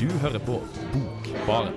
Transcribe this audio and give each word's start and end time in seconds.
Du 0.00 0.08
hører 0.08 0.38
på 0.40 0.54
Bokbaren. 0.92 1.74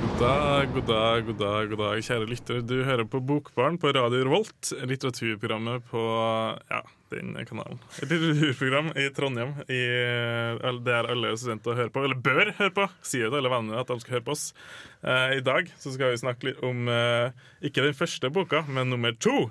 God 0.00 0.20
dag, 0.20 0.68
god 0.74 0.82
dag, 0.86 1.24
god 1.26 1.34
dag, 1.34 1.68
god 1.68 1.76
dag, 1.76 2.04
kjære 2.06 2.30
lyttere. 2.30 2.62
Du 2.62 2.84
hører 2.84 3.04
på 3.04 3.18
Bokbarn 3.18 3.82
på 3.82 3.90
Radio 3.98 4.22
Revolt, 4.30 4.72
litteraturprogrammet 4.86 5.90
på 5.90 6.06
ja, 6.70 6.84
den 7.10 7.34
kanalen. 7.48 7.78
Et 8.02 8.08
litteraturprogram 8.10 8.92
i 8.96 9.08
Trondheim 9.16 9.52
i, 9.70 9.80
all- 10.66 10.82
der 10.86 11.08
alle 11.10 11.32
studenter 11.40 11.76
hører 11.78 11.92
på, 11.94 12.04
eller 12.06 12.18
bør 12.22 12.52
høre 12.58 12.72
på. 12.76 12.86
Sier 13.02 13.28
til 13.32 13.40
alle 13.40 13.52
vennene 13.52 13.80
at 13.82 13.90
de 13.90 13.98
skal 14.02 14.16
høre 14.18 14.26
på 14.28 14.34
oss. 14.36 14.46
Eh, 15.02 15.36
I 15.38 15.42
dag 15.46 15.70
så 15.82 15.92
skal 15.94 16.12
vi 16.14 16.20
snakke 16.22 16.50
litt 16.50 16.62
om 16.66 16.88
eh, 16.88 17.30
ikke 17.66 17.84
den 17.88 17.96
første 17.98 18.30
boka, 18.34 18.62
men 18.68 18.90
nummer 18.92 19.12
to. 19.18 19.50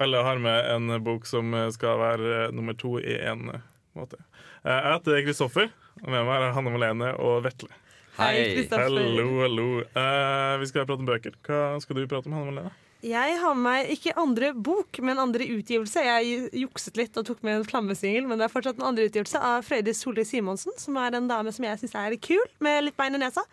Alle 0.00 0.24
har 0.26 0.40
med 0.42 0.70
en 0.74 0.96
bok 1.06 1.26
som 1.30 1.52
eh, 1.54 1.68
skal 1.76 2.00
være 2.00 2.34
eh, 2.48 2.52
nummer 2.56 2.74
to 2.80 2.96
i 2.98 3.14
én 3.20 3.46
måte. 3.94 4.18
Eh, 4.64 4.72
jeg 4.74 4.92
heter 4.96 5.24
Kristoffer, 5.28 5.68
og 6.02 6.08
med 6.10 6.24
meg 6.26 6.40
er 6.48 6.54
Hanne 6.56 6.72
Malene 6.74 7.12
og 7.22 7.42
Vetle. 7.46 7.70
Hei, 8.14 8.32
Kristoffer. 8.56 8.88
Hallo, 8.90 9.28
hallo. 9.42 9.68
Eh, 9.86 10.56
vi 10.62 10.68
skal 10.70 10.86
prate 10.86 11.02
om 11.02 11.08
bøker. 11.08 11.34
Hva 11.46 11.62
skal 11.82 11.98
du 11.98 12.04
prate 12.10 12.30
om, 12.30 12.34
Hanne 12.38 12.50
Malene? 12.52 12.74
Jeg 13.04 13.36
har 13.36 13.56
med 13.56 13.64
meg 13.66 13.90
ikke 13.92 14.14
andre 14.16 14.50
bok, 14.56 14.98
men 15.04 15.20
andre 15.20 15.44
utgivelse. 15.58 16.00
Jeg 16.06 16.48
jukset 16.62 16.96
litt 16.96 17.18
og 17.20 17.26
tok 17.28 17.42
med 17.44 17.58
en 17.58 17.66
flammesingel, 17.68 18.24
men 18.28 18.40
det 18.40 18.46
er 18.46 18.52
fortsatt 18.54 18.78
en 18.80 18.86
andre 18.88 19.08
utgivelse 19.10 19.40
av 19.44 19.66
Frøydis 19.66 20.00
Solli 20.00 20.24
Simonsen, 20.24 20.72
som 20.80 20.96
er 20.96 21.18
en 21.18 21.28
dame 21.28 21.52
som 21.52 21.66
jeg 21.66 21.82
syns 21.82 21.96
er 22.00 22.16
kul, 22.16 22.44
med 22.64 22.86
litt 22.86 22.96
bein 22.96 23.18
i 23.18 23.20
nesa. 23.20 23.44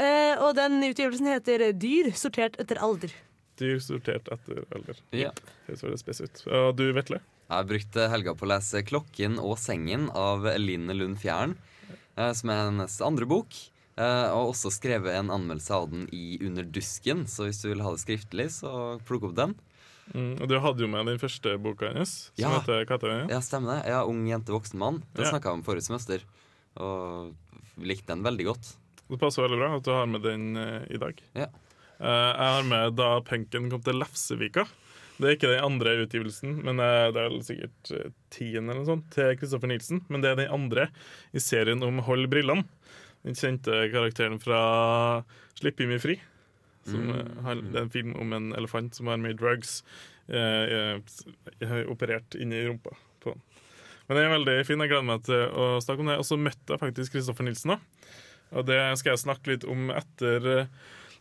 Eh, 0.00 0.32
og 0.40 0.54
den 0.56 0.78
utgivelsen 0.86 1.28
heter 1.28 1.66
Dyr 1.76 2.08
sortert 2.16 2.56
etter 2.62 2.80
alder. 2.80 3.12
Dyr 3.60 3.82
sortert 3.84 4.30
etter 4.32 4.62
alder. 4.72 5.02
Ja. 5.12 5.34
Det 5.66 5.76
det 5.82 6.00
spes 6.00 6.22
ut. 6.24 6.42
Og 6.48 6.72
du, 6.78 6.86
Vetle? 6.96 7.20
Jeg 7.50 7.66
brukte 7.66 8.08
helga 8.08 8.32
på 8.38 8.46
å 8.46 8.52
lese 8.54 8.80
'Klokken 8.86 9.36
og 9.42 9.58
sengen' 9.58 10.08
av 10.16 10.46
Eline 10.46 10.94
Lund 10.96 11.18
Fjæren, 11.20 11.56
eh, 12.16 12.32
som 12.32 12.48
er 12.48 12.64
hennes 12.70 13.00
andre 13.04 13.26
bok. 13.26 13.52
Eh, 14.00 14.28
Og 14.32 14.54
også 14.54 14.72
skrevet 14.74 15.12
en 15.18 15.30
anmeldelse 15.34 15.74
av 15.76 15.90
den 15.92 16.06
i 16.16 16.38
Under 16.46 16.64
dusken, 16.64 17.26
så 17.30 17.46
hvis 17.48 17.60
du 17.62 17.68
vil 17.70 17.82
ha 17.84 17.92
det 17.94 18.02
skriftlig, 18.02 18.48
så 18.56 18.72
plukk 19.08 19.28
opp 19.30 19.36
den. 19.38 19.54
Mm, 20.10 20.40
og 20.42 20.48
du 20.50 20.56
hadde 20.58 20.82
jo 20.82 20.88
med 20.90 21.06
den 21.06 21.20
første 21.22 21.52
boka 21.62 21.92
hennes, 21.92 22.30
som 22.34 22.42
Ja. 22.42 22.56
heter 22.58 22.82
Katarina. 22.88 23.28
Ja, 23.30 23.38
stemmer 23.44 23.76
det. 23.78 23.90
Ja, 23.92 24.00
'Ung 24.02 24.26
jente, 24.26 24.50
voksen 24.50 24.78
mann'. 24.80 25.02
Den 25.14 25.24
Ja. 25.24 25.30
snakka 25.30 25.50
jeg 25.52 25.58
om 25.60 25.62
forrige 25.62 25.86
semester, 25.86 26.20
og 26.76 27.34
likte 27.78 28.06
den 28.08 28.24
veldig 28.24 28.44
godt. 28.46 28.76
Det 29.10 29.18
passer 29.20 29.42
veldig 29.46 29.58
bra 29.58 29.76
at 29.76 29.82
du 29.84 29.90
har 29.90 30.06
med 30.06 30.22
den 30.22 30.56
uh, 30.56 30.82
i 30.90 30.96
dag. 30.98 31.14
Ja. 31.34 31.46
Uh, 32.00 32.30
jeg 32.34 32.50
har 32.56 32.62
med 32.64 32.96
da 32.96 33.20
penken 33.20 33.70
kom 33.70 33.82
til 33.82 33.94
Lefsevika. 33.98 34.66
Det 35.20 35.28
er 35.28 35.36
ikke 35.36 35.50
den 35.52 35.64
andre 35.64 36.06
utgivelsen, 36.06 36.62
men 36.64 36.76
det 36.78 37.16
er 37.20 37.34
sikkert 37.44 37.90
tiende 38.30 38.70
eller 38.72 38.80
noe 38.80 38.88
sånt 38.88 39.10
til 39.12 39.36
Kristoffer 39.36 39.68
Nilsen. 39.68 40.00
Men 40.08 40.22
det 40.22 40.30
er 40.30 40.36
den 40.36 40.50
andre 40.54 40.88
i 41.34 41.38
serien 41.38 41.82
om 41.84 41.98
Hold 42.06 42.26
brillene. 42.32 42.64
Den 43.26 43.36
kjente 43.36 43.82
karakteren 43.92 44.38
fra 44.40 44.60
Slipp 45.58 45.80
meg 45.84 46.00
fri. 46.00 46.18
Som, 46.88 47.02
Mm. 47.10 47.16
eh, 47.18 47.42
har, 47.44 47.54
det 47.60 47.76
er 47.76 47.82
en 47.84 47.90
film 47.92 48.14
om 48.16 48.32
en 48.32 48.52
elefant 48.56 48.94
som 48.96 49.06
har 49.10 49.18
mye 49.20 49.36
drugs 49.36 49.82
eh, 50.32 50.96
eh, 51.60 51.82
operert 51.92 52.34
inni 52.40 52.62
rumpa 52.66 52.94
på 53.20 53.34
den. 53.34 53.42
Men 54.08 54.16
den 54.16 54.24
er 54.24 54.32
veldig 54.38 54.54
fin. 54.66 54.80
Jeg 54.80 54.88
gleder 54.90 55.04
meg 55.06 55.22
til 55.28 55.44
å 55.52 55.66
snakke 55.84 56.00
om 56.00 56.08
det. 56.10 56.16
Og 56.18 56.24
så 56.26 56.38
møtte 56.40 56.72
jeg 56.74 56.80
faktisk 56.80 57.12
Kristoffer 57.12 57.44
Nilsen 57.46 57.76
òg. 57.76 57.84
Og 58.56 58.64
det 58.66 58.80
skal 58.98 59.12
jeg 59.12 59.22
snakke 59.22 59.52
litt 59.52 59.64
om 59.68 59.90
etter 59.94 60.48
eh, 60.56 60.66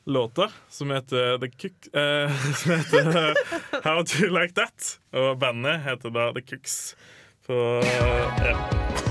låta, 0.09 0.47
som 0.73 0.90
heter 0.96 1.35
The 1.44 1.52
Cook 1.53 1.91
eh, 1.94 2.40
Som 2.63 2.79
heter 2.79 3.35
eh, 3.35 3.84
How 3.84 4.02
Do 4.02 4.23
You 4.23 4.31
Like 4.34 4.56
That? 4.57 4.96
Og 5.13 5.35
bandet 5.44 5.84
heter 5.85 6.09
da 6.16 6.31
The 6.34 6.41
Cooks. 6.41 6.96
På 7.46 7.81
ja. 7.84 9.09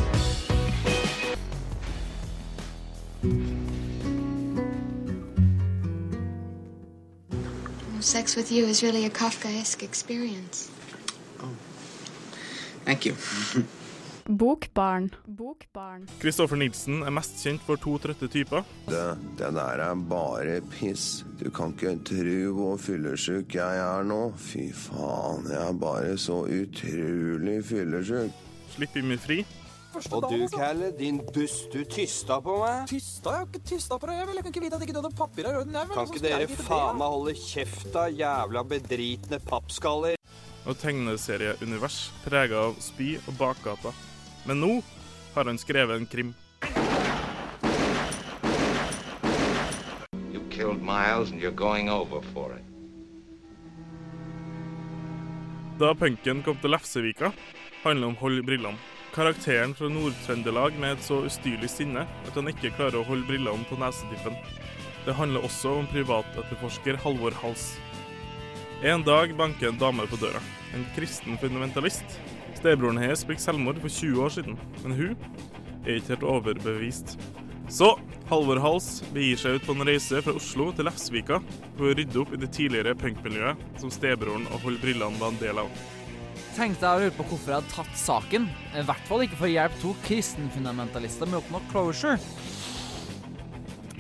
Sex 8.00 8.37
with 8.37 8.50
you 8.50 8.65
is 8.65 8.83
really 8.83 9.05
a 9.05 9.11
Kafkaesque 9.11 9.83
experience. 9.83 10.71
Thank 12.84 13.05
you. 13.05 13.15
Bokbarn. 14.28 15.11
Bokbarn. 15.27 16.06
Kristoffer 16.21 16.56
Nilsen 16.56 17.03
er 17.03 17.12
mest 17.17 17.38
kjent 17.41 17.62
for 17.65 17.81
to 17.81 17.94
trøtte 18.00 18.28
typer. 18.28 18.65
Det, 18.88 19.05
det 19.41 19.49
der 19.56 19.81
er 19.87 20.03
bare 20.09 20.59
piss. 20.72 21.25
Du 21.41 21.49
kan 21.50 21.72
ikke 21.72 21.94
tro 22.11 22.53
hvor 22.56 22.77
fyllesyk 22.77 23.56
jeg 23.56 23.81
er 23.84 24.05
nå. 24.05 24.21
Fy 24.37 24.69
faen, 24.72 25.49
jeg 25.49 25.62
er 25.62 25.81
bare 25.81 26.17
så 26.21 26.43
utrolig 26.44 27.62
fyllesyk. 27.71 28.44
Slipp 28.77 28.97
Jimmy 28.97 29.17
fri. 29.21 29.43
Og 29.94 30.25
du, 30.31 30.43
Calle, 30.53 30.91
din 30.99 31.19
buss, 31.34 31.62
du 31.72 31.81
tysta 31.88 32.37
på 32.44 32.59
meg. 32.60 32.84
Tysta? 32.91 33.31
Jeg 33.32 33.38
har 33.38 33.47
ikke 33.49 33.62
tysta 33.71 33.97
på 33.99 34.06
deg. 34.06 34.19
Jeg 34.19 34.26
vil- 34.26 34.34
jeg 34.37 34.44
kan 34.44 34.53
ikke 34.53 34.62
vite 34.65 34.75
at 34.76 34.82
ikke 34.82 34.93
du 34.93 35.00
hadde 35.03 35.16
papir 35.16 35.44
i 35.44 35.54
orden. 35.56 35.72
Kan 35.72 36.06
ikke 36.06 36.21
dere 36.22 36.47
faen 36.49 36.99
meg 36.99 37.09
holde 37.09 37.34
kjeft, 37.34 37.93
da, 37.93 38.06
jævla 38.10 38.62
bedritne 38.69 39.38
pappskaller? 39.41 40.15
og 40.69 40.76
tegneserieunivers 40.76 42.10
prega 42.26 42.53
av 42.66 42.75
spy 42.78 43.16
og 43.26 43.34
bakgata. 43.38 43.93
Men 44.44 44.60
nå 44.60 44.82
har 45.34 45.44
han 45.44 45.56
skrevet 45.56 45.97
en 45.97 46.06
krim. 46.06 46.34
You 50.34 50.41
killed 50.50 50.82
Miles 50.82 51.31
and 51.31 51.41
you're 51.41 51.50
going 51.56 51.88
over 51.88 52.20
for 52.34 52.53
it. 52.53 52.65
Da 55.78 55.94
punken 55.94 56.43
kom 56.44 56.59
til 56.60 56.70
Lefsevika, 56.75 57.32
handler 57.84 58.09
om 58.09 58.16
Hold 58.16 58.43
brillene. 58.44 58.76
Karakteren 59.19 59.73
fra 59.75 59.89
Nord-Trøndelag 59.91 60.77
med 60.79 60.93
et 60.95 61.01
så 61.03 61.17
ustyrlig 61.27 61.67
sinne 61.73 62.05
at 62.06 62.37
han 62.39 62.51
ikke 62.53 62.71
klarer 62.77 63.01
å 63.01 63.06
holde 63.09 63.27
brillene 63.27 63.67
på 63.67 63.75
nesetippen. 63.81 64.37
Det 65.03 65.17
handler 65.19 65.43
også 65.43 65.73
om 65.81 65.89
privatetterforsker 65.91 67.01
Halvor 67.03 67.34
Hals. 67.41 67.65
En 68.87 69.03
dag 69.03 69.34
banker 69.34 69.73
en 69.73 69.81
dame 69.81 70.06
på 70.06 70.21
døra. 70.23 70.39
En 70.71 70.87
kristen 70.95 71.34
fundamentalist. 71.43 72.15
Stebroren 72.61 73.03
hennes 73.03 73.27
begikk 73.27 73.43
selvmord 73.43 73.83
for 73.83 73.91
20 73.91 74.23
år 74.23 74.37
siden, 74.37 74.62
men 74.84 74.95
hun 75.01 75.19
er 75.83 75.97
ikke 75.97 76.15
helt 76.15 76.31
overbevist. 76.37 77.19
Så 77.75 77.97
Halvor 78.31 78.62
Hals 78.62 79.00
begir 79.11 79.43
seg 79.43 79.59
ut 79.59 79.67
på 79.67 79.75
en 79.75 79.89
reise 79.91 80.23
fra 80.23 80.39
Oslo 80.39 80.71
til 80.71 80.87
Lefsvika 80.87 81.43
for 81.75 81.91
å 81.91 81.99
rydde 81.99 82.23
opp 82.23 82.39
i 82.39 82.45
det 82.47 82.55
tidligere 82.55 82.95
punkmiljøet 83.03 83.83
som 83.83 83.91
stebroren 83.91 84.47
og 84.53 84.62
Hold 84.62 84.79
brillene 84.85 85.19
var 85.19 85.35
en 85.35 85.43
del 85.43 85.67
av. 85.67 85.89
tenkte 86.57 86.87
jeg 86.87 86.99
å 86.99 87.03
lure 87.05 87.17
på 87.17 87.27
hvorfor 87.31 87.53
jeg 87.53 87.61
hadde 87.61 87.75
tatt 87.75 87.99
saken. 88.01 88.47
I 88.77 88.85
hvert 88.89 89.09
fall 89.09 89.25
ikke 89.25 89.39
for 89.41 89.49
å 89.49 89.53
hjelpe 89.53 89.83
to 89.83 89.95
kristenfundamentalister 90.07 91.29
med 91.29 91.39
å 91.39 91.43
oppnå 91.43 91.63
closure. 91.73 92.19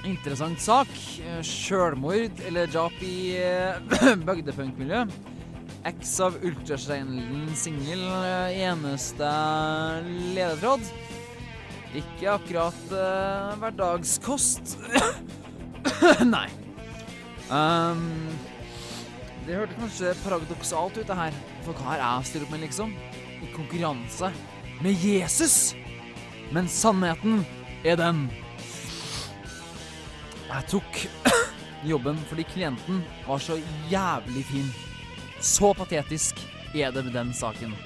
Interessant 0.06 0.60
sak. 0.62 0.90
Eh, 1.24 1.40
Sjølmord 1.44 2.40
eller 2.46 2.70
drap 2.70 2.94
i 3.04 3.34
eh, 3.40 3.80
bygdepunkmiljø. 4.28 5.04
X 5.88 6.14
av 6.24 6.38
ultraskjellen 6.44 7.52
singel, 7.58 8.02
eh, 8.22 8.62
eneste 8.68 9.28
ledetråd. 10.36 10.88
Ikke 11.96 12.34
akkurat 12.34 12.90
uh, 12.92 13.54
hverdagskost. 13.62 14.74
Nei. 16.34 16.48
Um, 17.48 18.28
det 19.46 19.56
hørtes 19.56 19.78
kanskje 19.80 20.12
paradoksalt 20.20 20.98
ut, 21.00 21.06
det 21.08 21.16
her. 21.16 21.38
For 21.68 21.76
hva 21.84 21.98
er 21.98 22.00
jeg 22.00 22.28
stiller 22.30 22.46
opp 22.46 22.52
med, 22.54 22.62
liksom? 22.64 22.92
I 23.44 23.48
konkurranse 23.52 24.30
med 24.80 25.02
Jesus! 25.04 25.74
Men 26.48 26.68
sannheten 26.72 27.42
er 27.84 27.98
den. 28.00 28.22
Jeg 30.48 30.64
tok 30.72 31.02
jobben 31.90 32.16
fordi 32.30 32.46
klienten 32.48 33.02
var 33.26 33.44
så 33.44 33.58
jævlig 33.92 34.46
fin. 34.48 34.72
Så 35.44 35.74
patetisk 35.76 36.40
er 36.72 36.94
det 36.94 37.04
med 37.04 37.12
den 37.18 37.36
saken. 37.36 37.76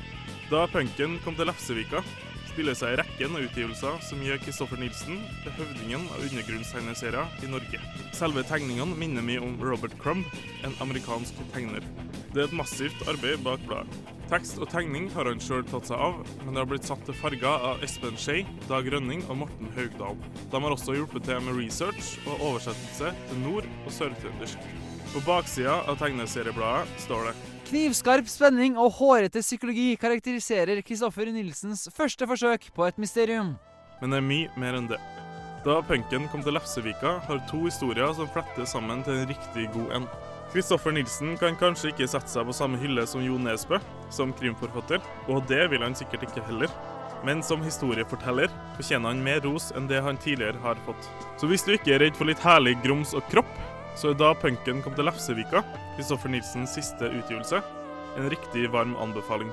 Da 0.47 0.69
punken 0.71 1.19
kom 1.25 1.35
til 1.35 1.51
Lefsevika, 1.51 2.05
spiller 2.53 2.79
seg 2.79 2.95
i 2.95 3.03
rekken 3.03 3.35
av 3.35 3.49
utgivelser 3.49 3.99
som 4.07 4.23
gjør 4.23 4.39
Kristoffer 4.45 4.79
Nilsen 4.79 5.25
til 5.43 5.57
høvdingen 5.59 6.07
av 6.07 6.23
undergrunnstegneserier 6.29 7.43
i 7.43 7.51
Norge. 7.51 7.83
Selve 8.15 8.47
tegningene 8.47 8.95
minner 8.95 9.27
mye 9.27 9.43
om 9.43 9.59
Robert 9.59 9.99
Crumb, 9.99 10.29
en 10.63 10.79
amerikansk 10.87 11.43
tegner. 11.57 11.83
Det 12.33 12.41
er 12.41 12.49
et 12.49 12.57
massivt 12.57 13.03
arbeid 13.11 13.43
bak 13.45 13.61
bladet. 13.69 13.97
Tekst 14.31 14.57
og 14.57 14.71
tegning 14.73 15.11
har 15.13 15.29
han 15.29 15.41
sjøl 15.45 15.67
tatt 15.69 15.91
seg 15.91 16.01
av, 16.01 16.23
men 16.41 16.55
det 16.55 16.63
har 16.63 16.69
blitt 16.71 16.87
satt 16.89 17.03
til 17.05 17.17
farger 17.19 17.67
av 17.69 17.83
Espen 17.85 18.17
Skei, 18.17 18.47
Dag 18.71 18.87
Rønning 18.89 19.21
og 19.29 19.43
Morten 19.43 19.69
Haugdal. 19.77 20.17
De 20.49 20.63
har 20.65 20.73
også 20.73 20.95
hjulpet 20.97 21.27
til 21.29 21.43
med 21.45 21.59
research 21.61 22.15
og 22.25 22.41
oversettelse 22.41 23.13
til 23.29 23.43
nord- 23.45 23.69
og 23.85 23.93
sørtrøndersk. 23.93 24.65
På 25.13 25.21
baksida 25.27 25.75
av 25.85 26.01
tegneseriebladet 26.01 27.05
står 27.05 27.29
det 27.29 27.37
Knivskarp 27.69 28.33
spenning 28.33 28.81
og 28.81 28.97
hårete 28.97 29.45
psykologi 29.45 29.91
karakteriserer 30.01 30.81
Kristoffer 30.85 31.29
Nilsens 31.33 31.85
første 31.93 32.25
forsøk 32.29 32.71
på 32.73 32.89
et 32.89 32.99
mysterium. 33.01 33.59
men 34.01 34.11
det 34.11 34.17
er 34.19 34.29
mye 34.33 34.49
mer 34.57 34.81
enn 34.81 34.89
det. 34.89 34.99
Da 35.65 35.83
punken 35.87 36.25
kom 36.33 36.43
til 36.43 36.57
Lefsevika, 36.57 37.19
har 37.29 37.45
to 37.51 37.61
historier 37.69 38.11
som 38.17 38.27
fletter 38.33 38.65
sammen 38.67 39.05
til 39.05 39.21
en 39.21 39.29
riktig 39.29 39.69
god 39.77 39.93
en. 40.01 40.09
Kristoffer 40.53 40.93
Nilsen 40.93 41.39
kan 41.41 41.55
kanskje 41.57 41.89
ikke 41.95 42.07
sette 42.13 42.29
seg 42.29 42.45
på 42.45 42.53
samme 42.53 42.77
hylle 42.77 43.07
som 43.09 43.23
Jo 43.25 43.39
Nesbø, 43.41 43.79
som 44.13 44.35
krimforfatter, 44.37 45.01
og 45.33 45.47
det 45.49 45.63
vil 45.73 45.81
han 45.81 45.97
sikkert 45.97 46.27
ikke 46.27 46.45
heller. 46.45 46.69
Men 47.25 47.41
som 47.47 47.63
historieforteller 47.65 48.53
fortjener 48.77 49.15
han 49.15 49.23
mer 49.25 49.41
ros 49.47 49.71
enn 49.79 49.89
det 49.89 50.03
han 50.05 50.21
tidligere 50.21 50.61
har 50.61 50.81
fått. 50.85 51.09
Så 51.41 51.49
hvis 51.49 51.65
du 51.65 51.73
ikke 51.73 51.95
er 51.97 52.05
redd 52.05 52.19
for 52.19 52.29
litt 52.29 52.43
herlig 52.45 52.77
grums 52.85 53.15
og 53.17 53.25
kropp, 53.33 53.49
så 53.97 54.13
er 54.13 54.21
da 54.21 54.35
punken 54.37 54.85
kom 54.85 54.97
til 54.99 55.09
Lefsevika, 55.09 55.65
Kristoffer 55.97 56.33
Nilsens 56.35 56.77
siste 56.77 57.09
utgivelse, 57.09 57.65
en 58.19 58.31
riktig 58.33 58.69
varm 58.77 58.93
anbefaling. 59.01 59.49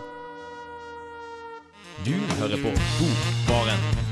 Du 2.03 2.15
hører 2.41 2.59
på 2.59 2.75
Bokbaren. 2.99 4.08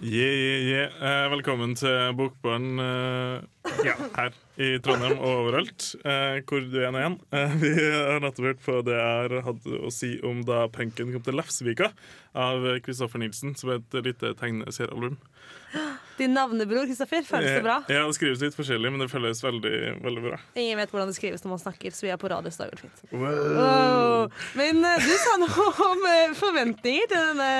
Yeah, 0.00 0.30
yeah, 0.30 0.60
yeah. 0.62 0.90
Eh, 1.02 1.24
velkommen 1.32 1.72
til 1.74 2.12
Bokbaren 2.14 2.78
eh, 2.78 3.40
ja, 3.82 3.96
her 4.14 4.36
i 4.54 4.76
Trondheim 4.78 5.16
og 5.18 5.40
overalt, 5.40 5.88
eh, 6.06 6.38
hvor 6.46 6.62
du 6.62 6.76
er 6.78 6.92
nå 6.94 7.00
igjen. 7.00 7.16
Vi 7.58 7.72
har 7.82 8.22
nettopp 8.22 8.46
hørt 8.46 8.62
på 8.62 8.76
det 8.86 8.94
jeg 8.94 9.42
hadde 9.48 9.80
å 9.82 9.90
si 9.90 10.12
om 10.22 10.44
da 10.46 10.68
punken 10.70 11.10
kom 11.10 11.24
til 11.26 11.34
Lefsvika 11.40 11.90
av 12.30 12.68
Kristoffer 12.86 13.24
Nilsen, 13.24 13.56
som 13.58 13.74
er 13.74 13.82
et 13.82 13.98
lite 14.06 14.36
tegneseriealbum. 14.38 15.18
Din 16.18 16.34
navnebror 16.34 16.86
Kristoffer, 16.90 17.22
føles 17.26 17.52
det 17.56 17.62
bra? 17.62 17.76
Ja, 17.88 18.02
det 18.08 18.16
skrives 18.18 18.40
litt 18.42 18.56
forskjellig, 18.58 18.90
men 18.90 19.00
det 19.04 19.06
føles 19.12 19.40
veldig, 19.44 19.72
veldig 20.04 20.22
bra. 20.24 20.38
Ingen 20.58 20.80
vet 20.80 20.90
hvordan 20.90 21.12
det 21.12 21.16
skrives 21.18 21.44
når 21.44 21.52
man 21.54 21.62
snakker, 21.62 21.94
så 21.94 22.06
vi 22.06 22.10
er 22.14 22.18
på 22.20 22.30
radio, 22.32 22.50
så 22.50 22.64
det 22.66 22.72
går 22.74 22.82
fint. 22.84 23.02
Wow. 23.12 23.38
Wow. 23.58 24.32
Men 24.58 24.82
eh, 24.84 25.04
du 25.06 25.12
sa 25.22 25.36
noe 25.44 25.66
om 25.88 26.06
eh, 26.10 26.34
forventninger 26.38 27.06
til 27.12 27.28
denne 27.30 27.50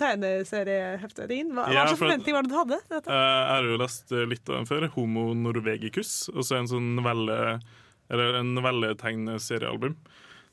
tegneserieheftet 0.00 1.28
din. 1.32 1.54
Hva, 1.56 1.66
Ja, 1.72 1.86
slags 1.88 2.02
forventninger 2.02 2.36
var 2.38 2.46
det 2.46 2.52
du 2.52 2.58
hadde? 2.60 2.80
dette? 2.92 3.08
Eh, 3.08 3.14
Jeg 3.14 3.54
har 3.54 3.70
jo 3.72 3.80
lest 3.80 4.12
litt 4.34 4.48
av 4.50 4.60
den 4.60 4.68
før. 4.68 4.88
'Homo 4.94 5.32
norvegicus', 5.34 6.28
og 6.34 6.44
så 6.44 6.58
en 6.60 6.68
sånn 6.70 6.94
novelle 6.96 7.60
Eller 8.12 8.34
en 8.36 8.54
novelletegneseriealbum 8.54 9.94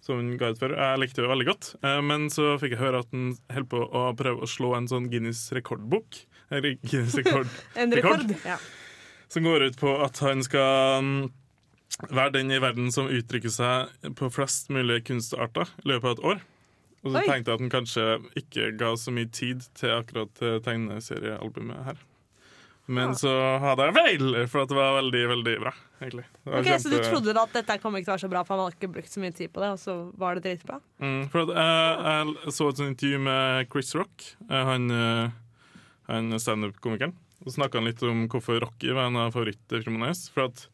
som 0.02 0.18
hun 0.18 0.38
ga 0.40 0.48
ut 0.50 0.58
før. 0.58 0.72
Jeg 0.74 1.00
likte 1.02 1.22
det 1.22 1.30
veldig 1.30 1.46
godt, 1.46 1.76
eh, 1.84 2.00
men 2.02 2.30
så 2.34 2.56
fikk 2.58 2.72
jeg 2.74 2.80
høre 2.82 3.02
at 3.04 3.12
han 3.12 3.36
holdt 3.54 3.70
på 3.70 3.82
å 3.86 4.16
prøve 4.18 4.42
å 4.42 4.50
slå 4.50 4.72
en 4.78 4.88
sånn 4.88 5.10
Guinness 5.12 5.52
rekordbok. 5.54 6.24
Guinness 6.52 7.16
rekord, 7.16 7.48
En 7.80 7.96
rekord. 7.96 8.34
Ja. 8.46 8.58
Som 9.32 9.48
går 9.48 9.70
ut 9.70 9.80
på 9.80 9.94
at 10.04 10.20
han 10.20 10.44
skal 10.44 11.06
mm, 11.06 11.32
være 12.10 12.36
den 12.36 12.52
i 12.52 12.60
verden 12.60 12.92
som 12.92 13.08
uttrykker 13.08 13.54
seg 13.54 14.14
på 14.20 14.32
flest 14.34 14.72
mulig 14.74 15.06
kunstarter 15.08 15.72
i 15.84 15.94
løpet 15.94 16.10
av 16.10 16.18
et 16.18 16.26
år. 16.34 16.46
Og 17.02 17.14
så 17.14 17.22
Oi. 17.22 17.26
tenkte 17.26 17.50
jeg 17.50 17.58
at 17.58 17.64
han 17.64 17.74
kanskje 17.74 18.08
ikke 18.44 18.72
ga 18.78 18.94
så 19.00 19.14
mye 19.16 19.30
tid 19.34 19.64
til 19.80 19.96
akkurat 19.96 20.44
eh, 20.46 20.60
tegneseriealbumet 20.66 21.86
her. 21.88 22.02
Men 22.92 23.14
så 23.16 23.32
hadde 23.62 23.88
jeg 23.88 23.96
feil, 23.96 24.36
for 24.52 24.68
det 24.68 24.76
var 24.76 24.98
veldig, 24.98 25.22
veldig 25.32 25.54
bra. 25.64 25.72
egentlig. 26.02 26.26
Ok, 26.44 26.66
kjempe... 26.66 26.80
Så 26.84 26.92
du 26.92 26.98
trodde 27.06 27.36
da 27.38 27.46
at 27.46 27.54
dette 27.56 27.78
kom 27.80 27.96
ikke 27.96 28.10
til 28.10 28.12
å 28.12 28.16
være 28.18 28.24
så 28.26 28.32
bra, 28.34 28.42
for 28.48 28.58
han 28.58 28.66
hadde 28.66 28.78
ikke 28.80 28.92
brukt 28.98 29.14
så 29.14 29.22
mye 29.24 29.36
tid 29.38 29.54
på 29.54 29.64
det, 29.64 29.70
og 29.76 29.80
så 29.80 29.96
var 30.20 30.38
det 30.38 30.44
dritbra? 30.48 30.80
Mm, 31.04 31.22
for 31.32 31.46
at 31.46 31.54
jeg, 31.62 32.34
jeg 32.42 32.56
så 32.58 32.68
et 32.68 32.82
sånt 32.82 32.92
intervju 32.92 33.22
med 33.30 33.72
Chris 33.72 33.94
Rock, 33.96 34.28
eh, 34.50 34.66
han, 34.72 34.90
eh, 34.98 35.38
han 36.12 36.40
standup-komikeren. 36.40 37.16
Og 37.46 37.56
snakka 37.56 37.80
han 37.80 37.90
litt 37.90 38.04
om 38.06 38.28
hvorfor 38.30 38.60
Rocky 38.62 38.92
var 38.94 39.10
en 39.10 39.20
av 39.24 39.34
favorittfilmene 39.36 40.12
hans. 40.12 40.28
For 40.34 40.50
at 40.50 40.68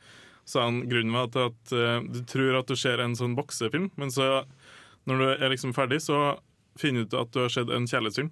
sa 0.47 0.65
han 0.65 0.83
grunnen 0.87 1.15
var 1.15 1.29
at, 1.29 1.37
at 1.49 1.75
uh, 1.75 2.01
du 2.03 2.21
tror 2.27 2.59
at 2.61 2.69
du 2.71 2.75
ser 2.79 3.03
en 3.03 3.15
sånn 3.19 3.35
boksefilm, 3.37 3.89
men 3.99 4.11
så 4.13 4.45
når 5.07 5.21
du 5.21 5.27
er 5.31 5.51
liksom 5.51 5.73
ferdig, 5.75 6.01
så 6.03 6.37
finner 6.79 7.03
du 7.03 7.11
ut 7.11 7.17
at 7.19 7.31
du 7.33 7.41
har 7.43 7.51
sett 7.51 7.71
en 7.73 7.87
kjærlighetsfilm. 7.87 8.31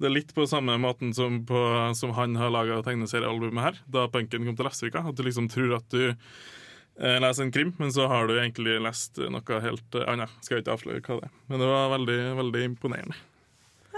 Det 0.00 0.08
er 0.08 0.14
litt 0.14 0.32
på 0.34 0.46
samme 0.48 0.74
måten 0.80 1.12
som, 1.14 1.42
på, 1.46 1.60
som 1.96 2.14
han 2.16 2.38
har 2.40 2.52
laga 2.52 2.80
tegneseriealbumet 2.86 3.66
her, 3.66 3.80
da 3.92 4.06
punken 4.10 4.46
kom 4.48 4.56
til 4.56 4.66
Lesvika. 4.66 5.04
At 5.06 5.18
du 5.18 5.26
liksom 5.26 5.50
tror 5.52 5.76
at 5.76 5.86
du 5.92 6.06
eh, 6.08 7.18
leser 7.20 7.44
en 7.44 7.52
krim, 7.52 7.74
men 7.78 7.92
så 7.92 8.08
har 8.08 8.26
du 8.26 8.38
egentlig 8.38 8.78
lest 8.80 9.20
noe 9.20 9.60
helt 9.60 9.98
eh, 9.98 10.08
annet. 10.08 10.32
Skal 10.40 10.58
jeg 10.58 10.64
ikke 10.64 10.78
avsløre 10.78 11.04
hva 11.04 11.18
det 11.20 11.28
er. 11.28 11.34
Men 11.52 11.62
det 11.62 11.68
var 11.68 11.92
veldig, 11.98 12.18
veldig 12.40 12.64
imponerende. 12.70 13.18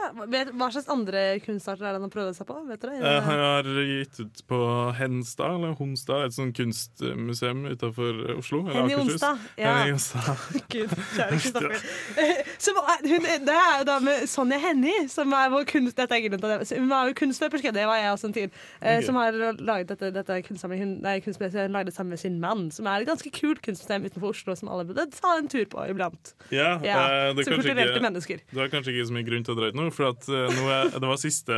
Ja, 0.03 0.45
hva 0.53 0.69
slags 0.75 0.89
andre 0.91 1.21
kunstarter 1.45 1.85
er 1.87 1.93
det 1.95 2.01
han 2.01 2.07
har 2.09 2.13
prøvd 2.13 2.37
seg 2.39 2.47
på? 2.49 2.57
Vet 2.69 2.83
dere? 2.83 2.99
Eh, 2.99 3.21
han 3.27 3.39
har 3.43 3.69
gitt 3.87 4.21
ut 4.25 4.43
på 4.51 4.59
Henstad, 4.99 5.55
eller 5.59 5.75
Honstad, 5.79 6.25
et 6.27 6.35
sånt 6.37 6.57
kunstmuseum 6.59 7.65
utenfor 7.71 8.39
Oslo. 8.39 8.63
eller 8.67 8.81
Henny. 8.89 8.97
Onsdag, 9.03 9.39
ja. 9.61 9.75
Henny 9.79 9.93
Onsdag. 9.97 10.43
Gud, 10.75 10.95
kjære 11.17 11.39
Kristoffer. 11.39 11.79
Er- 12.23 13.43
det 13.43 13.55
er 13.55 13.79
jo 13.81 13.85
da 13.89 13.97
med 14.03 14.27
Sonja 14.31 14.59
Hennie, 14.63 15.07
som 15.11 15.33
er 15.37 15.51
vår 15.53 15.65
kunst... 15.71 15.97
Dette 15.99 16.17
er 16.17 16.23
grunnen 16.25 16.41
til 16.43 16.53
det. 16.53 16.79
Hun 16.79 16.89
var 16.91 17.09
jo 17.11 17.17
kunstnerperske, 17.19 17.73
det 17.75 17.85
var 17.89 17.99
jeg 18.01 18.13
også 18.15 18.29
en 18.31 18.35
tid. 18.37 18.55
Okay. 18.81 19.03
Som 19.07 19.19
har 19.21 19.37
laget 19.59 19.91
dette, 19.93 20.11
dette. 20.15 20.39
Kunstmuseet 20.47 21.59
hun 21.67 21.75
lagde 21.77 21.93
sammen 21.95 22.15
med 22.15 22.21
sin 22.23 22.39
mann, 22.43 22.69
som 22.75 22.87
er 22.91 23.03
et 23.05 23.11
ganske 23.11 23.31
kult 23.35 23.63
kunstmuseum 23.65 24.07
utenfor 24.09 24.33
Oslo, 24.33 24.57
som 24.59 24.71
alle 24.73 24.87
burde 24.89 25.07
ta 25.15 25.35
en 25.39 25.51
tur 25.53 25.65
på 25.73 25.87
iblant. 25.93 26.35
Ja, 26.51 26.79
Ja, 26.83 26.99
eh, 27.29 27.35
det 27.37 27.47
er 27.47 27.51
som 27.51 27.61
ikke- 27.61 28.03
mennesker. 28.03 28.41
Du 28.53 28.59
har 28.61 28.69
kanskje 28.73 28.95
ikke 28.95 29.09
så 29.11 29.17
mye 29.17 29.27
grunn 29.27 29.45
til 29.47 29.55
å 29.55 29.59
dra 29.61 29.69
ut 29.73 29.75
nå, 29.79 29.89
for 29.97 30.13
at, 30.13 30.27
eh, 30.29 30.63
er, 30.75 30.91
det 30.95 31.09
var 31.09 31.21
siste 31.21 31.57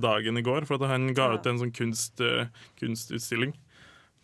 dagen 0.00 0.40
i 0.40 0.44
går. 0.46 0.66
For 0.68 0.82
han 0.90 1.12
ga 1.16 1.32
ut 1.34 1.46
en 1.50 1.60
sånn 1.62 1.74
kunst, 1.74 2.20
eh, 2.24 2.48
kunstutstilling. 2.80 3.54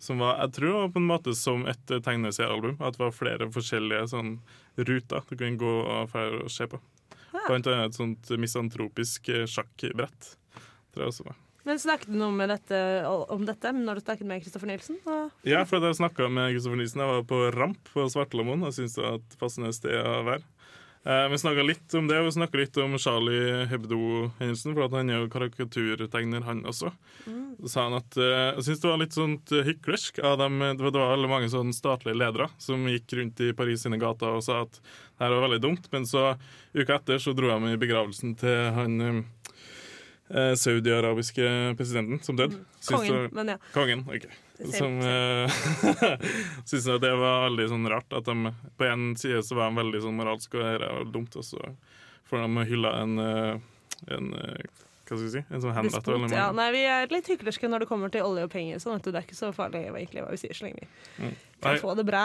Som 0.00 0.22
var, 0.22 0.38
jeg 0.40 0.54
tror 0.56 0.76
var 0.78 0.94
på 0.94 1.02
en 1.02 1.10
måte 1.10 1.34
som 1.36 1.66
et 1.68 1.92
eh, 1.92 2.00
tegneseriealbum. 2.00 2.78
At 2.80 2.96
det 2.96 3.04
var 3.04 3.12
flere 3.12 3.50
forskjellige 3.52 4.06
sånn, 4.14 4.38
ruter 4.80 5.26
du 5.28 5.36
kunne 5.36 5.60
gå 5.60 5.76
og, 5.82 6.16
og 6.16 6.50
se 6.52 6.70
på. 6.70 6.80
Ja. 7.34 7.44
Blant 7.44 7.68
annet 7.68 7.92
et 7.92 8.00
sånt 8.00 8.32
misantropisk 8.40 9.28
eh, 9.28 9.46
sjakkbrett. 9.50 10.34
Tror 10.90 11.04
jeg 11.04 11.12
også 11.12 11.28
var. 11.28 11.38
Men 11.68 11.78
snakket 11.78 12.08
du 12.08 12.16
noe 12.16 12.32
med 12.32 12.48
dette, 12.48 12.78
om 13.04 13.42
dette 13.44 13.72
når 13.76 14.00
du 14.00 14.04
snakket 14.06 14.28
med 14.28 14.40
Kristoffer 14.40 14.70
Nielsen? 14.70 14.96
Ja, 15.44 15.60
for 15.68 15.84
jeg 15.84 15.98
snakka 15.98 16.30
med 16.32 16.54
Kristoffer 16.54 16.80
Nielsen. 16.80 17.02
Jeg 17.04 17.12
var 17.12 17.26
på 17.28 17.42
Ramp 17.54 17.92
på 17.92 18.06
Svartlamoen. 18.10 18.64
Jeg 18.70 18.78
syntes 18.78 18.96
det 18.96 19.04
var 19.04 19.18
et 19.20 19.36
passende 19.42 19.74
sted 19.76 20.00
å 20.00 20.22
være. 20.26 20.46
Eh, 21.04 21.28
vi 21.28 21.38
snakka 21.38 21.62
litt 21.64 21.94
om 21.96 22.08
det, 22.10 22.18
og 22.20 22.26
vi 22.26 22.32
snakka 22.34 22.58
litt 22.60 22.76
om 22.82 22.98
Charlie 23.00 23.64
Hebdo-hendelsen, 23.70 24.74
for 24.76 24.92
han 24.92 25.08
er 25.08 25.22
jo 25.22 25.30
karikaturtegner, 25.32 26.44
han 26.44 26.60
også. 26.68 26.90
Så 27.62 27.70
sa 27.72 27.86
han 27.86 27.96
at 27.96 28.18
eh, 28.20 28.50
jeg 28.58 28.66
syns 28.66 28.82
det 28.82 28.90
var 28.90 29.00
litt 29.00 29.16
sånt 29.16 29.54
eh, 29.56 29.64
hyklersk 29.64 30.20
av 30.20 30.36
dem. 30.42 30.60
Det 30.60 30.84
var, 30.84 31.14
veldig 31.14 31.30
mange 31.32 31.48
sånn 31.52 31.72
statlige 31.72 32.20
ledere 32.20 32.50
som 32.60 32.84
gikk 32.88 33.16
rundt 33.16 33.40
i 33.40 33.54
Paris 33.56 33.86
sine 33.86 34.00
gater 34.00 34.36
og 34.36 34.44
sa 34.44 34.60
at 34.66 34.76
det 34.76 35.24
her 35.24 35.32
var 35.38 35.46
veldig 35.48 35.62
dumt, 35.64 35.88
men 35.92 36.04
så 36.08 36.34
uka 36.76 37.00
etter 37.00 37.20
så 37.20 37.32
dro 37.36 37.48
de 37.48 37.72
i 37.72 37.80
begravelsen 37.80 38.36
til 38.40 38.68
han 38.76 39.00
eh, 39.06 39.22
eh, 40.30 40.54
saudiarabiske 40.54 41.74
presidenten 41.78 42.22
som 42.24 42.36
døde. 42.38 42.58
Kongen, 42.88 43.12
du, 43.28 43.36
men 43.36 43.48
ja. 43.54 43.58
Kongen, 43.74 44.04
ok. 44.08 44.26
Som 44.76 44.98
eh, 45.00 45.48
syntes 46.68 46.88
det 47.00 47.12
var 47.16 47.46
veldig 47.48 47.68
sånn 47.72 47.88
rart. 47.90 48.12
At 48.16 48.28
de 48.28 48.52
på 48.78 48.84
en 48.88 49.10
side 49.20 49.42
så 49.46 49.56
var 49.58 49.70
de 49.72 49.80
veldig 49.82 50.02
sånn 50.04 50.18
moralsk 50.20 50.54
og 50.58 50.64
dette 50.66 50.90
er 50.90 51.10
dumt, 51.14 51.36
og 51.40 51.46
så 51.46 51.62
får 52.30 52.44
de 52.46 52.66
hylla 52.70 52.92
en, 53.02 53.18
eh, 53.24 54.14
en 54.16 54.32
eh, 54.36 54.62
Hva 55.10 55.16
skal 55.18 55.24
vi 55.26 55.30
si? 55.32 55.40
En 55.50 55.62
sånn 55.64 55.74
henrett. 55.74 55.96
Despot, 55.96 56.14
eller 56.14 56.28
noe. 56.28 56.36
ja. 56.38 56.48
Nei, 56.54 56.68
vi 56.76 56.82
er 56.86 57.10
litt 57.10 57.26
hyklerske 57.32 57.66
når 57.72 57.82
det 57.82 57.88
kommer 57.90 58.12
til 58.14 58.22
olje 58.22 58.44
og 58.46 58.52
penger. 58.52 58.78
Sånn 58.78 58.94
at 59.00 59.08
det 59.08 59.16
er 59.18 59.24
ikke 59.26 59.38
så 59.40 59.50
farlig 59.56 59.80
egentlig 59.88 60.22
hva 60.22 60.30
vi 60.30 60.38
sier, 60.44 60.54
så 60.54 60.68
lenge 60.68 60.84
vi 60.84 60.90
Mm. 61.24 61.34
kan 61.60 61.80
få 61.82 61.96
det 61.98 62.04
bra. 62.06 62.22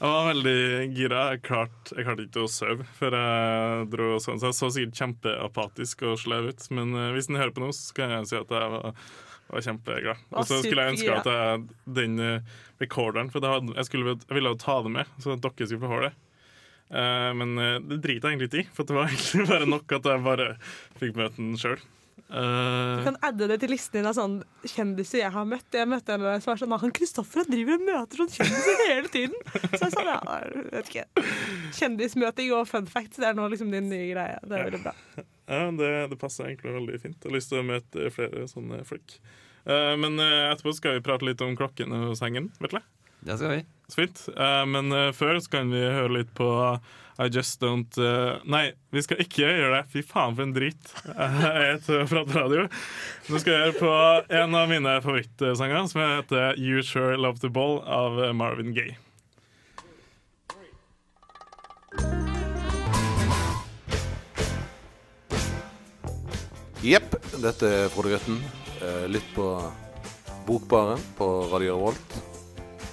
Jeg 0.00 0.08
var 0.08 0.28
veldig 0.30 0.60
gira. 0.96 1.24
Jeg 1.34 1.42
klarte, 1.44 1.92
jeg 1.92 2.06
klarte 2.06 2.24
ikke 2.24 2.44
å 2.46 2.50
sove 2.50 2.86
før 2.96 3.16
jeg 3.18 3.88
dro. 3.92 4.06
og 4.16 4.22
Sånn. 4.24 4.40
Så 4.40 4.48
jeg 4.48 4.56
så 4.56 4.70
sikkert 4.76 5.02
kjempeapatisk 5.02 6.06
og 6.08 6.16
sløv 6.22 6.48
ut. 6.54 6.70
Men 6.72 6.96
eh, 6.96 7.10
hvis 7.16 7.28
den 7.28 7.40
hører 7.40 7.52
på 7.56 7.64
nå, 7.64 7.68
så 7.76 7.98
kan 7.98 8.16
jeg 8.16 8.30
si 8.30 8.38
at 8.38 8.56
jeg 8.56 8.72
var, 8.76 9.04
var 9.52 9.66
kjempeglad. 9.68 10.24
Og 10.32 10.48
så 10.48 10.62
skulle 10.64 10.86
jeg 10.88 10.96
ønske 10.96 11.20
at 11.20 11.28
jeg, 11.28 11.68
den 12.00 12.16
uh, 12.22 12.58
recorderen 12.80 13.28
For 13.34 13.44
det 13.44 13.52
hadde, 13.52 13.76
jeg, 13.76 13.90
skulle, 13.90 14.16
jeg 14.16 14.40
ville 14.40 14.56
ta 14.62 14.80
det 14.86 14.94
med, 14.96 15.14
så 15.20 15.36
dere 15.36 15.68
skulle 15.68 15.84
få 15.84 15.92
høre 15.92 16.08
det. 16.08 16.16
Eh, 16.90 17.30
men 17.38 17.58
eh, 17.58 17.78
det 17.86 18.00
driter 18.02 18.26
jeg 18.26 18.34
egentlig 18.34 18.48
ikke 18.50 18.62
i, 18.64 18.70
for 18.74 18.88
det 18.88 18.96
var 18.96 19.08
egentlig 19.12 19.46
bare 19.52 19.70
nok 19.70 19.96
at 19.98 20.10
jeg 20.10 20.26
bare 20.26 20.46
fikk 20.98 21.18
møte 21.18 21.38
den 21.38 21.58
sjøl. 21.60 21.82
Du 22.28 23.04
kan 23.06 23.16
adde 23.26 23.48
det 23.50 23.58
til 23.62 23.72
listen 23.72 23.98
din 23.98 24.08
av 24.10 24.16
sånn 24.16 24.36
kjendiser 24.68 25.22
jeg 25.22 25.32
har 25.34 25.48
møtt. 25.48 25.66
Jeg 25.74 25.88
møtte 25.90 26.16
en 26.16 26.26
som 26.42 26.52
var 26.52 26.60
sånn 26.60 26.76
Han 26.84 26.94
Kristoffer 26.96 27.44
han 27.44 27.50
driver 27.52 27.78
og 27.78 27.86
møter 27.88 28.22
sånne 28.22 28.36
kjendiser 28.36 28.82
hele 28.90 29.12
tiden. 29.12 29.36
Så 29.74 29.82
jeg 29.86 29.94
sa 29.96 30.06
ja, 30.06 30.18
vet 30.70 30.92
ikke. 30.92 31.26
Kjendismøting 31.78 32.54
og 32.56 32.68
fun 32.70 32.88
facts, 32.90 33.20
det 33.20 33.30
er 33.30 33.38
nå 33.38 33.48
liksom 33.52 33.72
din 33.74 33.90
nye 33.92 34.10
greie. 34.12 34.38
Det 34.44 34.58
er 34.58 34.68
veldig 34.70 34.82
bra. 34.84 34.94
Ja, 35.50 35.64
det, 35.74 35.90
det 36.12 36.20
passer 36.20 36.46
egentlig 36.46 36.76
veldig 36.76 37.00
fint. 37.02 37.18
Jeg 37.18 37.30
har 37.30 37.36
lyst 37.36 37.50
til 37.50 37.62
å 37.62 37.66
møte 37.66 38.12
flere 38.14 38.46
sånne 38.50 38.84
folk. 38.86 39.18
Eh, 39.64 39.96
men 40.00 40.20
eh, 40.22 40.46
etterpå 40.52 40.76
skal 40.76 40.98
vi 40.98 41.04
prate 41.04 41.26
litt 41.26 41.42
om 41.44 41.56
klokken 41.58 41.92
og 41.96 42.16
sengen, 42.18 42.52
Vetle. 42.62 42.84
Det 43.26 43.36
skal 43.40 43.56
vi. 43.56 43.64
Fint. 43.98 44.24
Eh, 44.34 44.64
men 44.70 44.92
eh, 44.92 45.10
før 45.16 45.40
så 45.42 45.56
kan 45.58 45.70
vi 45.72 45.82
høre 45.82 46.12
litt 46.20 46.32
på 46.38 46.48
I 47.20 47.26
Just 47.28 47.60
Don't 47.60 47.98
eh, 48.00 48.38
Nei, 48.48 48.70
vi 48.94 49.02
skal 49.04 49.20
ikke 49.22 49.44
gjøre 49.44 49.74
det. 49.76 49.82
Fy 49.92 50.04
faen, 50.06 50.36
for 50.38 50.46
en 50.46 50.54
drit 50.56 50.94
jeg 51.04 51.36
heter 51.36 52.06
til 52.08 52.24
radio. 52.36 52.66
Nå 53.28 53.42
skal 53.42 53.54
jeg 53.54 53.68
høre 53.68 53.78
på 53.80 53.92
en 54.40 54.56
av 54.56 54.72
mine 54.72 54.96
favorittsanger, 55.04 55.86
som 55.92 56.02
heter 56.04 56.58
You 56.60 56.82
Sure 56.86 57.18
Love 57.20 57.42
The 57.42 57.52
Ball 57.52 57.80
av 57.84 58.20
eh, 58.24 58.34
Marvin 58.36 58.74
Gaye. 58.76 58.98
Jepp, 66.80 67.12
dette 67.42 67.68
er 67.68 67.90
Frode 67.92 68.14
Grøtten. 68.14 68.38
Eh, 68.80 69.04
Lytt 69.12 69.26
på 69.34 69.52
Bokbaren 70.46 71.02
på 71.18 71.26
Radio 71.52 71.76
Revolt. 71.76 72.29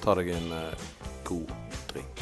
Ta 0.07 0.13
deg 0.15 0.29
en 0.31 0.51
eh, 0.55 0.83
god 1.27 1.49
drink. 1.89 2.19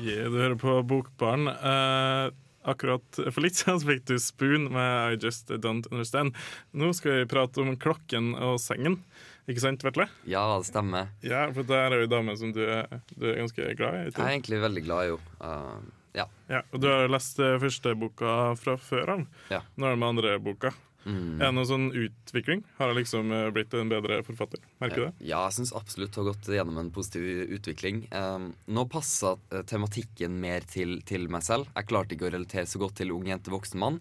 Yeah, 0.00 0.30
du 0.32 0.38
hører 0.40 0.54
på 0.56 0.78
Bokbaren. 0.88 1.50
Eh, 1.52 2.30
akkurat 2.64 3.18
for 3.18 3.44
litt 3.44 3.58
siden 3.58 3.82
fikk 3.84 4.06
du 4.08 4.14
Spoon 4.16 4.70
med 4.72 5.18
I 5.18 5.18
Just 5.20 5.52
Don't 5.52 5.84
Understand. 5.90 6.32
Nå 6.72 6.94
skal 6.96 7.18
vi 7.18 7.26
prate 7.28 7.60
om 7.60 7.74
klokken 7.76 8.32
og 8.40 8.56
sengen. 8.64 8.96
Ikke 9.44 9.66
sant, 9.66 9.84
Vetle? 9.84 10.08
Ja, 10.24 10.46
det 10.54 10.70
stemmer. 10.70 11.12
Ja, 11.20 11.44
for 11.52 11.68
der 11.68 11.90
er 11.90 12.00
jo 12.00 12.08
ei 12.08 12.12
dame 12.14 12.38
som 12.40 12.56
du 12.56 12.62
er, 12.64 12.88
du 13.12 13.28
er 13.34 13.42
ganske 13.42 13.68
glad 13.76 14.00
i. 14.00 14.08
Jeg 14.08 14.16
er 14.16 14.32
egentlig 14.32 14.64
veldig 14.64 14.86
glad 14.88 15.04
i 15.04 15.12
henne. 15.12 15.36
Uh, 15.44 16.08
ja. 16.16 16.28
ja. 16.48 16.64
Og 16.72 16.80
du 16.80 16.88
har 16.88 17.12
lest 17.12 17.36
eh, 17.44 17.58
første 17.60 17.92
boka 18.00 18.32
fra 18.56 18.80
før 18.80 19.18
av. 19.18 19.28
Ja. 19.52 19.60
Nå 19.76 19.90
er 19.90 19.92
det 19.92 20.00
med 20.00 20.14
andre 20.14 20.38
boka. 20.40 20.72
Mm. 21.06 21.38
Noen 21.38 21.66
sånn 21.68 21.86
utvikling? 21.94 22.64
Har 22.80 22.90
jeg 22.90 22.98
liksom 23.04 23.30
eh, 23.30 23.48
blitt 23.54 23.74
en 23.78 23.90
bedre 23.90 24.18
forfatter? 24.26 24.62
Merker 24.82 24.98
du 24.98 25.04
det? 25.04 25.28
Ja, 25.28 25.44
jeg 25.46 25.54
syns 25.60 25.74
absolutt 25.78 26.12
det 26.12 26.18
har 26.18 26.28
gått 26.32 26.48
gjennom 26.50 26.80
en 26.82 26.92
positiv 26.94 27.52
utvikling. 27.54 28.00
Um, 28.10 28.48
nå 28.66 28.86
passa 28.90 29.36
uh, 29.52 29.60
tematikken 29.70 30.40
mer 30.42 30.66
til, 30.66 30.98
til, 31.06 31.28
meg 31.30 31.44
selv. 31.46 31.70
Jeg 31.76 31.88
klarte 31.92 32.16
ikke 32.16 32.26
å 32.26 32.32
relatere 32.34 32.66
så 32.66 32.82
godt 32.82 32.98
til 32.98 33.14
ung 33.14 33.28
jente, 33.30 33.54
voksen 33.54 33.82
mann. 33.82 34.00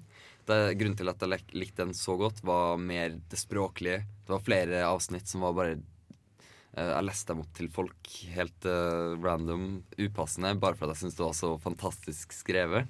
Det, 0.49 0.57
grunnen 0.79 0.97
til 0.97 1.11
at 1.11 1.21
jeg 1.21 1.43
likte 1.57 1.83
den 1.83 1.93
så 1.97 2.17
godt, 2.17 2.41
var 2.45 2.81
mer 2.81 3.19
det 3.29 3.41
språklige. 3.41 4.01
Det 4.25 4.33
var 4.33 4.47
flere 4.47 4.81
avsnitt 4.87 5.29
som 5.29 5.45
var 5.45 5.53
bare 5.59 5.77
uh, 5.77 6.89
Jeg 6.89 7.05
leste 7.05 7.33
dem 7.33 7.45
opp 7.45 7.53
til 7.59 7.69
folk 7.75 8.15
helt 8.33 8.65
uh, 8.65 9.13
random, 9.21 9.83
upassende, 10.01 10.55
bare 10.57 10.79
fordi 10.79 10.95
jeg 10.95 11.03
syntes 11.03 11.21
det 11.21 11.27
var 11.27 11.37
så 11.37 11.53
fantastisk 11.61 12.33
skrevet. 12.33 12.89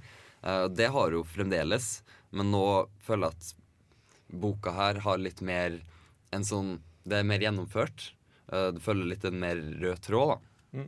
det 0.77 0.87
har 0.93 1.11
hun 1.11 1.25
fremdeles, 1.25 2.03
men 2.29 2.51
nå 2.53 2.65
føler 3.01 3.31
jeg 3.31 3.33
at 3.33 3.64
boka 4.41 4.73
her 4.75 5.01
har 5.05 5.21
litt 5.21 5.41
mer 5.45 5.79
en 6.35 6.45
sånn 6.45 6.77
Det 7.05 7.19
er 7.19 7.27
mer 7.27 7.43
gjennomført. 7.43 8.09
Uh, 8.49 8.71
det 8.73 8.81
følger 8.81 9.11
litt 9.11 9.25
en 9.27 9.37
mer 9.41 9.59
rød 9.81 9.99
tråd, 10.01 10.31
da. 10.33 10.79
Mm. 10.79 10.87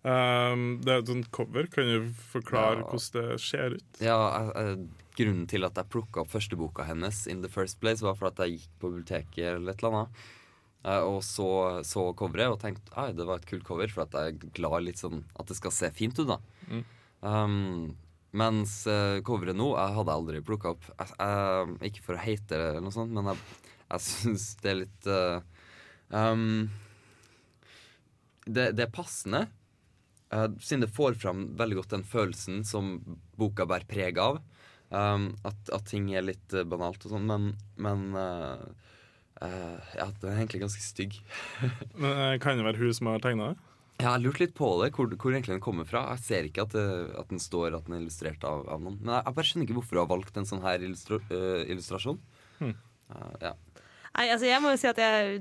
Um, 0.00 0.62
det 0.80 0.94
er 0.94 1.02
et 1.02 1.10
sånt 1.12 1.28
cover. 1.34 1.68
Kan 1.68 1.90
du 1.90 2.08
forklare 2.32 2.80
ja. 2.80 2.86
hvordan 2.88 3.28
det 3.28 3.40
ser 3.44 3.76
ut? 3.76 4.00
Ja, 4.00 4.16
uh, 4.56 4.74
Grunnen 5.18 5.44
til 5.50 5.66
at 5.66 5.76
jeg 5.76 5.90
plukka 5.92 6.22
opp 6.22 6.30
første 6.32 6.56
boka 6.56 6.86
hennes, 6.88 7.26
In 7.28 7.42
the 7.44 7.50
First 7.52 7.80
Place, 7.82 8.00
var 8.04 8.16
for 8.16 8.30
at 8.30 8.40
jeg 8.40 8.60
gikk 8.60 8.76
på 8.80 8.92
biblioteket 8.94 9.56
eller 9.58 9.74
et 9.74 9.82
eller 9.82 9.98
annet. 9.98 10.22
Uh, 10.80 11.02
og 11.04 11.18
så, 11.26 11.50
så 11.84 12.06
coveret 12.16 12.54
og 12.54 12.60
tenkte 12.62 12.94
at 12.96 13.18
det 13.18 13.26
var 13.28 13.42
et 13.42 13.48
kult 13.50 13.66
cover, 13.68 13.92
for 13.92 14.06
at 14.06 14.16
jeg 14.16 14.32
er 14.38 14.54
glad 14.56 14.86
litt 14.86 15.02
sånn 15.02 15.26
at 15.36 15.50
det 15.50 15.58
skal 15.60 15.74
se 15.76 15.92
fint 15.92 16.16
ut. 16.22 16.30
da 16.30 16.40
mm. 16.70 16.84
um, 17.20 17.90
mens 18.36 18.84
uh, 18.86 19.18
coveret 19.26 19.58
nå 19.58 19.72
jeg 19.74 19.96
hadde 19.96 20.14
aldri 20.14 20.42
plukka 20.46 20.74
opp. 20.74 20.90
Jeg, 20.92 21.14
jeg, 21.18 21.90
ikke 21.90 22.04
for 22.04 22.16
å 22.16 22.22
hate 22.22 22.50
det, 22.52 22.66
eller 22.72 22.84
noe 22.84 22.94
sånt, 22.94 23.14
men 23.16 23.32
jeg, 23.32 23.40
jeg 23.86 24.04
syns 24.10 24.50
det 24.62 24.72
er 24.72 24.78
litt 24.84 25.08
uh, 25.10 25.40
um, 26.14 26.68
det, 28.46 28.70
det, 28.78 28.86
er 28.86 28.94
passende, 28.94 29.44
uh, 30.34 30.46
siden 30.62 30.86
det 30.86 30.92
får 30.94 31.18
fram 31.22 31.48
veldig 31.58 31.80
godt 31.80 31.96
den 31.96 32.06
følelsen 32.06 32.62
som 32.66 32.98
boka 33.38 33.66
bærer 33.68 33.88
preg 33.90 34.22
av. 34.22 34.40
Um, 34.90 35.32
at, 35.46 35.58
at, 35.70 35.86
ting 35.86 36.08
er 36.14 36.26
litt 36.26 36.54
banalt 36.66 37.04
og 37.06 37.12
sånn, 37.12 37.28
men, 37.30 37.52
men 37.78 38.08
ja, 39.40 40.08
den 40.20 40.26
er 40.26 40.40
egentlig 40.40 40.64
ganske 40.64 40.82
stygg. 40.82 41.14
men 42.02 42.40
Kan 42.42 42.58
det 42.58 42.66
være 42.66 42.82
hun 42.82 42.96
som 42.96 43.08
har 43.08 43.22
tegna 43.22 43.52
det? 43.52 43.70
Jeg 44.00 44.08
har 44.08 44.20
lurt 44.22 44.40
litt 44.40 44.54
på 44.56 44.68
det, 44.80 44.90
hvor, 44.96 45.10
hvor 45.12 45.34
egentlig 45.34 45.56
den 45.56 45.64
kommer 45.64 45.88
fra. 45.88 46.06
Jeg 46.14 46.24
ser 46.24 46.48
ikke 46.48 46.64
at, 46.64 46.76
det, 46.76 46.84
at 47.20 47.32
den 47.32 47.42
står 47.42 47.76
at 47.76 47.86
den 47.86 47.98
er 47.98 48.04
illustrert 48.04 48.44
av, 48.48 48.64
av, 48.64 48.80
noen. 48.82 48.96
Men 49.02 49.18
jeg, 49.18 49.26
jeg, 49.26 49.36
bare 49.36 49.48
skjønner 49.50 49.68
ikke 49.68 49.76
hvorfor 49.80 49.96
du 49.98 50.02
har 50.02 50.12
valgt 50.12 50.40
en 50.40 50.48
sånn 50.48 50.64
her 50.64 50.86
illustra, 50.86 51.20
uh, 51.30 51.60
illustrasjon. 51.66 52.22
Hmm. 52.60 52.76
Uh, 53.12 53.34
ja. 53.44 53.52
Nei, 54.10 54.26
altså 54.34 54.48
Jeg 54.48 54.58
må 54.62 54.72
jo 54.72 54.78
si 54.80 54.88
at 54.90 54.98
jeg, 54.98 55.36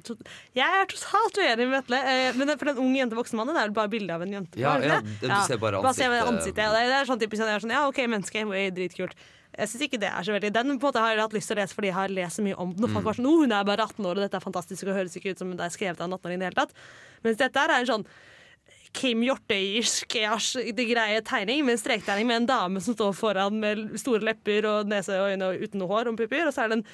jeg 0.58 0.82
er 0.82 0.90
totalt 0.92 1.40
uenig 1.42 1.66
med 1.66 1.74
Vetle. 1.80 2.00
Eh, 2.12 2.36
men 2.38 2.52
for 2.54 2.70
den 2.70 2.82
unge 2.84 3.00
jente 3.02 3.18
voksen 3.18 3.40
mannen 3.40 3.58
det 3.58 3.64
er 3.64 3.72
vel 3.72 3.78
bare 3.80 3.92
bilde 3.92 4.14
av 4.14 4.26
en 4.26 4.36
jente. 4.38 4.62
Ja, 4.62 4.76
ja, 4.84 5.00
du 5.02 5.26
ser 5.48 5.58
bare 5.62 5.82
ansiktet. 5.82 5.88
Bare 5.88 5.96
ser 5.98 6.30
ansiktet 6.30 6.64
Ja, 6.68 6.70
det, 6.76 7.00
er 7.00 7.10
sånn 7.10 7.22
typisk 7.22 7.42
sånn, 7.42 7.56
sånn, 7.66 7.74
Ja, 7.74 7.88
OK, 7.90 8.04
menneske, 8.06 8.46
dritkult. 8.78 9.18
Jeg 9.58 9.72
synes 9.72 9.86
ikke 9.88 10.00
det 10.00 10.10
er 10.14 10.26
så 10.26 10.36
veldig 10.36 10.52
Den 10.54 10.70
på 10.70 10.76
en 10.78 10.82
måte 10.86 11.02
har 11.02 11.16
jeg 11.16 11.24
hatt 11.24 11.34
lyst 11.36 11.50
til 11.50 11.58
å 11.58 11.62
lese 11.64 11.76
fordi 11.76 11.90
jeg 11.90 11.98
har 11.98 12.14
lest 12.14 12.38
så 12.38 12.46
mye 12.46 12.58
om 12.62 12.76
den. 12.76 12.86
Og 12.86 12.94
folk 12.94 13.02
Mm. 13.02 13.10
var 13.10 13.18
sånn, 13.18 13.30
oh, 13.32 13.40
hun 13.42 13.52
er 13.58 13.66
bare 13.66 13.86
18 13.90 14.06
år, 14.06 14.16
og 14.20 14.24
dette 14.24 14.38
er 14.38 14.46
fantastisk, 14.46 14.86
og 14.86 15.00
høres 15.00 15.18
ikke 15.18 15.34
ut 15.34 15.42
som 15.42 15.50
det 15.50 15.66
er 15.66 15.74
skrevet 15.74 16.00
av 16.00 16.06
en 16.06 16.14
18-åring 16.14 16.38
i 16.38 16.44
det 16.44 16.50
hele 16.52 16.62
tatt. 16.62 16.74
Mens 17.26 17.42
dette 17.42 17.58
er 17.58 17.74
en 17.74 17.90
sånn 17.90 18.06
Kim 18.96 19.22
Hjortøyersk 19.22 20.16
greie 20.90 21.22
tegning 21.22 21.62
med 21.66 21.76
en 21.76 21.82
strektegning 21.82 22.26
med 22.28 22.42
en 22.42 22.50
dame 22.50 22.82
som 22.82 22.96
står 22.96 23.14
foran 23.14 23.60
med 23.62 23.84
store 24.02 24.24
lepper 24.26 24.66
og 24.66 24.90
nese 24.90 25.14
og 25.14 25.30
øyne 25.30 25.50
og 25.52 25.62
uten 25.62 25.86
hår 25.86 26.10
og 26.10 26.18
pupper. 26.18 26.48
Og 26.50 26.56
så 26.56 26.64
er 26.64 26.72
det 26.72 26.80
en 26.80 26.86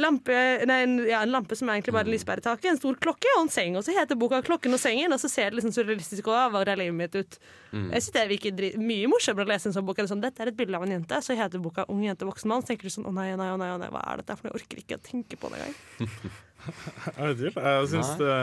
lampe, 0.00 0.36
nei, 0.68 0.78
en, 0.86 0.94
ja, 1.04 1.20
en 1.20 1.34
lampe 1.34 1.56
som 1.58 1.68
er 1.68 1.76
egentlig 1.76 1.94
bare 1.98 2.08
lyspære 2.08 2.40
i 2.40 2.46
taket, 2.46 2.70
en 2.70 2.80
stor 2.80 2.96
klokke 3.04 3.34
og 3.36 3.44
en 3.44 3.52
seng. 3.52 3.76
Og 3.76 3.84
så 3.84 3.92
heter 3.96 4.16
boka 4.18 4.40
'Klokken 4.40 4.72
og 4.72 4.80
sengen', 4.80 5.12
og 5.12 5.20
så 5.20 5.28
ser 5.28 5.50
det 5.50 5.60
liksom 5.60 5.74
surrealistisk 5.76 6.30
og 6.32 6.54
hva 6.54 6.64
er 6.64 6.80
livet 6.80 6.96
mitt 6.96 7.14
ut. 7.14 7.38
Mm. 7.72 7.90
Jeg 7.92 8.02
synes 8.02 8.14
det 8.16 8.28
virker 8.32 8.78
mye 8.80 9.10
morsommere 9.12 9.44
å 9.44 9.52
lese 9.52 9.68
en 9.68 9.76
sånn 9.76 9.86
bok. 9.86 10.00
Sånn, 10.02 10.24
dette 10.24 10.40
er 10.40 10.48
et 10.48 10.56
bilde 10.56 10.76
av 10.76 10.82
en 10.82 10.96
jente, 10.96 11.20
så 11.20 11.36
heter 11.36 11.60
boka 11.60 11.84
'Ung 11.88 12.02
jente, 12.02 12.24
voksen 12.24 12.48
mann'. 12.48 12.62
Så 12.62 12.72
tenker 12.72 12.88
du 12.88 12.94
sånn 12.96 13.04
'Å 13.04 13.12
nei, 13.12 13.32
å 13.32 13.36
nei, 13.36 13.50
å 13.52 13.58
nei, 13.58 13.68
å 13.68 13.78
nei, 13.78 13.90
hva 13.92 14.02
er 14.08 14.16
dette 14.22 14.36
for 14.36 14.48
noe?' 14.48 14.56
Jeg 14.56 14.64
orker 14.64 14.76
ikke 14.80 14.96
å 14.96 15.04
tenke 15.04 15.36
på 15.36 15.52
det 15.52 15.60
engang. 15.60 15.76
Jeg 17.16 17.28
vet 17.28 17.42
ikke. 17.50 17.62
Jeg 17.64 17.88
syns 17.92 18.12
det 18.20 18.34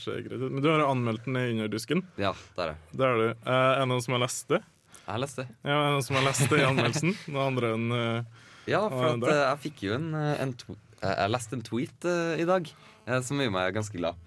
ser 0.00 0.22
greit 0.24 0.42
ut. 0.42 0.50
Men 0.50 0.64
du 0.64 0.70
har 0.70 0.84
anmeldt 0.86 1.28
den 1.28 1.38
i 1.40 1.44
Underdusken. 1.54 2.02
Ja, 2.20 2.32
der 2.58 2.74
er 2.74 2.80
Det 2.92 3.06
er 3.06 3.20
du. 3.20 3.26
Eh, 3.30 3.52
er 3.52 3.82
det 3.82 3.88
noen 3.92 4.04
som 4.04 4.16
har 4.16 4.24
lest 4.24 4.50
det? 4.52 4.60
Jeg 4.96 5.12
har 5.12 5.22
lest 5.22 5.40
det. 5.40 5.46
Ja, 5.62 5.76
er 5.76 5.84
det 5.86 5.94
noen 5.94 6.06
som 6.08 6.18
har 6.18 6.26
lest 6.26 6.46
det 6.50 6.60
i 6.60 6.66
anmeldelsen? 6.66 7.16
Noen 7.30 7.44
andre 7.44 7.72
enn 7.76 7.88
uh, 7.94 8.44
Ja, 8.66 8.82
for 8.90 9.12
at, 9.12 9.26
uh, 9.26 9.42
jeg 9.44 9.62
fikk 9.68 9.84
jo 9.86 9.94
en, 9.94 10.08
en 10.16 10.54
Jeg 10.56 11.30
leste 11.30 11.58
en 11.58 11.66
tweet 11.66 12.08
uh, 12.10 12.34
i 12.34 12.46
dag 12.48 12.70
uh, 13.06 13.20
som 13.22 13.38
gjorde 13.38 13.54
meg 13.54 13.76
ganske 13.78 14.00
glad. 14.00 14.24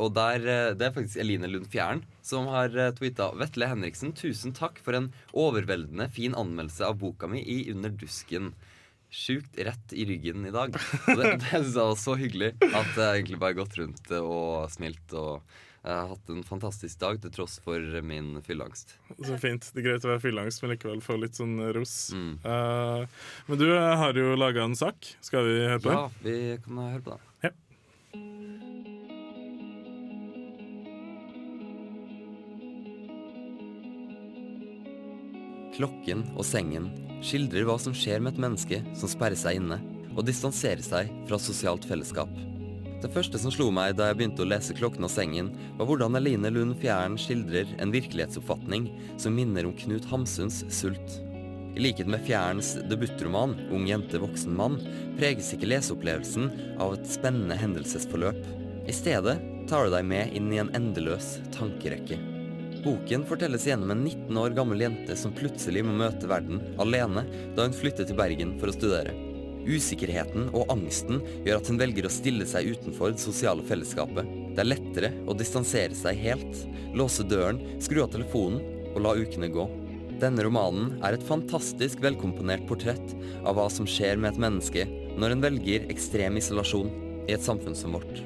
og 0.00 0.14
der, 0.16 0.40
Det 0.76 0.86
er 0.86 0.92
faktisk 0.92 1.20
Eline 1.20 1.48
Lund 1.48 1.66
Fjæren 1.72 2.04
som 2.24 2.48
har 2.52 2.72
uh, 2.76 2.90
tweeta 2.96 3.30
Vetle 3.38 3.68
Henriksen, 3.70 4.12
tusen 4.16 4.54
takk 4.56 4.78
for 4.84 4.96
en 4.96 5.10
overveldende 5.36 6.08
fin 6.12 6.36
anmeldelse 6.38 6.86
av 6.86 7.00
boka 7.00 7.28
mi 7.30 7.42
i 7.42 7.62
Under 7.72 7.92
dusken. 7.92 8.52
Sjukt 9.10 9.58
rett 9.58 9.92
i 9.92 10.04
ryggen 10.06 10.46
i 10.46 10.52
dag. 10.54 10.76
Og 10.76 11.18
det, 11.18 11.32
det 11.42 11.50
synes 11.50 11.74
jeg 11.74 11.88
var 11.88 11.98
så 11.98 12.14
hyggelig 12.20 12.52
at 12.68 12.94
jeg 12.94 13.08
egentlig 13.08 13.40
bare 13.42 13.58
gått 13.58 13.74
rundt 13.80 14.12
og 14.20 14.70
smilt. 14.70 15.16
Og 15.18 15.42
jeg 15.80 15.96
har 15.96 16.10
hatt 16.10 16.30
en 16.30 16.44
fantastisk 16.44 17.00
dag 17.00 17.18
til 17.22 17.32
tross 17.34 17.56
for 17.64 18.02
min 18.06 18.36
fylleangst. 18.46 18.94
Så 19.16 19.38
fint. 19.40 19.64
Det 19.72 19.82
er 19.82 19.88
greit 19.88 20.06
å 20.06 20.12
være 20.12 20.22
fylleangst, 20.26 20.62
men 20.62 20.74
likevel 20.74 21.00
få 21.04 21.16
litt 21.18 21.40
sånn 21.40 21.56
ros. 21.74 21.96
Mm. 22.14 22.34
Uh, 22.44 23.32
men 23.48 23.62
du 23.62 23.66
har 23.74 24.20
jo 24.20 24.36
laga 24.38 24.68
en 24.68 24.78
sak. 24.78 25.14
Skal 25.24 25.48
vi 25.48 25.58
høre 25.64 25.80
på 25.80 25.90
den? 25.90 25.98
Ja, 25.98 26.06
vi 26.26 26.38
kan 26.66 26.84
høre 26.84 27.02
på 27.02 27.16
den. 27.16 27.29
Klokken 35.80 36.26
og 36.36 36.44
sengen 36.44 36.90
skildrer 37.24 37.64
hva 37.64 37.78
som 37.80 37.94
skjer 37.96 38.20
med 38.20 38.34
et 38.34 38.40
menneske 38.44 38.78
som 38.92 39.08
sperrer 39.08 39.38
seg 39.38 39.56
inne 39.56 39.78
og 40.10 40.26
distanserer 40.28 40.82
seg 40.84 41.08
fra 41.24 41.38
sosialt 41.40 41.86
fellesskap. 41.88 42.28
Det 43.00 43.08
første 43.14 43.38
som 43.40 43.52
slo 43.54 43.70
meg 43.72 43.94
da 43.96 44.10
jeg 44.10 44.18
begynte 44.18 44.44
å 44.44 44.48
lese 44.50 44.76
Klokken 44.76 45.06
og 45.06 45.12
sengen, 45.14 45.48
var 45.78 45.88
hvordan 45.88 46.18
Eline 46.18 46.50
Lund 46.52 46.76
Fjæren 46.82 47.16
skildrer 47.16 47.70
en 47.80 47.94
virkelighetsoppfatning 47.94 48.90
som 49.16 49.32
minner 49.32 49.64
om 49.70 49.72
Knut 49.78 50.04
Hamsuns 50.10 50.58
Sult. 50.68 51.16
I 51.72 51.80
likhet 51.80 52.10
med 52.12 52.26
Fjærens 52.26 52.74
debutroman 52.90 53.54
Ung 53.72 53.86
jente, 53.88 54.20
voksen 54.20 54.52
mann 54.58 54.76
preges 55.16 55.48
ikke 55.56 55.70
leseopplevelsen 55.70 56.50
av 56.76 56.98
et 56.98 57.08
spennende 57.08 57.56
hendelsesforløp. 57.56 58.42
I 58.84 58.98
stedet 59.00 59.38
tar 59.70 59.88
det 59.88 59.96
deg 59.96 60.12
med 60.12 60.36
inn 60.36 60.52
i 60.52 60.60
en 60.60 60.74
endeløs 60.76 61.38
tankerekke. 61.56 62.20
Boken 62.84 63.26
fortelles 63.28 63.66
gjennom 63.66 63.90
en 63.90 64.04
19 64.04 64.36
år 64.36 64.50
gammel 64.56 64.80
jente 64.80 65.16
som 65.16 65.34
plutselig 65.36 65.82
må 65.84 65.92
møte 66.00 66.28
verden 66.30 66.62
alene 66.80 67.26
da 67.56 67.66
hun 67.66 67.76
flytter 67.76 68.08
til 68.08 68.16
Bergen 68.16 68.54
for 68.60 68.72
å 68.72 68.76
studere. 68.76 69.12
Usikkerheten 69.68 70.48
og 70.56 70.70
angsten 70.72 71.20
gjør 71.44 71.60
at 71.60 71.68
hun 71.68 71.80
velger 71.80 72.08
å 72.08 72.12
stille 72.12 72.46
seg 72.48 72.70
utenfor 72.72 73.12
det 73.12 73.20
sosiale 73.20 73.64
fellesskapet. 73.68 74.30
Det 74.56 74.64
er 74.64 74.70
lettere 74.70 75.12
å 75.28 75.36
distansere 75.36 75.96
seg 75.98 76.24
helt, 76.24 76.64
låse 76.96 77.26
døren, 77.28 77.60
skru 77.84 78.00
av 78.06 78.14
telefonen 78.14 78.64
og 78.94 79.04
la 79.04 79.14
ukene 79.20 79.52
gå. 79.52 79.68
Denne 80.20 80.44
romanen 80.44 80.96
er 81.04 81.16
et 81.16 81.28
fantastisk 81.28 82.00
velkomponert 82.04 82.64
portrett 82.68 83.14
av 83.44 83.60
hva 83.60 83.68
som 83.72 83.88
skjer 83.88 84.16
med 84.16 84.32
et 84.32 84.42
menneske 84.48 84.88
når 85.20 85.36
en 85.36 85.44
velger 85.44 85.88
ekstrem 85.92 86.40
isolasjon 86.40 86.90
i 87.28 87.36
et 87.36 87.44
samfunn 87.44 87.76
som 87.76 87.96
vårt. 87.96 88.24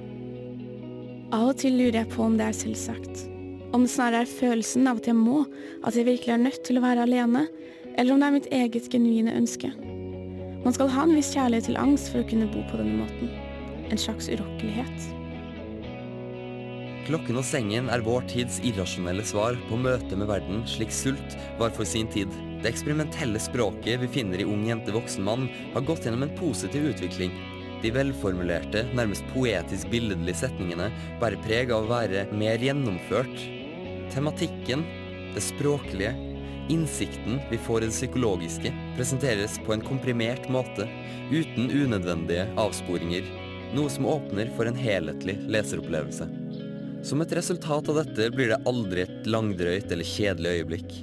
Av 1.34 1.50
og 1.50 1.56
til 1.58 1.74
lurer 1.74 2.04
jeg 2.04 2.12
på 2.14 2.22
om 2.22 2.38
det 2.38 2.52
er 2.52 2.62
selvsagt. 2.62 3.30
Om 3.74 3.82
det 3.82 3.90
snarere 3.90 4.22
er 4.22 4.30
følelsen 4.30 4.86
av 4.86 5.00
at 5.00 5.08
jeg 5.10 5.18
må, 5.18 5.40
at 5.82 5.96
jeg 5.98 6.06
virkelig 6.06 6.30
er 6.30 6.44
nødt 6.44 6.60
til 6.62 6.78
å 6.78 6.84
være 6.84 7.08
alene, 7.08 7.48
eller 7.98 8.14
om 8.14 8.20
det 8.22 8.26
er 8.28 8.34
mitt 8.36 8.52
eget 8.54 8.86
genuine 8.92 9.34
ønske. 9.34 9.72
Man 10.62 10.76
skal 10.76 10.92
ha 10.94 11.02
en 11.02 11.16
viss 11.16 11.32
kjærlighet 11.34 11.66
til 11.66 11.80
angst 11.80 12.12
for 12.12 12.22
å 12.22 12.28
kunne 12.30 12.46
bo 12.52 12.62
på 12.70 12.78
denne 12.78 13.02
måten. 13.02 13.32
En 13.90 13.98
slags 13.98 14.30
urokkelighet. 14.30 15.08
Klokken 17.04 17.36
og 17.36 17.44
sengen 17.44 17.90
er 17.92 18.04
vår 18.06 18.22
tids 18.30 18.60
irrasjonelle 18.64 19.26
svar 19.28 19.58
på 19.68 19.76
møtet 19.76 20.14
med 20.16 20.30
verden 20.30 20.62
slik 20.70 20.94
sult 20.94 21.34
var 21.58 21.74
for 21.74 21.84
sin 21.84 22.06
tid. 22.14 22.30
Det 22.62 22.70
eksperimentelle 22.70 23.42
språket 23.42 24.00
vi 24.00 24.12
finner 24.20 24.40
i 24.40 24.46
Ung 24.48 24.62
jente 24.70 24.94
voksen 24.94 25.26
mann, 25.26 25.50
har 25.74 25.84
gått 25.84 26.06
gjennom 26.06 26.24
en 26.24 26.32
positiv 26.38 26.86
utvikling. 26.94 27.34
De 27.82 27.90
velformulerte, 27.92 28.86
nærmest 28.96 29.26
poetisk 29.34 29.90
billedlige 29.92 30.46
setningene 30.46 30.88
bærer 31.20 31.42
preg 31.44 31.74
av 31.74 31.84
å 31.84 31.92
være 31.92 32.24
mer 32.32 32.62
gjennomført. 32.62 33.63
Tematikken, 34.14 34.84
det 35.34 35.40
språklige, 35.40 36.14
innsikten 36.68 37.40
vi 37.50 37.58
får 37.58 37.82
i 37.82 37.86
det 37.86 37.92
psykologiske, 37.92 38.70
presenteres 38.96 39.58
på 39.66 39.72
en 39.74 39.80
komprimert 39.80 40.46
måte, 40.48 40.86
uten 41.32 41.66
unødvendige 41.70 42.44
avsporinger, 42.54 43.26
noe 43.74 43.90
som 43.90 44.06
åpner 44.06 44.52
for 44.54 44.70
en 44.70 44.78
helhetlig 44.78 45.34
leseropplevelse. 45.50 46.28
Som 47.02 47.24
et 47.24 47.34
resultat 47.34 47.90
av 47.90 47.98
dette 48.04 48.28
blir 48.36 48.52
det 48.52 48.60
aldri 48.70 49.02
et 49.02 49.26
langdrøyt 49.26 49.90
eller 49.90 50.06
kjedelig 50.06 50.60
øyeblikk. 50.60 50.94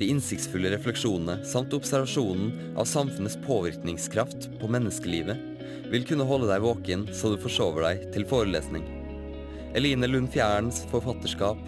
De 0.00 0.08
innsiktsfulle 0.14 0.72
refleksjonene 0.72 1.44
samt 1.44 1.76
observasjonen 1.76 2.72
av 2.80 2.88
samfunnets 2.88 3.36
påvirkningskraft 3.44 4.48
på 4.62 4.72
menneskelivet 4.72 5.92
vil 5.92 6.08
kunne 6.08 6.24
holde 6.32 6.48
deg 6.48 6.64
våken 6.64 7.06
så 7.12 7.34
du 7.34 7.38
forsover 7.44 7.90
deg 7.90 8.08
til 8.16 8.24
forelesning. 8.32 8.88
Eline 9.76 10.08
Lund 10.08 10.32
Fjærens 10.32 10.80
forfatterskap 10.88 11.60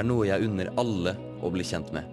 er 0.00 0.08
noe 0.08 0.24
jeg 0.28 0.48
unner 0.48 0.70
alle 0.80 1.12
å 1.44 1.50
bli 1.52 1.64
kjent 1.66 1.92
med. 1.92 2.06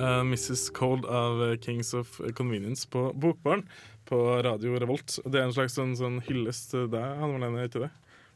Eh, 0.00 0.22
Mrs. 0.28 0.68
Cold 0.76 1.08
av 1.08 1.40
Kings 1.64 1.94
of 1.96 2.20
Convenience 2.36 2.88
på 2.88 3.10
Bokbarn 3.16 3.64
på 4.08 4.20
Radio 4.44 4.76
Revolt. 4.80 5.18
Det 5.24 5.40
er 5.40 5.48
en 5.48 5.56
slags 5.56 5.76
sånn, 5.78 5.96
sånn 5.96 6.20
hyllest 6.28 6.72
til 6.74 6.88
deg, 6.92 7.16
Hanne 7.20 7.38
Marlene, 7.38 7.68
ikke 7.68 7.86
det? 7.86 7.92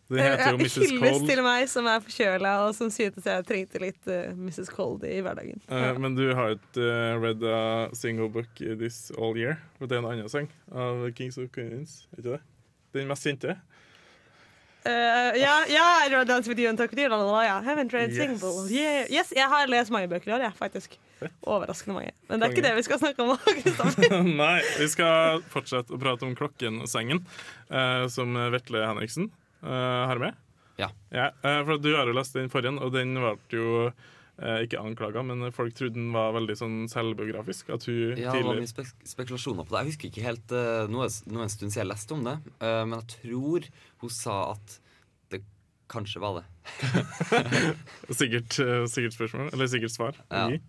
Det 0.09 0.21
heter 0.21 0.51
jo 0.53 0.59
Mrs. 0.61 0.75
Cold. 0.75 0.91
Hyllest 0.93 1.29
til 1.31 1.41
meg 1.45 1.69
som 1.73 1.87
er 1.89 2.03
forkjøla, 2.05 2.55
og 2.67 2.75
som 2.77 2.91
syntes 2.93 3.29
jeg 3.29 3.47
trengte 3.49 3.81
litt 3.81 4.11
uh, 4.11 4.35
Mrs. 4.37 4.69
Cold 4.75 5.05
i 5.09 5.17
hverdagen. 5.25 5.63
Eh, 5.73 5.93
men 6.01 6.17
du 6.19 6.27
har 6.37 6.59
ikke 6.59 6.85
uh, 6.85 7.17
read 7.23 7.45
a 7.49 7.89
single 7.97 8.29
book 8.33 8.51
this 8.61 9.09
all 9.17 9.39
year? 9.39 9.57
For 9.79 9.89
det 9.89 9.97
er 9.97 10.05
en 10.05 10.11
annen 10.13 10.29
sang 10.29 10.51
av 10.73 11.07
Kings 11.17 11.41
of 11.41 11.49
Queens, 11.55 12.03
ikke 12.19 12.35
det? 12.35 12.43
Den 12.95 13.09
mest 13.09 13.25
kjente? 13.25 13.57
Eh, 14.85 15.41
ja, 15.41 15.55
ja, 15.73 15.87
I 16.05 16.11
wrote 16.11 16.29
Dance 16.29 16.51
with 16.51 16.61
you 16.61 16.69
and 16.69 16.77
talk 16.77 16.91
with 16.93 17.01
you. 17.01 17.09
la, 17.09 17.17
la, 17.17 17.25
la. 17.25 17.63
Haven't 17.65 17.93
read 17.97 18.11
Yes. 18.11 18.19
single. 18.19 18.69
Yeah. 18.69 19.07
Yes, 19.09 19.33
jeg 19.33 19.49
har 19.49 19.67
lest 19.73 19.91
mange 19.91 20.09
bøker 20.09 20.29
i 20.29 20.35
år, 20.37 20.45
jeg, 20.45 20.53
faktisk. 20.59 20.99
Overraskende 21.49 21.97
mange. 21.97 22.13
Men 22.29 22.41
det 22.41 22.47
er 22.47 22.53
ikke 22.53 22.67
det 22.67 22.75
vi 22.77 22.85
skal 22.85 23.01
snakke 23.01 23.25
om. 23.25 23.39
Nei, 24.43 24.59
vi 24.77 24.89
skal 24.93 25.41
fortsette 25.49 25.97
å 25.97 26.01
prate 26.03 26.29
om 26.29 26.37
Klokkensengen, 26.37 27.25
uh, 27.71 27.79
eh, 27.81 28.05
som 28.13 28.37
Vetle 28.53 28.85
Henriksen 28.85 29.33
eh, 29.65 30.03
har 30.11 30.21
med. 30.23 30.41
Ja. 30.81 30.91
eh, 31.11 31.61
for 31.65 31.79
du 31.79 31.93
har 31.95 32.09
jo 32.09 32.17
lest 32.17 32.37
den 32.37 32.51
forrige, 32.53 32.77
og 32.83 32.93
den 32.95 33.15
ble 33.17 33.35
jo 33.55 33.67
eh, 33.89 34.65
ikke 34.67 34.83
anklaga, 34.83 35.23
men 35.27 35.47
folk 35.55 35.77
trodde 35.79 35.99
den 35.99 36.13
var 36.15 36.35
veldig 36.37 36.57
sånn 36.59 36.79
selvbiografisk. 36.91 37.71
At 37.75 37.87
hun 37.91 38.19
Ja, 38.19 38.35
det 38.35 38.47
var 38.47 38.59
mye 38.59 38.71
spek 38.71 38.91
spekulasjoner 39.15 39.67
på 39.67 39.75
det. 39.75 39.83
Jeg 39.83 39.93
husker 39.93 40.11
ikke 40.11 40.27
helt 40.27 40.57
uh, 40.57 40.87
noe, 40.91 41.09
det 41.09 41.39
en 41.47 41.53
stund 41.53 41.71
siden 41.71 41.85
jeg 41.85 41.93
leste 41.93 42.17
om 42.17 42.27
det, 42.27 42.39
uh, 42.59 42.83
men 42.89 42.99
jeg 43.01 43.13
tror 43.19 43.71
hun 44.03 44.15
sa 44.15 44.41
at 44.55 44.79
det 45.33 45.45
kanskje 45.93 46.23
var 46.25 46.41
det. 46.41 46.47
Sikkert, 48.21 48.59
uh, 48.59 48.85
sikkert 48.91 49.17
spørsmål, 49.17 49.53
eller 49.53 49.71
sikkert 49.71 49.95
svar. 49.95 50.19
Ja. 50.31 50.47
Eh, 50.49 50.61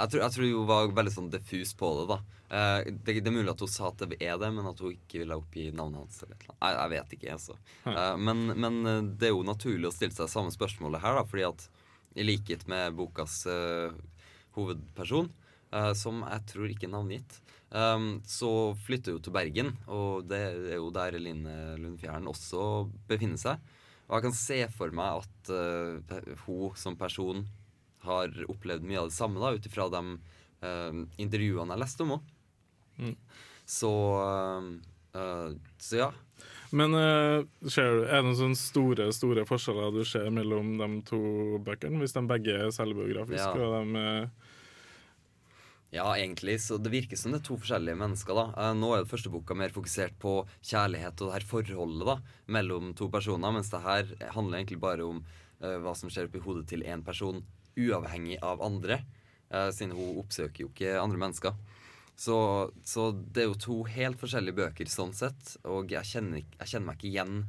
jeg, 0.00 0.10
tror, 0.10 0.22
jeg 0.24 0.34
tror 0.36 0.50
hun 0.50 0.70
var 0.70 0.94
veldig 0.96 1.12
sånn 1.14 1.30
diffus 1.32 1.74
på 1.78 1.90
det. 2.00 2.06
da 2.16 2.22
Eh, 2.54 2.80
det, 2.86 3.20
det 3.20 3.30
er 3.30 3.34
mulig 3.34 3.50
at 3.50 3.62
hun 3.64 3.70
sa 3.70 3.88
at 3.90 4.02
det 4.04 4.18
er 4.22 4.36
det, 4.38 4.50
men 4.54 4.68
at 4.68 4.80
hun 4.82 4.94
ikke 4.94 5.22
ville 5.22 5.38
oppgi 5.40 5.68
navnet 5.74 6.04
hans. 6.04 6.20
Eller 6.22 6.36
eller 6.38 6.54
jeg, 6.54 6.76
jeg 6.76 6.92
vet 6.94 7.16
ikke. 7.18 7.38
altså 7.38 7.60
Uh, 7.84 8.16
men, 8.16 8.46
men 8.56 8.76
eh, 8.88 9.06
det 9.20 9.28
er 9.28 9.34
jo 9.34 9.44
naturlig 9.46 9.90
å 9.90 9.94
stille 9.94 10.14
seg 10.16 10.30
samme 10.32 10.52
spørsmålet 10.54 11.02
her, 11.02 11.18
da 11.18 11.24
fordi 11.28 11.44
at 11.46 11.66
i 12.16 12.24
likhet 12.24 12.62
med 12.70 12.94
bokas 12.96 13.42
uh, 13.50 13.92
hovedperson, 14.56 15.32
som 15.98 16.20
jeg 16.22 16.42
tror 16.46 16.70
ikke 16.70 16.86
er 16.86 16.92
navngitt, 16.92 17.32
um, 17.74 18.20
så 18.30 18.48
flytter 18.86 19.16
hun 19.16 19.24
til 19.26 19.34
Bergen, 19.34 19.72
og 19.90 20.28
det 20.30 20.38
er 20.46 20.76
jo 20.76 20.92
der 20.94 21.16
Eline 21.18 21.54
Lundfjæren 21.82 22.30
også 22.30 22.84
befinner 23.10 23.40
seg. 23.42 23.72
Og 24.06 24.14
jeg 24.14 24.24
kan 24.28 24.36
se 24.38 24.58
for 24.76 24.94
meg 24.94 25.24
at 25.24 25.50
hun 26.44 26.78
som 26.78 26.94
person 27.00 27.42
har 28.06 28.30
opplevd 28.46 28.86
mye 28.86 29.02
av 29.02 29.10
det 29.10 29.16
samme, 29.18 29.42
da, 29.42 29.50
ut 29.50 29.66
ifra 29.66 29.88
de 29.90 30.04
intervjuene 31.26 31.74
jeg 31.74 31.82
leste 31.82 32.06
om 32.06 32.14
henne. 32.14 32.33
Mm. 32.98 33.16
Så 33.66 33.92
eh, 34.24 35.20
eh, 35.20 35.50
Så 35.78 36.02
ja. 36.02 36.12
Men 36.74 36.94
uh, 36.94 37.44
ser 37.70 37.86
du, 37.86 38.00
er 38.08 38.18
det 38.18 38.24
noen 38.26 38.38
sånne 38.38 38.58
store 38.58 39.06
store 39.14 39.44
forskjeller 39.46 39.94
du 39.94 40.02
ser 40.08 40.26
mellom 40.34 40.74
de 40.80 40.88
to 41.06 41.20
bøkene, 41.62 42.00
hvis 42.02 42.16
de 42.16 42.24
begge 42.26 42.56
er 42.64 42.72
selvbiografiske? 42.74 43.52
Ja. 43.60 43.68
og 43.68 43.92
de, 43.94 44.02
eh, 44.02 44.50
Ja, 45.94 46.08
egentlig. 46.16 46.56
Så 46.58 46.80
det 46.82 46.90
virker 46.90 47.14
som 47.20 47.30
det 47.30 47.38
er 47.38 47.46
to 47.46 47.60
forskjellige 47.62 48.00
mennesker. 48.00 48.34
da. 48.34 48.72
Nå 48.74 48.90
er 48.90 49.04
det 49.04 49.12
første 49.12 49.30
boka 49.30 49.54
mer 49.54 49.70
fokusert 49.70 50.18
på 50.18 50.40
kjærlighet 50.58 51.14
og 51.22 51.28
det 51.28 51.36
her 51.36 51.46
forholdet 51.46 52.08
da, 52.08 52.16
mellom 52.50 52.90
to 52.98 53.06
personer, 53.08 53.54
mens 53.54 53.70
det 53.70 53.84
her 53.84 54.10
handler 54.34 54.58
egentlig 54.58 54.80
bare 54.82 55.06
om 55.06 55.22
uh, 55.62 55.76
hva 55.78 55.94
som 55.94 56.10
skjer 56.10 56.26
oppi 56.26 56.42
hodet 56.42 56.66
til 56.72 56.82
én 56.82 57.06
person, 57.06 57.44
uavhengig 57.78 58.40
av 58.42 58.58
andre. 58.66 59.04
Uh, 59.54 59.70
siden 59.70 59.94
hun 59.94 60.18
oppsøker 60.24 60.66
jo 60.66 60.72
ikke 60.72 60.98
andre 60.98 61.22
mennesker. 61.22 61.54
Så, 62.16 62.70
så 62.86 63.08
det 63.10 63.42
er 63.42 63.48
jo 63.50 63.58
to 63.58 63.76
helt 63.90 64.20
forskjellige 64.20 64.54
bøker 64.60 64.90
sånn 64.90 65.12
sett, 65.16 65.56
og 65.66 65.90
jeg 65.90 66.06
kjenner, 66.06 66.44
jeg 66.60 66.70
kjenner 66.70 66.86
meg 66.92 67.00
ikke 67.00 67.10
igjen 67.10 67.40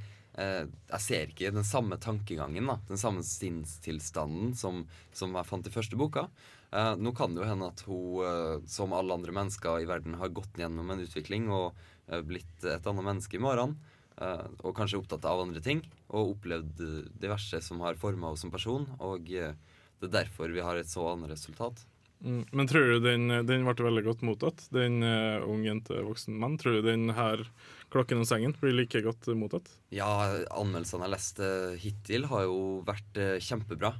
eh, 0.41 0.63
Jeg 0.89 1.03
ser 1.05 1.29
ikke 1.29 1.51
den 1.53 1.67
samme 1.67 1.99
tankegangen, 2.01 2.71
da, 2.71 2.79
den 2.89 2.97
samme 2.97 3.21
sinnstilstanden 3.25 4.55
som, 4.57 4.81
som 5.13 5.37
jeg 5.37 5.49
fant 5.51 5.69
i 5.69 5.73
første 5.73 5.99
boka. 6.01 6.25
Eh, 6.73 6.95
nå 6.97 7.13
kan 7.15 7.35
det 7.35 7.43
jo 7.43 7.49
hende 7.51 7.69
at 7.69 7.85
hun, 7.85 8.25
eh, 8.25 8.65
som 8.65 8.97
alle 8.97 9.13
andre 9.13 9.37
mennesker 9.37 9.85
i 9.85 9.89
verden, 9.89 10.17
har 10.17 10.33
gått 10.33 10.57
gjennom 10.57 10.89
en 10.91 11.05
utvikling 11.05 11.45
og 11.53 11.77
eh, 12.09 12.25
blitt 12.25 12.65
et 12.65 12.89
annet 12.89 13.05
menneske 13.05 13.37
i 13.37 13.45
morgen. 13.45 13.77
eh, 14.17 14.45
og 14.65 14.73
kanskje 14.75 14.97
opptatt 14.97 15.29
av 15.29 15.45
andre 15.45 15.61
ting, 15.61 15.85
og 16.09 16.39
opplevd 16.39 16.81
diverse 17.21 17.61
som 17.61 17.85
har 17.85 18.01
forma 18.01 18.31
henne 18.31 18.41
som 18.41 18.51
person. 18.53 18.89
Og 18.97 19.29
det 19.29 20.09
er 20.09 20.13
derfor 20.23 20.49
vi 20.49 20.63
har 20.65 20.79
et 20.81 20.89
så 20.89 21.05
annet 21.13 21.35
resultat. 21.35 21.85
Mm. 22.25 22.41
Men 22.51 22.69
tror 22.69 22.89
du 22.89 23.05
den, 23.05 23.29
den 23.47 23.65
ble 23.67 23.87
veldig 23.87 24.03
godt 24.09 24.25
mottatt, 24.27 24.65
den 24.73 24.99
uh, 25.05 25.45
ung 25.45 25.63
jente 25.65 26.01
voksen 26.05 26.35
mann? 26.41 26.57
Tror 26.61 26.79
du 26.79 26.89
den 26.89 27.13
her 27.15 27.45
'Klokken 27.93 28.19
om 28.19 28.27
sengen' 28.27 28.55
blir 28.59 28.73
like 28.75 28.99
godt 29.05 29.29
mottatt? 29.37 29.69
Ja, 29.93 30.09
anmeldelsene 30.51 31.05
jeg 31.05 31.13
leste 31.13 31.49
hittil, 31.79 32.25
har 32.27 32.43
jo 32.47 32.81
vært 32.87 33.19
uh, 33.21 33.37
kjempebra. 33.39 33.93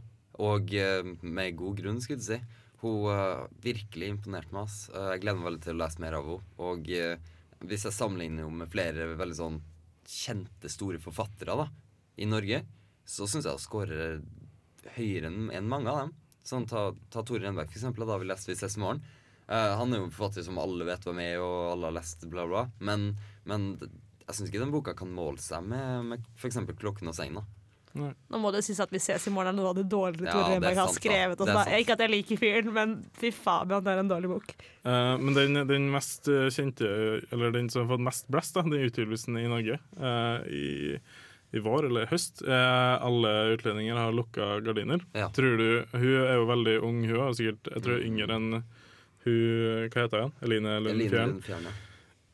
Og 0.44 0.74
uh, 0.76 1.14
med 1.22 1.56
god 1.56 1.80
grunn, 1.80 2.02
skulle 2.04 2.20
jeg 2.20 2.42
si. 2.42 2.64
Hun 2.82 3.08
uh, 3.08 3.46
virkelig 3.64 4.10
imponerte 4.12 4.52
meg. 4.52 4.68
ass. 4.68 4.90
Jeg 4.92 5.24
gleder 5.24 5.40
meg 5.40 5.50
veldig 5.52 5.64
til 5.64 5.78
å 5.78 5.82
lese 5.84 6.04
mer 6.04 6.18
av 6.20 6.28
henne. 6.28 6.58
Og 6.66 6.92
hvis 7.70 7.88
jeg 7.88 7.96
sammenligner 7.96 8.44
henne 8.44 8.66
med 8.66 8.74
flere 8.74 9.08
veldig 9.16 9.40
sånn 9.40 9.62
kjente, 10.06 10.70
store 10.70 11.00
forfattere 11.02 11.56
da, 11.62 11.70
i 12.20 12.28
Norge, 12.30 12.62
så 13.06 13.28
syns 13.30 13.48
jeg 13.48 13.56
hun 13.56 13.64
scorer 13.64 14.20
høyere 14.98 15.32
enn 15.32 15.72
mange 15.72 15.92
av 15.92 16.04
dem. 16.04 16.14
Sånn, 16.46 16.68
ta, 16.70 16.88
ta 17.10 17.24
Tore 17.26 17.42
Renberg, 17.42 17.72
for 17.72 17.80
eksempel, 17.80 18.06
da 18.08 18.20
vi 18.22 18.30
leste 18.30 18.52
Vi 18.52 18.58
ses 18.60 18.78
i 18.78 18.84
morgen. 18.84 19.04
Uh, 19.46 19.76
han 19.78 19.94
er 19.94 20.02
jo 20.02 20.08
en 20.08 20.14
forfatter 20.14 20.46
som 20.46 20.58
alle 20.62 20.88
vet 20.88 21.06
var 21.06 21.18
med, 21.18 21.36
og 21.42 21.58
alle 21.74 21.90
har 21.90 21.98
lest, 22.00 22.26
bla, 22.30 22.48
bla. 22.50 22.66
Men, 22.86 23.12
men 23.50 23.74
jeg 23.82 24.38
syns 24.38 24.50
ikke 24.50 24.64
den 24.64 24.74
boka 24.74 24.96
kan 24.98 25.12
måle 25.14 25.42
seg 25.42 25.66
med, 25.66 26.10
med 26.12 26.34
f.eks. 26.38 26.62
'Klokken 26.74 27.12
og 27.12 27.18
senga'. 27.18 27.46
Nå 27.96 28.40
må 28.44 28.52
det 28.52 28.60
sies 28.66 28.80
at 28.84 28.92
Vi 28.92 29.00
ses 29.00 29.24
i 29.30 29.32
morgen 29.32 29.54
er 29.54 29.56
noe 29.56 29.70
av 29.72 29.78
det 29.78 29.86
dårligere 29.88 30.28
Tore 30.28 30.48
er 30.50 30.58
Renberg 30.58 30.80
har 30.82 30.90
skrevet. 30.92 31.40
og 31.40 31.48
sånn. 31.48 31.70
Ikke 31.80 31.96
at 31.96 32.02
jeg 32.04 32.12
liker 32.12 32.40
fyren, 32.42 32.72
men 32.76 32.96
fy 33.16 33.32
faen, 33.32 33.72
det 33.72 33.94
er 33.94 34.02
en 34.02 34.12
dårlig 34.12 34.32
bok. 34.34 34.56
Uh, 34.84 35.16
men 35.22 35.38
den, 35.38 35.62
den 35.70 35.88
mest 35.94 36.28
eh, 36.32 36.50
kjente, 36.52 36.90
eller 37.32 37.56
den 37.56 37.72
som 37.72 37.86
har 37.86 37.96
fått 37.96 38.04
mest 38.10 38.28
blest, 38.32 38.58
da, 38.58 38.66
den 38.68 38.90
utgivelsen 38.90 39.40
i 39.40 39.48
Norge 39.52 39.80
uh, 40.02 40.44
i, 40.52 41.00
i 41.56 41.62
vår 41.64 41.86
eller 41.90 42.06
høst, 42.12 42.42
eh, 42.46 42.98
'Alle 43.00 43.56
utlendinger 43.56 43.96
har 43.98 44.12
lukka 44.12 44.60
gardiner'. 44.66 45.02
Ja. 45.14 45.30
Tror 45.30 45.58
du, 45.58 45.86
Hun 45.92 46.22
er 46.28 46.36
jo 46.36 46.46
veldig 46.46 46.76
ung, 46.84 47.04
hun 47.08 47.20
er 47.28 47.34
sikkert 47.34 47.74
jeg 47.74 47.84
tror 47.84 48.04
yngre 48.04 48.30
enn 48.36 48.52
hun 49.26 49.90
Hva 49.90 50.02
heter 50.06 50.22
hun? 50.22 50.34
Eline 50.44 50.80
Lund 50.84 51.48
ja. 51.50 51.58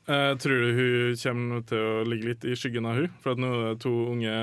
Eh, 0.10 0.36
tror 0.36 0.58
du 0.60 0.74
hun 0.74 1.16
kommer 1.16 1.62
til 1.66 1.78
å 1.78 2.04
ligge 2.10 2.26
litt 2.34 2.44
i 2.46 2.56
skyggen 2.58 2.86
av 2.90 2.96
hun? 2.98 3.08
For 3.22 3.36
nå 3.36 3.48
er 3.54 3.74
det 3.76 3.82
to 3.84 3.92
unge, 4.12 4.34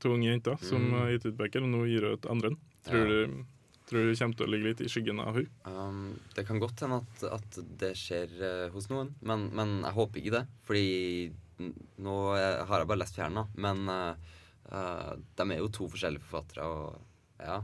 to 0.00 0.14
unge 0.14 0.30
jenter 0.32 0.56
som 0.64 0.80
Mm. 0.82 0.98
har 0.98 1.10
gitt 1.12 1.26
ut 1.26 1.36
bøker, 1.36 1.62
og 1.62 1.68
nå 1.68 1.84
gir 1.86 2.00
hun 2.02 2.12
ut 2.16 2.26
andre. 2.26 2.50
Tror, 2.86 3.04
Ja. 3.06 3.26
du, 3.26 3.44
tror 3.86 4.02
du 4.08 4.14
kommer 4.16 4.36
til 4.36 4.46
å 4.46 4.50
ligge 4.50 4.64
litt 4.64 4.80
i 4.80 4.88
skyggen 4.88 5.20
av 5.20 5.34
hun? 5.34 5.46
Um, 5.66 6.18
det 6.34 6.46
kan 6.46 6.58
godt 6.58 6.80
hende 6.80 7.04
at, 7.04 7.24
at 7.32 7.78
det 7.78 7.92
skjer 7.94 8.28
uh, 8.40 8.70
hos 8.72 8.88
noen, 8.88 9.14
men, 9.22 9.50
men 9.54 9.82
jeg 9.82 9.92
håper 9.92 10.16
ikke 10.22 10.30
det. 10.40 10.46
Fordi 10.64 11.32
nå 11.58 12.16
eh, 12.36 12.64
har 12.66 12.82
jeg 12.82 12.90
bare 12.90 13.02
lest 13.02 13.16
Fjern, 13.16 13.40
da. 13.40 13.46
Men 13.54 13.88
eh, 13.92 15.16
de 15.36 15.48
er 15.48 15.62
jo 15.62 15.72
to 15.72 15.88
forskjellige 15.92 16.26
forfattere, 16.26 16.66
og 16.66 17.42
ja. 17.42 17.62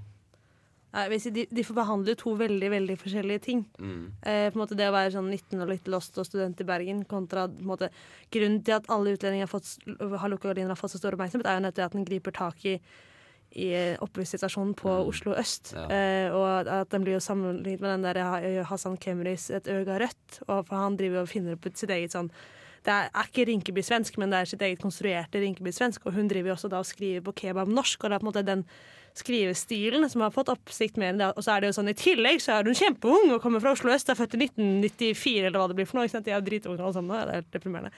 De, 0.93 1.47
de 1.49 1.63
får 1.65 1.77
behandle 1.77 2.13
to 2.21 2.35
veldig 2.37 2.69
veldig 2.69 2.97
forskjellige 3.01 3.43
ting. 3.47 3.63
Mm. 3.81 4.03
Eh, 4.21 4.49
på 4.53 4.59
en 4.59 4.61
måte 4.61 4.77
Det 4.77 4.91
å 4.91 4.93
være 4.93 5.15
sånn 5.15 5.31
19 5.31 5.63
og 5.65 5.71
litt 5.71 5.89
lost 5.89 6.19
og 6.21 6.29
student 6.29 6.61
i 6.61 6.67
Bergen 6.69 7.07
kontra 7.09 7.47
på 7.49 7.65
en 7.65 7.71
måte, 7.71 7.89
Grunnen 8.33 8.61
til 8.61 8.77
at 8.77 8.91
alle 8.93 9.15
utlendinger 9.17 9.49
har, 9.49 9.53
fått, 9.53 9.79
har 9.89 10.29
lukket 10.29 10.51
gardiner 10.51 10.75
har 10.75 10.81
fått 10.81 10.93
så 10.93 11.01
stor 11.01 11.17
oppmerksomhet, 11.17 11.49
er 11.49 11.57
jo 11.57 11.65
nettopp 11.65 11.89
at 11.89 11.97
den 11.97 12.07
griper 12.09 12.37
tak 12.37 12.69
i 12.69 12.77
i 13.53 13.67
oppvekssituasjonen 14.01 14.71
på 14.81 14.89
Oslo 15.11 15.35
øst. 15.37 15.75
Ja. 15.77 15.83
Eh, 15.93 16.33
og 16.33 16.71
at 16.73 16.89
den 16.89 17.05
blir 17.05 17.19
jo 17.19 17.21
sammenlignet 17.21 17.83
med 17.85 17.91
den 17.91 18.07
der 18.07 18.65
Hassan 18.65 18.97
Kemris 18.97 19.51
'Et 19.51 19.69
øga 19.69 19.99
rødt'. 20.01 20.41
Og 20.49 20.67
for 20.67 20.77
han 20.77 20.97
driver 20.97 21.21
og 21.21 21.29
finner 21.29 21.53
opp 21.53 21.69
sitt 21.75 21.91
eget 21.91 22.17
sånn 22.17 22.31
Det 22.83 22.95
er, 22.95 23.13
ikke 23.23 23.45
Rinkeby-svensk, 23.47 24.17
men 24.19 24.33
det 24.33 24.41
er 24.41 24.49
sitt 24.51 24.63
eget 24.67 24.81
konstruerte 24.83 25.39
Rinkeby-svensk. 25.39 26.03
Og 26.07 26.17
hun 26.17 26.31
driver 26.31 26.51
jo 26.51 26.57
også 26.57 26.71
da 26.73 26.81
og 26.83 26.89
skriver 26.89 27.23
på 27.27 27.35
kebab-norsk, 27.45 28.03
og 28.03 28.11
det 28.11 28.17
er 28.17 28.23
på 28.23 28.27
en 28.27 28.31
måte 28.33 28.45
den 28.47 28.65
skrivestilen 29.15 30.09
som 30.11 30.25
har 30.25 30.33
fått 30.35 30.51
oppsikt 30.53 30.99
mer 30.99 31.13
enn 31.13 31.21
det. 31.21 31.31
Og 31.37 31.45
så 31.45 31.55
er 31.55 31.63
det 31.63 31.71
jo 31.71 31.77
sånn 31.79 31.93
i 31.93 31.97
tillegg 31.99 32.43
så 32.43 32.57
er 32.57 32.69
hun 32.69 32.79
kjempeung 32.79 33.35
og 33.35 33.43
kommer 33.45 33.63
fra 33.63 33.75
Oslo 33.77 33.93
øst, 33.93 34.11
er 34.11 34.19
født 34.19 34.39
i 34.39 34.47
1994 34.49 35.47
eller 35.47 35.61
hva 35.61 35.69
det 35.71 35.79
blir 35.79 35.89
for 35.89 36.01
noe. 36.01 36.09
Ikke 36.09 36.17
sant? 36.17 36.29
De 36.29 36.35
er 36.35 36.45
dritunge 36.47 36.81
alle 36.81 36.97
sammen, 36.97 37.15
det 37.15 37.23
er 37.37 37.43
helt 37.43 37.55
deprimerende. 37.55 37.93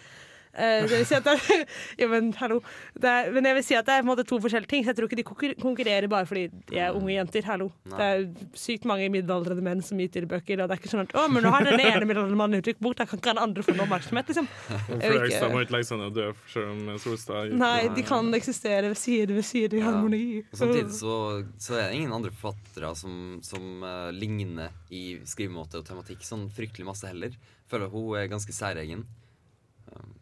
Eh, 0.54 0.84
jeg 0.84 0.90
vil 0.92 1.06
si 1.08 1.16
at 1.18 1.26
det 1.26 1.36
ja, 2.00 2.08
men 2.10 2.32
hallo. 2.38 2.60
Det 2.94 3.10
er, 3.10 3.30
men 3.34 3.48
jeg 3.48 3.58
vil 3.58 3.66
si 3.66 3.76
at 3.78 3.86
det 3.88 3.96
er 3.96 4.02
på 4.04 4.06
en 4.08 4.12
måte 4.12 4.26
to 4.28 4.38
forskjellige 4.42 4.70
ting. 4.70 4.84
Så 4.84 4.92
jeg 4.92 4.98
tror 5.00 5.10
ikke 5.10 5.20
de 5.20 5.54
konkurrerer 5.62 6.08
bare 6.10 6.28
fordi 6.30 6.46
de 6.70 6.80
er 6.80 6.94
unge 6.94 7.14
jenter. 7.16 7.46
Hallo. 7.48 7.70
Nei. 7.90 7.98
Det 7.98 8.08
er 8.10 8.58
sykt 8.58 8.86
mange 8.88 9.08
middelaldrende 9.12 9.64
menn 9.66 9.82
som 9.84 10.00
utgir 10.02 10.28
bøker, 10.30 10.62
og 10.62 10.70
det 10.70 10.76
er 10.76 10.82
ikke 10.82 10.92
sånn 10.92 11.04
at 11.06 11.14
å, 11.18 11.26
men 11.32 11.44
nå 11.44 11.52
har 11.54 11.66
den 11.66 11.80
ene 11.80 12.04
middelaldrende 12.06 12.38
mannen 12.38 12.62
uttrykt 12.62 12.82
bok, 12.84 12.96
da 13.00 13.06
kan 13.08 13.20
ikke 13.20 13.34
den 13.34 13.42
andre 13.44 13.64
få 13.66 13.74
noe 13.74 13.86
oppmerksomhet, 13.88 14.30
liksom. 14.32 14.48
Jeg 14.94 15.00
vil 15.00 15.18
Fløgstad 15.18 15.34
ikke- 15.40 15.52
må 15.54 15.64
ikke 15.64 15.76
legge 15.76 15.88
seg 15.90 16.00
ned 16.02 16.20
og 16.24 16.44
selv 16.52 16.70
om 16.72 16.98
Solstad 17.02 17.54
Nei, 17.58 17.88
de 17.96 18.04
kan 18.06 18.30
eksistere 18.38 18.90
ved 18.92 18.98
side 19.00 19.34
ved 19.34 19.46
side 19.46 19.78
i 19.78 19.82
harmoni. 19.84 20.22
Og 20.52 20.58
samtidig 20.60 20.94
så, 20.96 21.16
så 21.60 21.76
er 21.78 21.88
det 21.90 21.98
ingen 22.00 22.14
andre 22.16 22.32
forfattere 22.34 22.92
som, 22.98 23.18
som 23.44 23.82
uh, 23.84 24.10
ligner 24.14 24.72
i 24.94 25.04
skrivemåte 25.28 25.80
og 25.80 25.86
tematikk 25.88 26.24
sånn 26.26 26.46
fryktelig 26.54 26.86
masse 26.88 27.08
heller. 27.10 27.34
Føler 27.70 27.90
hun 27.92 28.14
er 28.20 28.30
ganske 28.30 28.54
særegen. 28.54 29.04
Um, 29.92 30.14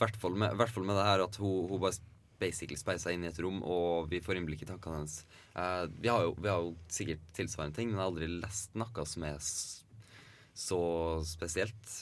hvert 0.00 0.18
fall 0.20 0.36
med, 0.38 0.56
hvert 0.58 0.72
fall 0.74 0.86
med 0.88 0.98
det 0.98 1.06
her 1.06 1.24
at 1.24 1.38
hun, 1.40 1.68
hun 1.70 1.82
bare 1.82 1.96
basically 2.40 2.78
speisa 2.78 3.12
inn 3.14 3.24
i 3.24 3.30
et 3.30 3.38
rom, 3.42 3.60
og 3.62 4.10
vi 4.10 4.20
får 4.22 4.40
innblikk 4.40 4.64
i 4.64 4.68
tankene 4.68 5.00
hennes. 5.00 5.20
Uh, 5.54 5.86
vi, 5.92 6.10
har 6.10 6.26
jo, 6.26 6.34
vi 6.38 6.50
har 6.50 6.64
jo 6.64 6.74
sikkert 6.92 7.22
tilsvarende 7.36 7.78
ting, 7.78 7.90
men 7.90 7.98
jeg 7.98 8.02
har 8.02 8.12
aldri 8.12 8.30
lest 8.42 8.74
noe 8.78 9.06
som 9.08 9.26
er 9.28 9.38
så 10.64 10.82
spesielt. 11.28 11.94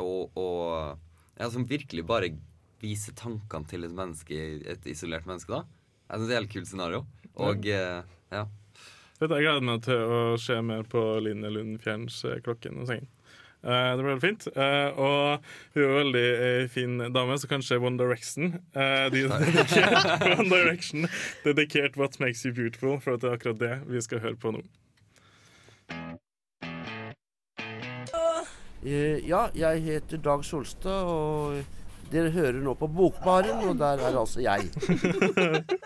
Og, 0.00 0.30
og 0.38 0.96
ja, 1.40 1.50
som 1.50 1.66
virkelig 1.68 2.06
bare 2.06 2.32
viser 2.80 3.16
tankene 3.18 3.68
til 3.68 3.84
et 3.86 3.94
menneske, 3.96 4.40
et 4.72 4.88
isolert 4.88 5.28
menneske, 5.28 5.52
da. 5.52 5.66
Jeg 6.10 6.20
syns 6.20 6.30
det 6.30 6.34
er 6.34 6.38
et 6.38 6.42
helt 6.42 6.54
kult 6.54 6.70
scenario. 6.70 7.04
Og 7.40 7.70
uh, 7.70 8.00
ja. 8.34 8.46
Du, 9.20 9.26
Jeg 9.26 9.44
gleder 9.44 9.64
meg 9.66 9.82
til 9.84 10.00
å 10.00 10.20
se 10.40 10.56
mer 10.64 10.86
på 10.88 11.00
Line 11.20 11.50
Lund 11.52 11.82
Fjerns 11.84 12.22
eh, 12.24 12.38
'Klokken 12.40 12.80
og 12.80 12.88
sengen'. 12.88 13.10
Eh, 13.60 13.90
det 13.96 14.00
ble 14.04 14.14
veldig 14.14 14.24
fint. 14.24 14.46
Eh, 14.56 15.00
og 15.00 15.50
hun 15.74 15.82
er 15.84 15.96
veldig 15.98 16.26
eh, 16.46 16.68
fin 16.72 16.98
dame, 17.12 17.36
så 17.38 17.50
kanskje 17.50 17.80
One 17.80 18.00
Direction 18.00 18.54
eh, 18.72 19.06
de 19.12 19.26
One 19.28 20.48
Direction 20.48 21.08
dedikert 21.44 21.96
'What 21.96 22.20
Makes 22.20 22.46
You 22.46 22.54
Beautiful', 22.54 23.00
for 23.00 23.14
at 23.14 23.20
det 23.20 23.30
er 23.30 23.36
akkurat 23.36 23.60
det 23.60 23.74
vi 23.86 24.00
skal 24.00 24.24
høre 24.24 24.36
på 24.36 24.54
nå. 24.56 24.64
Eh, 28.80 29.28
ja, 29.28 29.48
jeg 29.54 29.82
heter 29.84 30.16
Dag 30.24 30.44
Solstad, 30.44 31.04
og 31.04 31.60
dere 32.12 32.30
hører 32.32 32.62
nå 32.64 32.74
på 32.74 32.88
Bokbaren, 32.88 33.68
og 33.68 33.76
der 33.78 34.00
er 34.00 34.16
altså 34.16 34.40
jeg. 34.40 34.70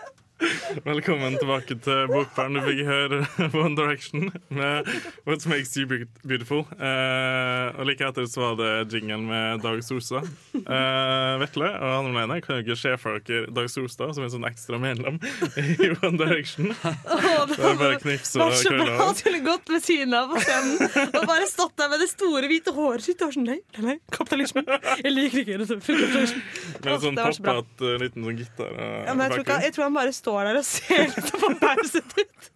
Velkommen 0.85 1.37
tilbake 1.39 1.77
til 1.79 2.09
Bokbaren. 2.11 2.57
Du 2.57 2.61
fikk 2.65 2.81
høre 2.83 3.19
One 3.55 3.75
Direction 3.77 4.25
med 4.49 4.87
'What 5.23 5.45
Makes 5.47 5.77
You 5.77 5.87
Beautiful'. 5.87 6.65
Eh, 6.75 7.79
og 7.79 7.85
like 7.87 8.03
etter 8.03 8.27
så 8.27 8.41
var 8.41 8.57
det 8.59 8.93
jingle 8.93 9.21
med 9.23 9.63
Dag 9.63 9.79
Solstad. 9.83 10.27
Eh, 10.55 11.39
Vetle 11.39 11.69
og 11.79 11.93
Anne 11.99 12.11
Mleine, 12.11 12.41
kan 12.41 12.59
jo 12.59 12.65
ikke 12.65 12.75
se 12.79 12.97
for 12.99 13.19
dere 13.19 13.47
Dag 13.55 13.69
Solstad 13.71 14.11
som 14.15 14.25
en 14.25 14.33
sånn 14.33 14.47
ekstra 14.49 14.79
medlem 14.81 15.21
i 15.55 15.91
One 16.03 16.19
Direction. 16.19 16.73
Det 16.75 17.59
er 17.61 17.79
bare 17.79 17.99
knips 18.03 18.35
og 18.35 18.43
var 18.43 18.51
bra 18.51 19.13
krølle 19.15 19.39
av. 19.39 19.45
gått 19.45 19.71
ved 19.71 19.85
siden 19.87 20.13
av 20.19 20.33
på 20.33 20.41
scenen 20.43 21.09
og 21.15 21.27
bare 21.29 21.47
stått 21.47 21.77
der 21.79 21.89
med 21.93 22.03
det 22.03 22.09
store, 22.11 22.49
hvite 22.51 22.75
håret 22.75 23.07
sitt 23.07 23.21
og 23.21 23.29
var 23.29 23.37
sånn 23.37 23.45
Nei, 23.45 23.59
nei, 23.77 23.83
nei, 23.85 23.97
kapitalismen. 24.09 24.65
Jeg 25.03 25.11
liker 25.13 25.43
ikke 25.43 25.59
det. 25.61 25.75
Med 25.85 26.93
en 26.95 27.01
sånn 27.03 27.19
var 27.19 27.35
poppete 27.35 27.85
uh, 27.85 27.97
liten 28.01 28.25
sånn 28.25 28.39
gitar. 28.39 28.71
Ja, 29.05 29.13
men 29.13 29.27
jeg, 29.27 29.35
tror 29.35 29.43
ikke, 29.45 29.59
jeg 29.67 29.75
tror 29.75 29.85
han 29.85 29.97
bare 29.99 30.15
står 30.25 30.49
der 30.49 30.61
og 30.61 30.67
ser 30.67 31.07
litt 31.13 31.33
forbauset 31.45 32.19
ut. 32.19 32.51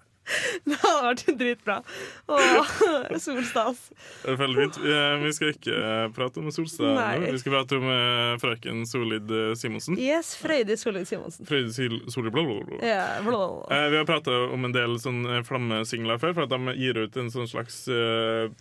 Det 0.62 0.76
hadde 0.78 1.06
vært 1.08 1.40
dritbra. 1.40 1.76
Åh, 2.30 2.74
Solstas. 3.22 3.80
Det 4.22 4.34
er 4.34 4.38
veldig 4.38 4.60
fint. 4.62 4.80
Vi, 4.84 4.92
eh, 4.94 5.24
skal 5.34 5.54
ikke 5.56 5.74
eh, 5.74 6.04
prate 6.14 6.42
om 6.42 6.52
Solstad 6.54 6.92
nå. 6.94 7.06
Vi 7.34 7.42
skal 7.42 7.56
prate 7.56 7.80
om 7.80 7.88
eh, 7.90 8.34
frøken 8.42 8.84
Solid 8.90 9.34
Simonsen. 9.58 9.98
Yes, 9.98 10.36
Frøydis 10.40 10.86
Solid 10.86 11.10
Simonsen. 11.10 11.48
Frøyde 11.50 11.74
Sil- 11.74 12.04
Solid 12.14 12.36
blå 12.36 12.46
Ja, 12.86 13.18
blå 13.26 13.42
Eh, 13.74 13.88
vi 13.90 13.98
har 14.02 14.06
prata 14.10 14.36
om 14.54 14.70
en 14.70 14.76
del 14.76 15.00
sånn 15.02 15.24
flammesingler 15.48 16.22
før, 16.22 16.36
for 16.38 16.46
at 16.46 16.54
de 16.54 16.78
gir 16.78 17.02
ut 17.02 17.18
en 17.18 17.32
sånn 17.34 17.50
slags 17.50 17.82
uh, 17.90 18.52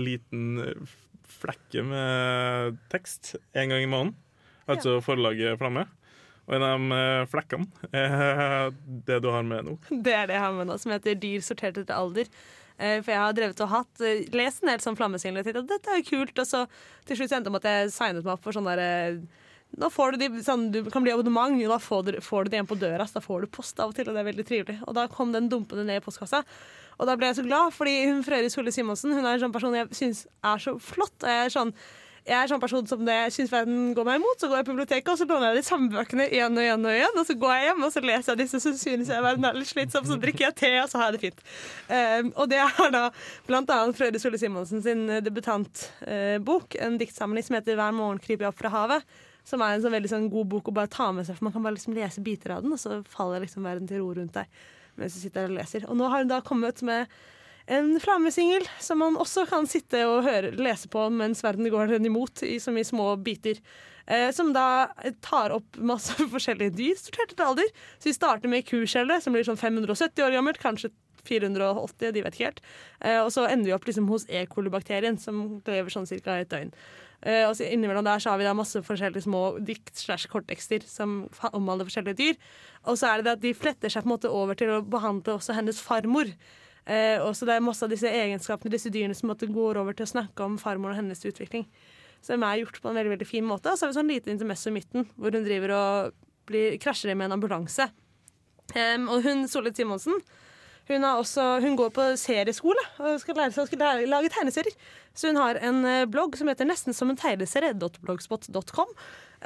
liten 0.00 0.86
flekke 1.36 1.84
med 1.84 2.80
tekst 2.92 3.34
en 3.52 3.68
gang 3.72 3.84
i 3.84 3.90
måneden. 3.90 4.16
Altså 4.66 4.96
forlaget 5.04 5.60
Flamme. 5.60 5.84
Og 6.46 6.54
en 6.54 6.62
av 6.66 6.76
de 6.78 6.98
eh, 7.00 7.24
flekkene 7.30 7.88
er 7.96 8.70
det 9.06 9.18
du 9.24 9.30
har 9.34 9.42
med 9.46 9.66
nå. 9.66 9.78
Det 10.06 10.14
er 10.14 10.28
det 10.30 10.36
jeg 10.38 10.44
har 10.44 10.54
med 10.54 10.68
nå, 10.70 10.76
som 10.78 10.94
heter 10.94 11.18
Dyr 11.18 11.42
sortert 11.42 11.80
etter 11.82 11.96
alder. 11.96 12.30
Eh, 12.78 13.00
For 13.00 13.10
jeg 13.14 13.22
har 13.22 13.34
drevet 13.34 13.64
og 13.64 13.72
hatt 13.72 14.04
eh, 14.04 14.26
lest 14.36 14.62
en 14.62 14.70
del 14.70 14.84
sånn 14.84 14.98
flammesingler 14.98 15.46
og 15.56 15.66
dette 15.70 15.90
er 15.90 16.02
jo 16.02 16.08
kult. 16.12 16.38
Og 16.38 16.46
så 16.46 16.62
til 17.08 17.18
slutt 17.18 17.34
endte 17.34 17.50
det 17.50 17.56
med 17.56 17.64
at 17.66 17.72
jeg 17.72 17.96
signet 17.96 18.22
meg 18.26 18.36
opp 18.36 18.46
for 18.46 18.56
sånn 18.56 18.68
der 18.70 18.84
eh, 18.84 19.42
Nå 19.76 19.88
får 19.90 20.14
du 20.14 20.20
de, 20.22 20.28
sånn, 20.46 20.68
du 20.72 20.78
kan 20.94 21.02
bli 21.02 21.10
abonnement, 21.10 21.52
og 21.66 21.72
da 21.72 21.76
får 21.82 22.04
du, 22.06 22.12
får 22.22 22.46
du 22.46 22.52
det 22.52 22.56
igjen 22.60 22.68
på 22.70 22.76
døra. 22.78 23.04
Så 23.10 23.18
da 23.18 23.22
får 23.24 23.42
du 23.42 23.48
post 23.50 23.80
av 23.82 23.90
og 23.90 23.96
til, 23.98 24.06
og 24.08 24.14
det 24.14 24.20
er 24.22 24.28
veldig 24.28 24.44
trivelig. 24.46 24.76
Og 24.86 24.94
da 24.96 25.08
kom 25.10 25.34
den 25.34 25.48
dumpende 25.52 25.82
ned 25.84 25.98
i 25.98 26.04
postkassa. 26.04 26.44
Og 26.96 27.10
da 27.10 27.16
ble 27.18 27.28
jeg 27.28 27.40
så 27.40 27.44
glad, 27.44 27.74
fordi 27.74 27.96
hun 28.06 28.22
Frøyri 28.24 28.48
Solli 28.54 28.72
Simonsen 28.72 29.12
hun 29.12 29.26
er 29.26 29.34
en 29.34 29.42
sånn 29.42 29.52
person 29.52 29.74
jeg 29.76 29.90
syns 29.98 30.22
er 30.46 30.62
så 30.62 30.76
flott. 30.80 31.18
Og 31.18 31.28
jeg 31.28 31.48
er 31.48 31.52
sånn 31.52 31.74
jeg 32.26 32.34
er 32.36 32.48
sånn 32.50 32.62
person 32.62 32.86
som 32.90 33.02
det 33.06 33.16
syns 33.34 33.52
verden 33.52 33.92
går 33.94 34.06
meg 34.08 34.18
imot. 34.18 34.40
Så 34.40 34.48
går 34.50 34.58
jeg 34.58 34.66
på 34.66 34.74
biblioteket 34.74 35.10
og 35.12 35.18
så 35.20 35.26
låner 35.30 35.52
jeg 35.52 35.60
de 35.60 35.68
samme 35.68 35.90
bøkene 35.92 36.26
igjen 36.26 36.58
og 36.58 36.64
igjen. 36.64 36.86
Og 36.88 36.96
igjen 36.96 37.20
Og 37.20 37.28
så 37.28 37.36
går 37.38 37.52
jeg 37.54 37.68
hjem 37.68 37.84
og 37.86 37.92
så 37.94 38.02
leser 38.02 38.32
jeg 38.32 38.40
disse, 38.42 38.60
så 38.64 38.72
synes 38.74 39.12
jeg 39.12 39.26
verden 39.26 39.46
er 39.46 39.58
litt 39.60 39.70
slitsom. 39.70 40.08
Så 40.08 40.18
drikker 40.22 40.48
jeg 40.48 40.56
te, 40.58 40.72
og 40.82 40.90
så 40.90 41.00
har 41.00 41.12
jeg 41.12 41.16
det 41.16 41.22
fint. 41.28 41.44
Um, 41.90 42.32
og 42.34 42.50
det 42.50 42.58
er 42.64 42.90
da 42.96 43.04
blant 43.46 43.70
annet 43.76 43.98
Frøyde 43.98 44.22
Solle 44.22 44.40
Simonsen 44.42 44.82
sin 44.82 45.06
eh, 45.10 45.22
debutantbok. 45.24 46.76
en 46.82 46.98
diktsamling 46.98 47.46
som 47.46 47.56
heter 47.58 47.78
'Hver 47.78 47.94
morgen 47.94 48.18
kryper 48.18 48.46
jeg 48.46 48.54
opp 48.54 48.58
fra 48.58 48.74
havet'. 48.74 49.06
Som 49.46 49.62
er 49.62 49.76
en 49.76 49.82
sånn 49.82 49.94
veldig 49.94 50.10
sånn 50.10 50.30
god 50.30 50.48
bok 50.50 50.68
å 50.68 50.74
bare 50.74 50.90
ta 50.90 51.12
med 51.12 51.26
seg, 51.26 51.36
for 51.38 51.46
man 51.46 51.52
kan 51.54 51.62
bare 51.62 51.78
liksom 51.78 51.94
lese 51.94 52.20
biter 52.20 52.50
av 52.50 52.62
den, 52.62 52.72
og 52.74 52.80
så 52.82 53.04
faller 53.06 53.44
liksom 53.44 53.62
verden 53.62 53.86
til 53.86 54.02
ro 54.02 54.10
rundt 54.10 54.34
deg 54.34 54.46
mens 54.96 55.14
du 55.14 55.20
sitter 55.20 55.46
og 55.46 55.56
leser. 55.58 55.84
Og 55.86 55.96
nå 55.96 56.08
har 56.08 56.24
hun 56.24 56.30
da 56.30 56.40
kommet 56.40 56.82
med 56.82 57.06
en 57.66 57.96
flammesingel 58.00 58.66
som 58.82 59.00
man 59.02 59.18
også 59.18 59.46
kan 59.50 59.66
sitte 59.66 60.04
og 60.06 60.24
høre, 60.26 60.52
lese 60.54 60.90
på 60.92 61.08
mens 61.10 61.42
verden 61.44 61.68
går 61.72 61.90
den 61.96 62.06
imot, 62.06 62.44
i 62.46 62.58
så 62.62 62.74
mye 62.74 62.86
små 62.86 63.08
biter. 63.18 63.58
Eh, 64.06 64.28
som 64.30 64.52
da 64.54 64.92
tar 65.24 65.54
opp 65.56 65.78
masse 65.82 66.14
forskjellige 66.34 66.76
dyr, 66.78 67.00
sortert 67.00 67.34
etter 67.34 67.48
alder. 67.48 67.72
Så 67.98 68.10
vi 68.10 68.14
starter 68.14 68.52
med 68.52 68.66
kuskjellet, 68.68 69.24
som 69.24 69.34
blir 69.34 69.46
sånn 69.46 69.58
570 69.58 70.26
år 70.28 70.36
gammelt, 70.38 70.62
kanskje 70.62 70.92
480, 71.26 72.12
de 72.14 72.22
vet 72.22 72.36
ikke 72.36 72.50
helt. 72.52 72.62
Eh, 73.00 73.18
og 73.18 73.32
så 73.34 73.48
ender 73.50 73.70
vi 73.70 73.74
opp 73.74 73.88
liksom 73.88 74.06
hos 74.12 74.28
E. 74.30 74.44
coli-bakterien, 74.50 75.18
som 75.18 75.58
lever 75.66 75.90
sånn 75.90 76.06
ca. 76.06 76.38
et 76.38 76.52
døgn. 76.52 76.70
Eh, 77.26 77.42
og 77.48 77.56
så 77.58 77.66
Innimellom 77.66 78.06
der 78.06 78.22
så 78.22 78.30
har 78.30 78.38
vi 78.38 78.46
da 78.46 78.52
masse 78.54 78.78
forskjellige 78.86 79.24
små 79.24 79.42
dikt 79.64 79.96
slash 79.98 80.30
korttekster 80.30 80.84
som 80.86 81.24
omhandler 81.50 81.88
forskjellige 81.88 82.20
dyr. 82.20 82.38
Og 82.86 83.00
så 83.00 83.10
er 83.10 83.18
det 83.18 83.26
det 83.26 83.34
at 83.38 83.42
de 83.42 83.54
fletter 83.56 83.90
seg 83.90 84.04
på 84.04 84.10
en 84.10 84.14
måte 84.14 84.30
over 84.30 84.58
til 84.58 84.70
å 84.76 84.84
behandle 84.86 85.34
også 85.40 85.56
hennes 85.56 85.80
farmor. 85.82 86.30
Eh, 86.86 87.18
og 87.18 87.34
så 87.34 87.48
det 87.48 87.56
er 87.56 87.64
masse 87.66 87.82
av 87.82 87.90
disse 87.90 88.10
egenskapene 88.10 88.70
disse 88.70 88.92
dyrene 88.94 89.16
som 89.18 89.32
går 89.34 89.80
over 89.80 89.96
til 89.96 90.06
å 90.06 90.12
snakke 90.12 90.46
om 90.46 90.58
farmoren 90.60 90.94
og 90.94 91.00
hennes 91.02 91.26
utvikling. 91.26 91.66
Som 92.24 92.44
er 92.46 92.62
gjort 92.62 92.80
på 92.82 92.90
en 92.90 92.98
veldig 92.98 93.16
veldig 93.16 93.28
fin 93.28 93.46
måte. 93.46 93.72
Og 93.72 93.78
så 93.78 93.86
har 93.86 93.92
vi 93.92 93.98
sånn 93.98 94.10
lite 94.10 94.32
intermesso 94.32 94.70
i 94.70 94.76
midten, 94.78 95.06
hvor 95.18 95.34
hun 95.34 95.46
driver 95.46 95.74
og 95.76 96.16
blir, 96.46 96.78
krasjer 96.82 97.14
med 97.14 97.28
en 97.28 97.36
ambulanse. 97.38 97.88
Um, 98.74 99.06
og 99.14 99.22
hun 99.22 99.46
Solid 99.50 99.78
Simonsen 99.78 100.18
hun, 100.86 101.04
også, 101.04 101.42
hun 101.62 101.76
går 101.78 101.90
på 101.94 102.02
serieskole 102.18 102.82
og 103.02 103.18
skal 103.18 103.38
lære 103.40 103.54
seg 103.54 103.74
å 103.74 103.92
lage 104.06 104.30
tegneserier. 104.30 104.74
Så 105.18 105.32
hun 105.32 105.38
har 105.40 105.58
en 105.58 105.80
eh, 105.88 106.04
blogg 106.06 106.36
som 106.38 106.46
heter 106.46 106.68
nesten 106.68 106.94
som 106.94 107.10
en 107.10 107.18
tegneserie.blogspot.com. 107.18 108.92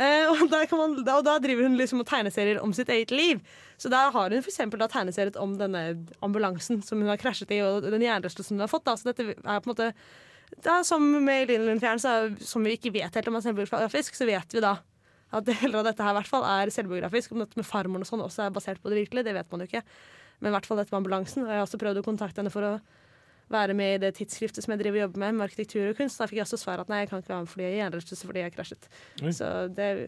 Eh, 0.01 0.31
og, 0.33 0.49
kan 0.71 0.79
man, 0.81 0.95
da, 1.05 1.19
og 1.21 1.27
da 1.27 1.35
driver 1.43 1.67
hun 1.69 1.77
liksom 1.77 2.01
og 2.01 2.09
tegneserier 2.09 2.63
om 2.65 2.73
sitt 2.77 2.89
eget 2.93 3.13
liv. 3.13 3.43
Så 3.81 3.91
da 3.93 4.07
har 4.15 4.33
hun 4.33 4.45
for 4.45 4.81
da 4.81 4.89
tegneseriet 4.89 5.37
om 5.41 5.57
denne 5.61 5.83
ambulansen 6.25 6.81
som 6.85 7.03
hun 7.03 7.11
har 7.11 7.21
krasjet 7.21 7.53
i, 7.53 7.61
og 7.65 7.85
den 7.85 8.05
hjernerystelsen 8.07 8.57
hun 8.57 8.65
har 8.65 8.73
fått. 8.73 8.87
Da. 8.89 8.97
Så 8.97 9.11
dette 9.11 9.27
er 9.37 9.61
på 9.61 9.69
en 9.69 9.75
måte 9.75 9.91
er 10.67 10.83
Som 10.83 11.05
med 11.25 11.47
Linn 11.49 11.67
Lundfjern, 11.67 12.01
er- 12.05 12.45
som 12.45 12.65
vi 12.65 12.77
ikke 12.77 12.93
vet 12.93 13.15
helt 13.15 13.29
om 13.29 13.37
er 13.37 13.45
selvbiografisk, 13.45 14.17
så 14.19 14.27
vet 14.27 14.51
vi 14.57 14.61
da 14.65 14.79
at 15.33 15.45
deler 15.47 15.79
av 15.79 15.85
dette 15.87 16.03
her 16.03 16.11
i 16.11 16.19
hvert 16.19 16.27
fall 16.27 16.43
er 16.43 16.73
selvbiografisk. 16.75 17.33
Om 17.33 17.45
dette 17.45 17.57
med 17.61 17.67
farmoren 17.69 18.03
og 18.03 18.09
sånn 18.09 18.25
også 18.25 18.47
er 18.47 18.51
basert 18.51 18.81
på 18.83 18.91
det 18.91 19.05
virkelige, 19.05 19.29
det 19.29 19.35
vet 19.37 19.51
man 19.53 19.61
jo 19.63 19.69
ikke. 19.71 19.85
Men 20.41 20.51
i 20.51 20.55
hvert 20.57 20.67
fall 20.67 20.81
dette 20.81 20.91
med 20.91 21.05
ambulansen. 21.05 21.45
Og 21.45 21.53
jeg 21.53 21.61
har 21.61 21.67
også 21.69 21.79
prøvd 21.79 22.01
å 22.01 22.07
kontakte 22.09 22.43
henne 22.43 22.51
for 22.51 22.67
å 22.67 22.73
være 23.51 23.75
med 23.77 23.97
i 23.97 24.01
det 24.05 24.15
tidsskriftet 24.19 24.65
som 24.65 24.75
jeg 24.75 24.83
driver 24.83 25.01
og 25.01 25.05
jobber 25.07 25.23
med, 25.25 25.37
med 25.39 25.47
arkitektur 25.49 25.91
og 25.91 25.99
kunst. 25.99 26.21
Da 26.21 26.29
fikk 26.31 26.41
jeg 26.41 26.47
også 26.47 26.61
svar 26.63 26.83
at 26.83 26.91
nei, 26.93 27.03
jeg 27.03 27.11
kan 27.11 27.23
ikke 27.23 27.33
være 27.35 27.45
med 27.45 27.53
fordi 27.53 27.67
jeg 27.67 27.73
er 27.75 27.83
hjernerystelse 27.83 28.31
fordi 28.31 28.45
jeg 28.45 28.55
krasjet. 28.57 28.89
Oi. 29.23 29.35
Så 29.37 29.51
det 29.77 29.91
er, 29.91 30.03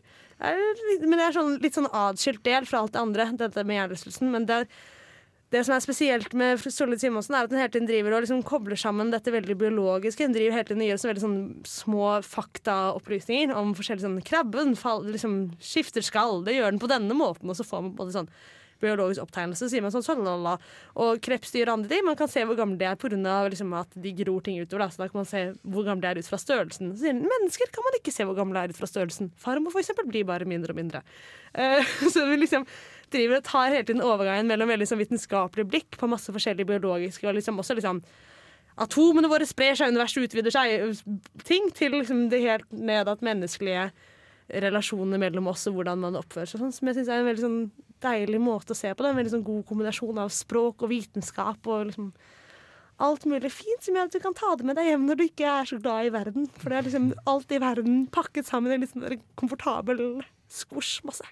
men 1.02 1.18
det 1.18 1.26
er 1.26 1.36
sånn, 1.36 1.54
litt 1.62 1.78
sånn 1.78 1.90
atskilt 1.90 2.42
del 2.46 2.66
fra 2.68 2.82
alt 2.82 2.94
det 2.94 3.02
andre, 3.02 3.30
dette 3.40 3.64
med 3.66 3.80
hjernerystelsen. 3.80 4.30
Men 4.34 4.46
det, 4.48 4.62
er, 4.62 4.86
det 5.54 5.64
som 5.66 5.76
er 5.76 5.84
spesielt 5.84 6.38
med 6.38 6.62
Solid 6.62 7.02
Simonsen, 7.02 7.36
er 7.36 7.48
at 7.48 7.52
hun 7.52 7.60
hele 7.60 7.74
tiden 7.74 7.90
driver 7.90 8.16
og 8.16 8.24
liksom 8.24 8.46
kobler 8.46 8.78
sammen 8.80 9.12
dette 9.12 9.34
veldig 9.34 9.58
biologiske. 9.60 10.24
Hun 10.26 10.34
driver 10.36 10.58
hele 10.58 10.70
tiden 10.70 10.86
og 10.86 10.90
gjør 10.92 11.02
så 11.02 11.10
veldig 11.10 11.26
sånn 11.26 11.38
små 11.68 12.08
faktaopplysninger 12.24 13.54
om 13.58 13.74
forskjellige 13.78 14.06
sånn 14.06 14.24
Krabben 14.26 14.74
fall, 14.78 15.04
liksom, 15.10 15.38
skifter 15.60 16.04
skall, 16.06 16.40
det 16.46 16.56
gjør 16.56 16.74
den 16.74 16.82
på 16.82 16.90
denne 16.90 17.18
måten, 17.18 17.50
og 17.50 17.58
så 17.58 17.66
får 17.66 17.88
man 17.88 17.94
både 17.98 18.20
sånn 18.20 18.34
biologisk 18.82 19.22
opptegnelse, 19.24 19.68
sier 19.70 19.84
man 19.84 19.94
sånn 19.94 20.04
sånn 20.04 20.22
Og 20.26 21.20
krepsdyr 21.24 21.68
og 21.68 21.78
andre 21.78 21.92
ting, 21.92 22.04
man 22.06 22.18
kan 22.18 22.30
se 22.30 22.44
hvor 22.46 22.58
gamle 22.58 22.78
de 22.80 22.88
er 22.88 22.98
pga. 22.98 23.36
Liksom 23.52 23.72
at 23.78 23.94
de 23.94 24.14
gror 24.22 24.42
ting 24.42 24.58
utover. 24.60 24.84
Da. 24.84 24.90
Så 24.90 25.02
da 25.02 25.08
kan 25.10 25.22
man 25.22 25.30
se 25.30 25.44
hvor 25.62 25.86
gamle 25.86 26.02
de 26.02 26.10
er 26.10 26.22
ut 26.22 26.30
fra 26.30 26.40
størrelsen. 26.40 26.92
Så 26.94 27.06
sier 27.06 27.18
mennesker 27.18 27.70
kan 27.72 27.86
man 27.86 28.00
ikke 28.00 28.14
se 28.14 28.26
hvor 28.28 28.38
gamle 28.38 28.58
de 28.58 28.64
er 28.72 28.74
ut 28.74 28.80
fra 28.80 28.90
størrelsen. 28.90 29.30
Farmor 29.40 29.74
for 29.74 29.82
eksempel 29.82 30.08
blir 30.10 30.26
bare 30.28 30.48
mindre 30.48 30.74
og 30.74 30.80
mindre. 30.82 31.04
Uh, 31.54 31.80
så 32.12 32.26
vi 32.28 32.42
liksom 32.42 32.66
driver 33.12 33.38
og 33.38 33.46
tar 33.46 33.72
hele 33.74 33.86
tiden 33.86 34.04
overgangen 34.04 34.48
mellom 34.48 34.70
veldig 34.72 34.88
sånn 34.88 35.00
vitenskapelig 35.02 35.66
blikk 35.68 35.98
på 36.00 36.08
masse 36.10 36.32
forskjellige 36.32 36.70
biologiske 36.70 37.28
og 37.28 37.36
liksom 37.38 37.60
også 37.60 37.78
liksom 37.78 38.04
Atomene 38.80 39.28
våre 39.28 39.44
sprer 39.44 39.76
seg, 39.76 39.90
universet 39.92 40.24
utvider 40.24 40.54
seg, 40.54 41.02
ting, 41.44 41.66
til 41.76 41.92
liksom 41.92 42.22
det 42.32 42.38
helt 42.40 42.70
ned 42.72 43.10
at 43.10 43.20
menneskelige 43.20 43.90
relasjoner 44.52 45.18
mellom 45.22 45.48
oss 45.52 45.66
og 45.70 45.78
hvordan 45.78 46.02
man 46.02 46.18
oppfører 46.20 46.50
seg, 46.50 46.60
sånn, 46.60 46.74
som 46.76 46.88
jeg 46.90 46.98
syns 46.98 47.08
er 47.08 47.22
en 47.22 47.28
veldig 47.30 47.44
sånn 47.46 47.58
deilig 48.02 48.40
måte 48.42 48.74
å 48.74 48.78
se 48.78 48.90
på 48.92 49.04
det. 49.04 49.10
En 49.12 49.18
veldig 49.20 49.32
sånn 49.36 49.46
god 49.46 49.64
kombinasjon 49.68 50.18
av 50.22 50.32
språk 50.34 50.82
og 50.84 50.90
vitenskap 50.92 51.66
og 51.70 51.86
liksom 51.90 52.12
alt 53.02 53.24
mulig 53.26 53.50
fint 53.50 53.82
som 53.82 53.96
gjør 53.96 54.10
at 54.10 54.14
du 54.14 54.20
kan 54.22 54.36
ta 54.36 54.52
det 54.58 54.66
med 54.68 54.76
deg 54.78 54.90
hjem 54.92 55.06
når 55.08 55.18
du 55.18 55.24
ikke 55.24 55.48
er 55.48 55.68
så 55.70 55.78
glad 55.82 56.06
i 56.06 56.12
verden. 56.14 56.46
For 56.60 56.70
det 56.70 56.78
er 56.78 56.86
liksom 56.90 57.08
alt 57.32 57.54
i 57.54 57.60
verden 57.62 58.06
pakket 58.14 58.46
sammen 58.50 58.74
i 58.74 58.78
en 58.78 58.86
sånn 58.90 59.22
komfortabel 59.40 60.02
skvosj-masse. 60.52 61.26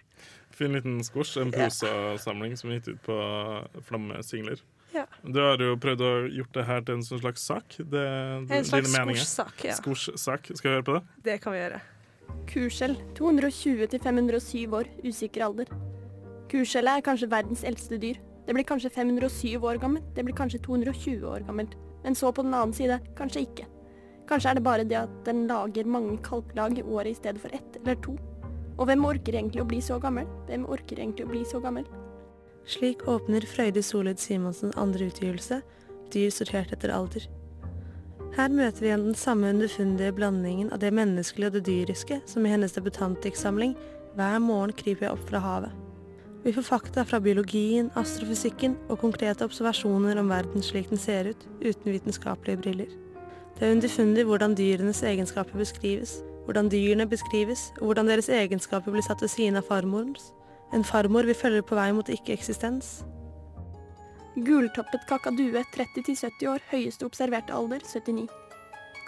Fin 0.56 0.74
liten 0.76 0.98
skosj, 1.04 1.36
en 1.40 1.52
prosasamling 1.54 2.56
som 2.58 2.70
er 2.72 2.80
gitt 2.80 2.90
ut 2.94 3.02
på 3.06 3.16
Flammesingler. 3.86 4.60
Ja. 4.92 5.04
Du 5.22 5.38
har 5.38 5.60
jo 5.62 5.76
prøvd 5.78 6.02
å 6.02 6.10
gjort 6.34 6.56
det 6.56 6.64
her 6.66 6.82
til 6.82 6.98
en 6.98 7.04
sånn 7.06 7.20
slags 7.22 7.44
sak. 7.46 7.76
Det, 7.78 8.02
En 8.50 8.66
slags 8.66 8.90
skorssak. 8.90 9.64
ja. 9.68 9.76
Skosjsak. 9.78 10.50
Skal 10.58 10.70
vi 10.70 10.74
høre 10.80 10.86
på 10.88 10.96
det? 10.98 11.02
Det 11.28 11.36
kan 11.44 11.54
vi 11.54 11.60
gjøre. 11.62 11.80
Kuskjell. 12.50 12.96
220 13.18 13.86
til 13.92 14.00
507 14.00 14.74
år. 14.76 14.90
Usikker 15.04 15.44
alder. 15.46 15.70
Kuskjellet 16.50 16.98
er 16.98 17.06
kanskje 17.06 17.30
verdens 17.30 17.64
eldste 17.64 17.98
dyr. 18.02 18.18
Det 18.46 18.56
blir 18.56 18.66
kanskje 18.66 18.90
507 18.90 19.62
år 19.62 19.78
gammelt. 19.82 20.08
Det 20.16 20.24
blir 20.26 20.34
kanskje 20.34 20.62
220 20.66 21.26
år 21.30 21.46
gammelt. 21.46 21.76
Men 22.04 22.14
så 22.14 22.32
på 22.32 22.42
den 22.42 22.54
annen 22.54 22.74
side, 22.74 22.98
kanskje 23.18 23.44
ikke. 23.46 23.66
Kanskje 24.30 24.50
er 24.50 24.58
det 24.58 24.64
bare 24.64 24.84
det 24.84 24.98
at 24.98 25.16
den 25.26 25.46
lager 25.46 25.86
mange 25.86 26.18
kalklag 26.22 26.78
i 26.78 26.82
året 26.82 27.12
i 27.12 27.18
stedet 27.18 27.40
for 27.42 27.54
ett 27.54 27.80
eller 27.82 27.98
to. 28.02 28.16
Og 28.78 28.86
hvem 28.88 29.04
orker 29.04 29.36
egentlig 29.36 29.62
å 29.62 29.68
bli 29.68 29.80
så 29.84 29.98
gammel? 30.00 30.26
Hvem 30.48 30.64
orker 30.70 31.02
egentlig 31.02 31.26
å 31.26 31.30
bli 31.30 31.44
så 31.44 31.60
gammel? 31.60 31.84
Slik 32.66 33.02
åpner 33.08 33.44
Frøyde 33.46 33.82
Solid 33.82 34.20
Simonsens 34.22 34.78
andre 34.78 35.10
utgivelse, 35.10 35.60
Dyr 36.10 36.30
sortert 36.34 36.72
etter 36.74 36.90
alder. 36.90 37.26
Her 38.40 38.48
møter 38.48 38.80
vi 38.80 38.86
igjen 38.88 39.02
den 39.04 39.16
samme 39.20 39.50
underfundige 39.52 40.14
blandingen 40.16 40.70
av 40.72 40.78
det 40.80 40.94
menneskelige 40.96 41.50
og 41.50 41.56
det 41.58 41.60
dyriske 41.66 42.16
som 42.30 42.46
i 42.46 42.52
hennes 42.54 42.72
debutantdiktsamling 42.72 43.74
Hver 44.16 44.38
morgen 44.40 44.72
kryper 44.78 45.06
jeg 45.06 45.12
opp 45.12 45.26
fra 45.28 45.42
havet. 45.44 45.74
Vi 46.46 46.54
får 46.56 46.64
fakta 46.64 47.04
fra 47.04 47.20
biologien, 47.20 47.90
astrofysikken 48.00 48.78
og 48.88 49.02
konkrete 49.02 49.44
observasjoner 49.44 50.16
om 50.22 50.32
verden 50.32 50.64
slik 50.64 50.88
den 50.88 51.02
ser 51.02 51.28
ut, 51.34 51.44
uten 51.60 51.92
vitenskapelige 51.92 52.62
briller. 52.64 52.96
Det 53.58 53.68
er 53.68 53.76
underfundig 53.76 54.24
hvordan 54.24 54.56
dyrenes 54.56 55.04
egenskaper 55.04 55.60
beskrives, 55.60 56.22
hvordan 56.48 56.72
dyrene 56.72 57.10
beskrives, 57.12 57.74
og 57.82 57.90
hvordan 57.90 58.08
deres 58.08 58.32
egenskaper 58.32 58.96
blir 58.96 59.04
satt 59.04 59.20
ved 59.20 59.36
siden 59.36 59.60
av 59.60 59.68
farmorens. 59.68 60.32
En 60.72 60.84
farmor 60.84 61.28
vi 61.28 61.36
følger 61.36 61.60
på 61.60 61.76
vei 61.76 61.90
mot 61.92 62.08
ikke-eksistens. 62.08 63.02
Gultoppet 64.36 65.08
kakadue 65.10 65.64
30-70 65.74 66.46
år, 66.46 66.62
høyeste 66.70 67.02
observerte 67.02 67.50
alder 67.50 67.82
79. 67.82 68.28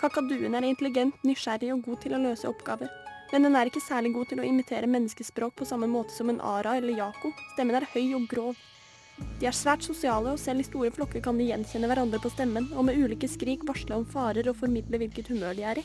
Kakaduen 0.00 0.56
er 0.58 0.64
intelligent, 0.66 1.14
nysgjerrig 1.22 1.68
og 1.76 1.84
god 1.86 2.00
til 2.02 2.16
å 2.16 2.18
løse 2.24 2.48
oppgaver. 2.50 2.90
Men 3.30 3.46
den 3.46 3.54
er 3.54 3.70
ikke 3.70 3.84
særlig 3.84 4.10
god 4.16 4.32
til 4.32 4.40
å 4.42 4.46
imitere 4.48 4.88
menneskespråk 4.90 5.54
på 5.60 5.68
samme 5.68 5.86
måte 5.86 6.10
som 6.10 6.32
en 6.32 6.40
ara 6.42 6.74
eller 6.80 6.98
jako. 6.98 7.30
Stemmen 7.52 7.78
er 7.78 7.86
høy 7.92 8.16
og 8.18 8.26
grov. 8.32 8.58
De 9.38 9.46
er 9.46 9.54
svært 9.54 9.86
sosiale, 9.86 10.32
og 10.34 10.40
selv 10.42 10.64
i 10.64 10.66
store 10.66 10.90
flokker 10.90 11.22
kan 11.22 11.38
de 11.38 11.46
gjenkjenne 11.46 11.86
hverandre 11.86 12.18
på 12.18 12.32
stemmen, 12.32 12.66
og 12.74 12.88
med 12.88 12.98
ulike 12.98 13.30
skrik 13.30 13.62
varsle 13.68 14.00
om 14.00 14.08
farer 14.08 14.50
og 14.50 14.58
formidle 14.58 14.98
hvilket 15.04 15.30
humør 15.30 15.54
de 15.54 15.68
er 15.70 15.80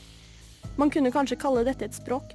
Man 0.80 0.90
kunne 0.90 1.14
kanskje 1.14 1.38
kalle 1.38 1.62
dette 1.68 1.86
et 1.86 1.94
språk. 1.94 2.34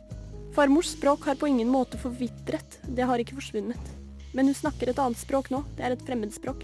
Farmors 0.56 0.94
språk 0.96 1.28
har 1.28 1.36
på 1.36 1.52
ingen 1.52 1.68
måte 1.68 2.00
forvitret, 2.00 2.80
det 2.88 3.10
har 3.12 3.20
ikke 3.20 3.36
forsvunnet. 3.42 3.92
Men 4.32 4.48
hun 4.48 4.56
snakker 4.56 4.94
et 4.94 5.04
annet 5.04 5.20
språk 5.20 5.52
nå, 5.52 5.66
det 5.76 5.84
er 5.84 5.98
et 5.98 6.08
fremmedspråk. 6.08 6.64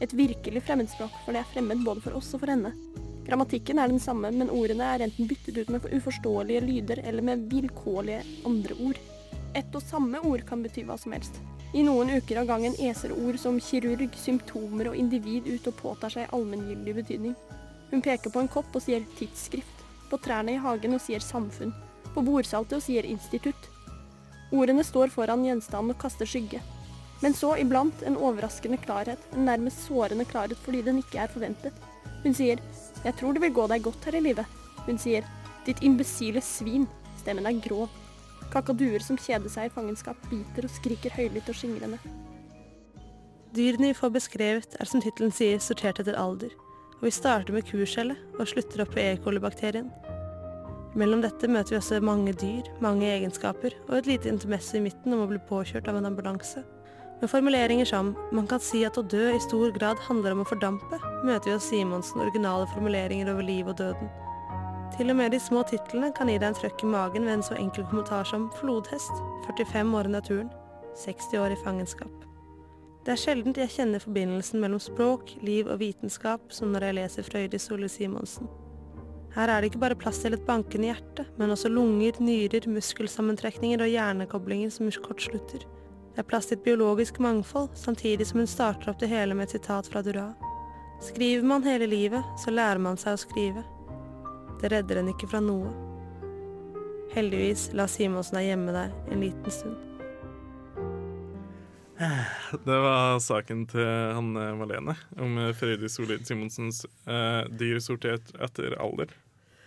Et 0.00 0.12
virkelig 0.14 0.62
fremmedspråk, 0.62 1.14
for 1.24 1.34
det 1.34 1.42
er 1.42 1.52
fremmed 1.52 1.84
både 1.86 2.02
for 2.04 2.18
oss 2.18 2.30
og 2.36 2.44
for 2.44 2.52
henne. 2.52 2.72
Grammatikken 3.28 3.80
er 3.82 3.90
den 3.90 4.00
samme, 4.00 4.30
men 4.32 4.48
ordene 4.48 4.86
er 4.94 5.04
enten 5.04 5.28
byttet 5.28 5.58
ut 5.58 5.70
med 5.74 5.84
uforståelige 5.92 6.62
lyder 6.64 7.02
eller 7.04 7.24
med 7.26 7.48
vilkårlige 7.50 8.22
andre 8.48 8.76
ord. 8.86 9.00
Ett 9.58 9.74
og 9.74 9.84
samme 9.84 10.20
ord 10.24 10.44
kan 10.48 10.62
bety 10.64 10.84
hva 10.86 10.96
som 11.00 11.12
helst. 11.16 11.40
I 11.76 11.82
noen 11.84 12.08
uker 12.16 12.40
av 12.40 12.46
gangen 12.48 12.76
eser 12.80 13.12
ord 13.12 13.36
som 13.42 13.58
kirurg, 13.60 14.14
symptomer 14.16 14.88
og 14.88 14.96
individ 14.96 15.50
ut 15.50 15.66
og 15.68 15.76
påtar 15.82 16.14
seg 16.14 16.32
allmenngyldig 16.32 16.94
betydning. 17.02 17.34
Hun 17.90 18.04
peker 18.04 18.32
på 18.32 18.40
en 18.40 18.48
kopp 18.48 18.72
og 18.72 18.84
sier 18.84 19.04
tidsskrift, 19.18 19.84
på 20.08 20.16
trærne 20.24 20.54
i 20.54 20.62
hagen 20.62 20.96
og 20.96 21.04
sier 21.04 21.20
samfunn, 21.20 21.74
på 22.14 22.24
bordsaltet 22.24 22.78
og 22.78 22.86
sier 22.86 23.04
institutt. 23.04 23.68
Ordene 24.56 24.84
står 24.84 25.12
foran 25.12 25.44
gjenstanden 25.44 25.92
og 25.92 26.00
kaster 26.00 26.28
skygge. 26.28 26.62
Men 27.22 27.34
så 27.34 27.54
iblant 27.58 28.02
en 28.06 28.16
overraskende 28.16 28.78
klarhet, 28.82 29.22
en 29.34 29.48
nærmest 29.48 29.86
sårende 29.88 30.26
klarhet 30.28 30.58
fordi 30.62 30.82
den 30.86 31.00
ikke 31.02 31.18
er 31.24 31.32
forventet. 31.32 31.72
Hun 32.22 32.34
sier 32.34 32.58
'Jeg 33.04 33.14
tror 33.16 33.32
det 33.32 33.42
vil 33.42 33.54
gå 33.54 33.66
deg 33.68 33.82
godt 33.82 34.04
her 34.04 34.14
i 34.14 34.20
livet'. 34.20 34.46
Hun 34.86 34.98
sier 34.98 35.24
'Ditt 35.64 35.82
imbesile 35.82 36.40
svin'. 36.40 36.88
Stemmen 37.18 37.46
er 37.46 37.60
grov. 37.60 37.88
Kakaduer 38.52 39.00
som 39.00 39.16
kjeder 39.16 39.48
seg 39.48 39.66
i 39.66 39.74
fangenskap, 39.74 40.16
biter 40.30 40.64
og 40.64 40.70
skriker 40.70 41.10
høylytt 41.10 41.48
og 41.48 41.54
skingrende. 41.54 41.98
Dyrene 43.54 43.88
vi 43.88 43.94
får 43.94 44.10
beskrevet, 44.10 44.76
er 44.80 44.84
som 44.84 45.00
tittelen 45.00 45.32
sier, 45.32 45.58
sortert 45.58 46.00
etter 46.00 46.16
alder. 46.16 46.50
Og 46.98 47.02
vi 47.02 47.10
starter 47.10 47.52
med 47.52 47.66
kurskjellet 47.68 48.16
og 48.38 48.48
slutter 48.48 48.82
opp 48.82 48.94
på 48.94 49.00
E. 49.00 49.16
coli-bakterien. 49.24 49.90
Mellom 50.96 51.20
dette 51.22 51.48
møter 51.48 51.76
vi 51.76 51.78
også 51.78 52.00
mange 52.00 52.32
dyr, 52.32 52.66
mange 52.80 53.06
egenskaper 53.06 53.74
og 53.88 53.98
et 53.98 54.06
lite 54.06 54.28
intermesse 54.28 54.78
i 54.78 54.80
midten 54.80 55.12
om 55.12 55.26
å 55.26 55.28
bli 55.30 55.38
påkjørt 55.38 55.88
av 55.88 55.96
en 55.96 56.08
ambulanse. 56.08 56.64
Med 57.20 57.30
formuleringer 57.30 57.84
som 57.84 58.16
'man 58.32 58.46
kan 58.46 58.60
si 58.60 58.84
at 58.84 58.96
å 58.98 59.02
dø 59.02 59.34
i 59.34 59.40
stor 59.40 59.72
grad 59.72 59.98
handler 59.98 60.32
om 60.32 60.44
å 60.44 60.46
fordampe', 60.46 61.00
møter 61.24 61.44
vi 61.44 61.52
hos 61.52 61.64
Simonsen 61.68 62.20
originale 62.20 62.66
formuleringer 62.66 63.32
over 63.32 63.42
liv 63.42 63.66
og 63.66 63.76
døden. 63.76 64.08
Til 64.96 65.10
og 65.10 65.16
med 65.16 65.32
de 65.32 65.38
små 65.38 65.64
titlene 65.66 66.14
kan 66.14 66.28
gi 66.28 66.38
deg 66.38 66.48
en 66.48 66.54
trøkk 66.54 66.84
i 66.84 66.86
magen 66.86 67.24
ved 67.24 67.32
en 67.32 67.42
så 67.42 67.58
enkel 67.58 67.84
kommentar 67.90 68.24
som 68.24 68.50
'flodhest', 68.50 69.18
45 69.46 69.94
år 69.94 70.04
i 70.04 70.08
naturen, 70.08 70.50
60 70.94 71.38
år 71.38 71.50
i 71.52 71.62
fangenskap. 71.64 72.24
Det 73.04 73.12
er 73.12 73.16
sjelden 73.16 73.54
jeg 73.56 73.68
kjenner 73.68 73.98
forbindelsen 73.98 74.60
mellom 74.60 74.78
språk, 74.78 75.42
liv 75.42 75.66
og 75.66 75.80
vitenskap 75.80 76.40
som 76.50 76.72
når 76.72 76.80
jeg 76.80 76.94
leser 76.94 77.22
Frøydis 77.22 77.62
Solli 77.62 77.88
Simonsen. 77.88 78.48
Her 79.34 79.48
er 79.48 79.60
det 79.60 79.72
ikke 79.72 79.80
bare 79.80 79.94
plass 79.94 80.18
til 80.18 80.34
et 80.34 80.46
bankende 80.46 80.92
hjerte, 80.92 81.26
men 81.36 81.50
også 81.50 81.68
lunger, 81.68 82.12
nyrer, 82.20 82.68
muskelsammentrekninger 82.68 83.80
og 83.80 83.88
hjernekoblinger 83.88 84.70
som 84.70 84.90
kortslutter. 84.90 85.66
Det 86.18 86.24
er 86.24 86.26
plass 86.32 86.48
til 86.50 86.56
et 86.58 86.64
biologisk 86.64 87.20
mangfold, 87.22 87.68
samtidig 87.78 88.24
som 88.26 88.40
hun 88.40 88.48
starter 88.50 88.90
opp 88.90 88.96
det 88.98 89.06
hele 89.06 89.36
med 89.38 89.46
et 89.46 89.52
sitat 89.54 89.86
fra 89.86 90.00
Dura. 90.02 90.32
Skriver 90.98 91.44
man 91.46 91.62
hele 91.62 91.86
livet, 91.86 92.26
så 92.42 92.50
lærer 92.50 92.80
man 92.82 92.98
seg 92.98 93.14
å 93.14 93.20
skrive. 93.22 93.62
Det 94.58 94.72
redder 94.72 94.98
en 94.98 95.12
ikke 95.12 95.28
fra 95.30 95.38
noe. 95.38 95.70
Heldigvis 97.12 97.68
la 97.78 97.86
Simonsen 97.86 98.40
deg 98.40 98.48
hjemme 98.48 98.74
der 98.74 98.90
en 99.14 99.22
liten 99.22 99.54
stund. 99.60 99.78
Det 102.66 102.82
var 102.88 103.22
saken 103.22 103.62
til 103.70 103.86
Hanne 104.18 104.50
Malene 104.58 104.98
om 105.22 105.38
Fredrik 105.54 105.94
Solid 105.94 106.26
Simonsens 106.26 106.82
eh, 107.06 107.46
dyr 107.62 107.78
sortert 107.78 108.34
etter 108.42 108.74
alder. 108.82 109.14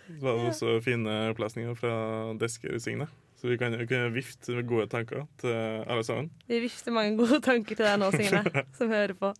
Det 0.04 0.20
var 0.20 0.44
også 0.50 0.82
fine 0.84 1.16
opplesninger 1.32 1.80
fra 1.80 1.96
Desker 2.36 2.76
Signe. 2.76 3.08
Så 3.42 3.48
vi 3.50 3.56
kan, 3.58 3.74
vi 3.74 3.86
kan 3.90 4.12
vifte 4.14 4.54
med 4.54 4.68
gode 4.70 4.86
tanker 4.86 5.24
til 5.42 5.50
alle 5.90 6.04
sammen. 6.06 6.28
Vi 6.46 6.60
vifter 6.62 6.94
mange 6.94 7.16
gode 7.18 7.40
tanker 7.42 7.74
til 7.74 7.82
deg 7.88 7.96
nå, 7.98 8.10
Signe, 8.14 8.42
som 8.78 8.92
hører 8.92 9.16
på. 9.18 9.32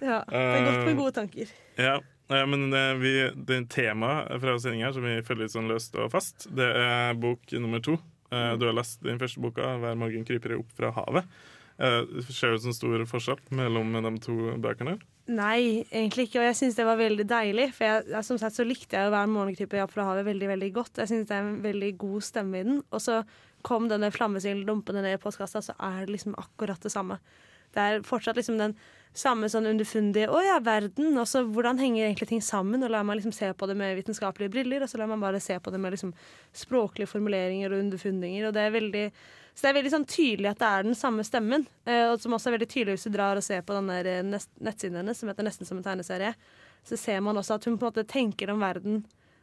Ja, 0.00 0.22
det 0.24 0.38
er 0.40 0.64
godt 0.64 0.86
med 0.88 0.96
gode 0.96 1.12
tanker. 1.18 1.50
Ja, 1.76 1.98
ja, 2.32 2.46
men 2.48 2.72
eh, 2.72 2.94
vi, 3.02 3.12
det 3.50 3.58
temaet 3.74 4.32
fra 4.40 4.54
sendinga 4.64 4.94
som 4.96 5.04
vi 5.04 5.18
følger 5.28 5.44
litt 5.44 5.52
sånn 5.58 5.68
løst 5.68 5.92
og 6.00 6.08
fast, 6.16 6.48
det 6.56 6.70
er 6.72 7.20
bok 7.20 7.52
nummer 7.60 7.84
to. 7.84 7.98
Eh, 8.32 8.54
Du 8.56 8.64
har 8.70 8.76
lest 8.80 9.04
den 9.04 9.20
første 9.20 9.44
boka, 9.44 9.76
'Hver 9.76 10.00
morgen 10.00 10.24
kryper 10.28 10.56
jeg 10.56 10.64
opp 10.64 10.72
fra 10.80 10.94
havet'. 10.96 11.28
Eh, 11.78 12.00
det 12.02 12.26
du 12.26 12.68
en 12.68 12.74
stor 12.74 13.04
forskjell 13.06 13.40
mellom 13.54 13.94
de 13.94 14.12
to 14.22 14.36
bøkene? 14.58 14.98
Nei, 15.28 15.84
egentlig 15.92 16.28
ikke. 16.28 16.40
Og 16.40 16.48
jeg 16.48 16.56
syns 16.56 16.78
det 16.78 16.86
var 16.88 16.98
veldig 16.98 17.26
deilig. 17.28 17.68
For 17.76 17.84
jeg, 17.84 18.22
som 18.24 18.38
sagt 18.40 18.56
så 18.56 18.64
likte 18.66 18.96
jeg 18.96 19.10
å 19.10 19.14
være 19.14 19.30
morgentype 19.30 19.76
i 19.76 19.82
Afrohavet 19.84 20.26
veldig 20.26 20.48
veldig 20.54 20.70
godt. 20.74 21.02
Jeg 21.02 21.10
syns 21.10 21.28
det 21.28 21.36
er 21.36 21.44
en 21.44 21.58
veldig 21.62 21.92
god 22.00 22.24
stemme 22.24 22.62
i 22.62 22.66
den. 22.66 22.80
Og 22.88 23.04
så 23.04 23.20
kom 23.66 23.90
denne 23.90 24.10
flammesilen 24.14 24.64
dumpende 24.66 25.02
ned 25.04 25.18
i 25.18 25.20
postkassa, 25.22 25.60
så 25.62 25.74
er 25.76 26.06
det 26.06 26.14
liksom 26.14 26.36
akkurat 26.38 26.80
det 26.82 26.94
samme. 26.94 27.18
Det 27.74 27.82
er 27.82 28.06
fortsatt 28.06 28.38
liksom 28.38 28.56
den 28.56 28.74
samme 29.18 29.48
sånn 29.50 29.66
underfundige 29.68 30.28
'Å 30.30 30.40
ja, 30.44 30.58
verden'. 30.60 31.18
Og 31.20 31.26
så 31.28 31.42
hvordan 31.44 31.78
henger 31.78 32.06
egentlig 32.06 32.28
ting 32.28 32.40
sammen? 32.40 32.82
Og 32.82 32.90
lar 32.90 33.04
man 33.04 33.18
liksom 33.18 33.34
se 33.34 33.52
på 33.52 33.66
det 33.66 33.76
med 33.76 33.96
vitenskapelige 33.96 34.50
briller, 34.50 34.82
og 34.82 34.88
så 34.88 34.98
lar 34.98 35.08
man 35.08 35.20
bare 35.20 35.40
se 35.40 35.58
på 35.58 35.70
det 35.70 35.80
med 35.80 35.92
liksom 35.92 36.14
språklige 36.54 37.08
formuleringer 37.08 37.72
og 37.72 37.84
underfundinger. 37.84 38.48
Og 38.48 38.54
det 38.54 38.62
er 38.62 38.70
veldig 38.70 39.12
så 39.58 39.64
det 39.64 39.70
er 39.72 39.76
veldig 39.80 39.90
sånn 39.90 40.04
tydelig 40.06 40.52
at 40.52 40.60
det 40.60 40.66
er 40.70 40.84
den 40.86 40.94
samme 40.94 41.24
stemmen. 41.26 41.64
Eh, 41.82 42.04
og 42.12 42.20
som 42.22 42.36
også 42.36 42.46
er 42.46 42.54
veldig 42.54 42.68
tydelig 42.70 42.92
hvis 42.94 43.08
du 43.08 43.16
drar 43.16 43.40
og 43.40 43.42
ser 43.42 43.64
på 43.66 43.74
den 43.74 43.88
der 43.90 44.06
eh, 44.06 44.20
nettsiden 44.22 45.00
hennes, 45.00 45.18
som 45.18 45.30
heter 45.32 45.46
Nesten 45.48 45.66
som 45.66 45.80
en 45.80 45.86
tegneserie. 45.86 46.28
Så 46.86 46.94
ser 47.00 47.18
man 47.26 47.40
også 47.40 47.56
at 47.56 47.66
hun 47.66 47.74
på 47.74 47.82
en 47.82 47.90
måte 47.90 48.04
tenker 48.06 48.52
om 48.52 48.62
verden 48.62 49.00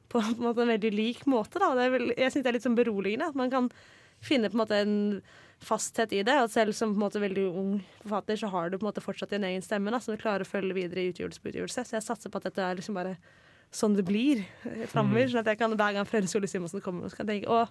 på, 0.07 0.15
på 0.15 0.21
en, 0.21 0.37
måte 0.39 0.63
en 0.63 0.71
veldig 0.71 0.93
lik 0.95 1.25
måte. 1.27 1.59
Da. 1.59 1.73
Det 1.75 1.83
er 1.83 1.91
vel, 1.97 2.13
jeg 2.13 2.31
syns 2.31 2.45
det 2.45 2.53
er 2.53 2.55
litt 2.55 2.67
sånn 2.69 2.79
beroligende. 2.79 3.27
At 3.27 3.41
man 3.41 3.51
kan 3.51 3.67
finne 4.23 4.47
på 4.47 4.55
en 4.55 4.61
måte 4.63 4.79
en 4.85 4.95
fasthet 5.67 6.15
i 6.15 6.23
det. 6.23 6.37
Og 6.45 6.53
selv 6.53 6.79
som 6.79 6.93
på 6.93 7.01
en 7.01 7.05
måte 7.09 7.23
veldig 7.25 7.45
ung 7.51 7.73
forfatter, 8.05 8.39
så 8.39 8.53
har 8.55 8.71
du 8.71 8.77
på 8.79 8.85
en 8.85 8.93
måte 8.93 9.03
fortsatt 9.03 9.35
din 9.35 9.49
egen 9.49 9.67
stemme, 9.67 9.91
da, 9.91 9.99
som 9.99 10.15
du 10.15 10.23
klarer 10.23 10.47
å 10.47 10.53
følge 10.53 10.79
videre 10.79 11.03
i 11.03 11.11
utgivelse 11.11 11.43
på 11.43 11.51
utgivelse. 11.51 11.83
Så 11.83 11.99
jeg 11.99 12.07
satser 12.07 12.31
på 12.31 12.39
at 12.39 12.47
dette 12.47 12.63
er 12.63 12.79
liksom 12.79 12.95
bare 12.95 13.17
sånn 13.75 13.95
det 13.97 14.05
blir 14.07 14.45
eh, 14.63 14.87
framover. 14.87 15.27
Mm. 15.27 15.31
Sånn 15.33 15.43
at 15.43 15.51
jeg 15.51 15.59
kan 15.59 15.75
hver 15.75 15.95
gang 15.97 16.07
Frøyre 16.07 16.31
Solli 16.31 16.47
Simonsen 16.47 16.83
kommer, 16.83 17.11
så 17.11 17.19
kan 17.19 17.27
jeg 17.27 17.41
tenke 17.41 17.51
å, 17.51 17.65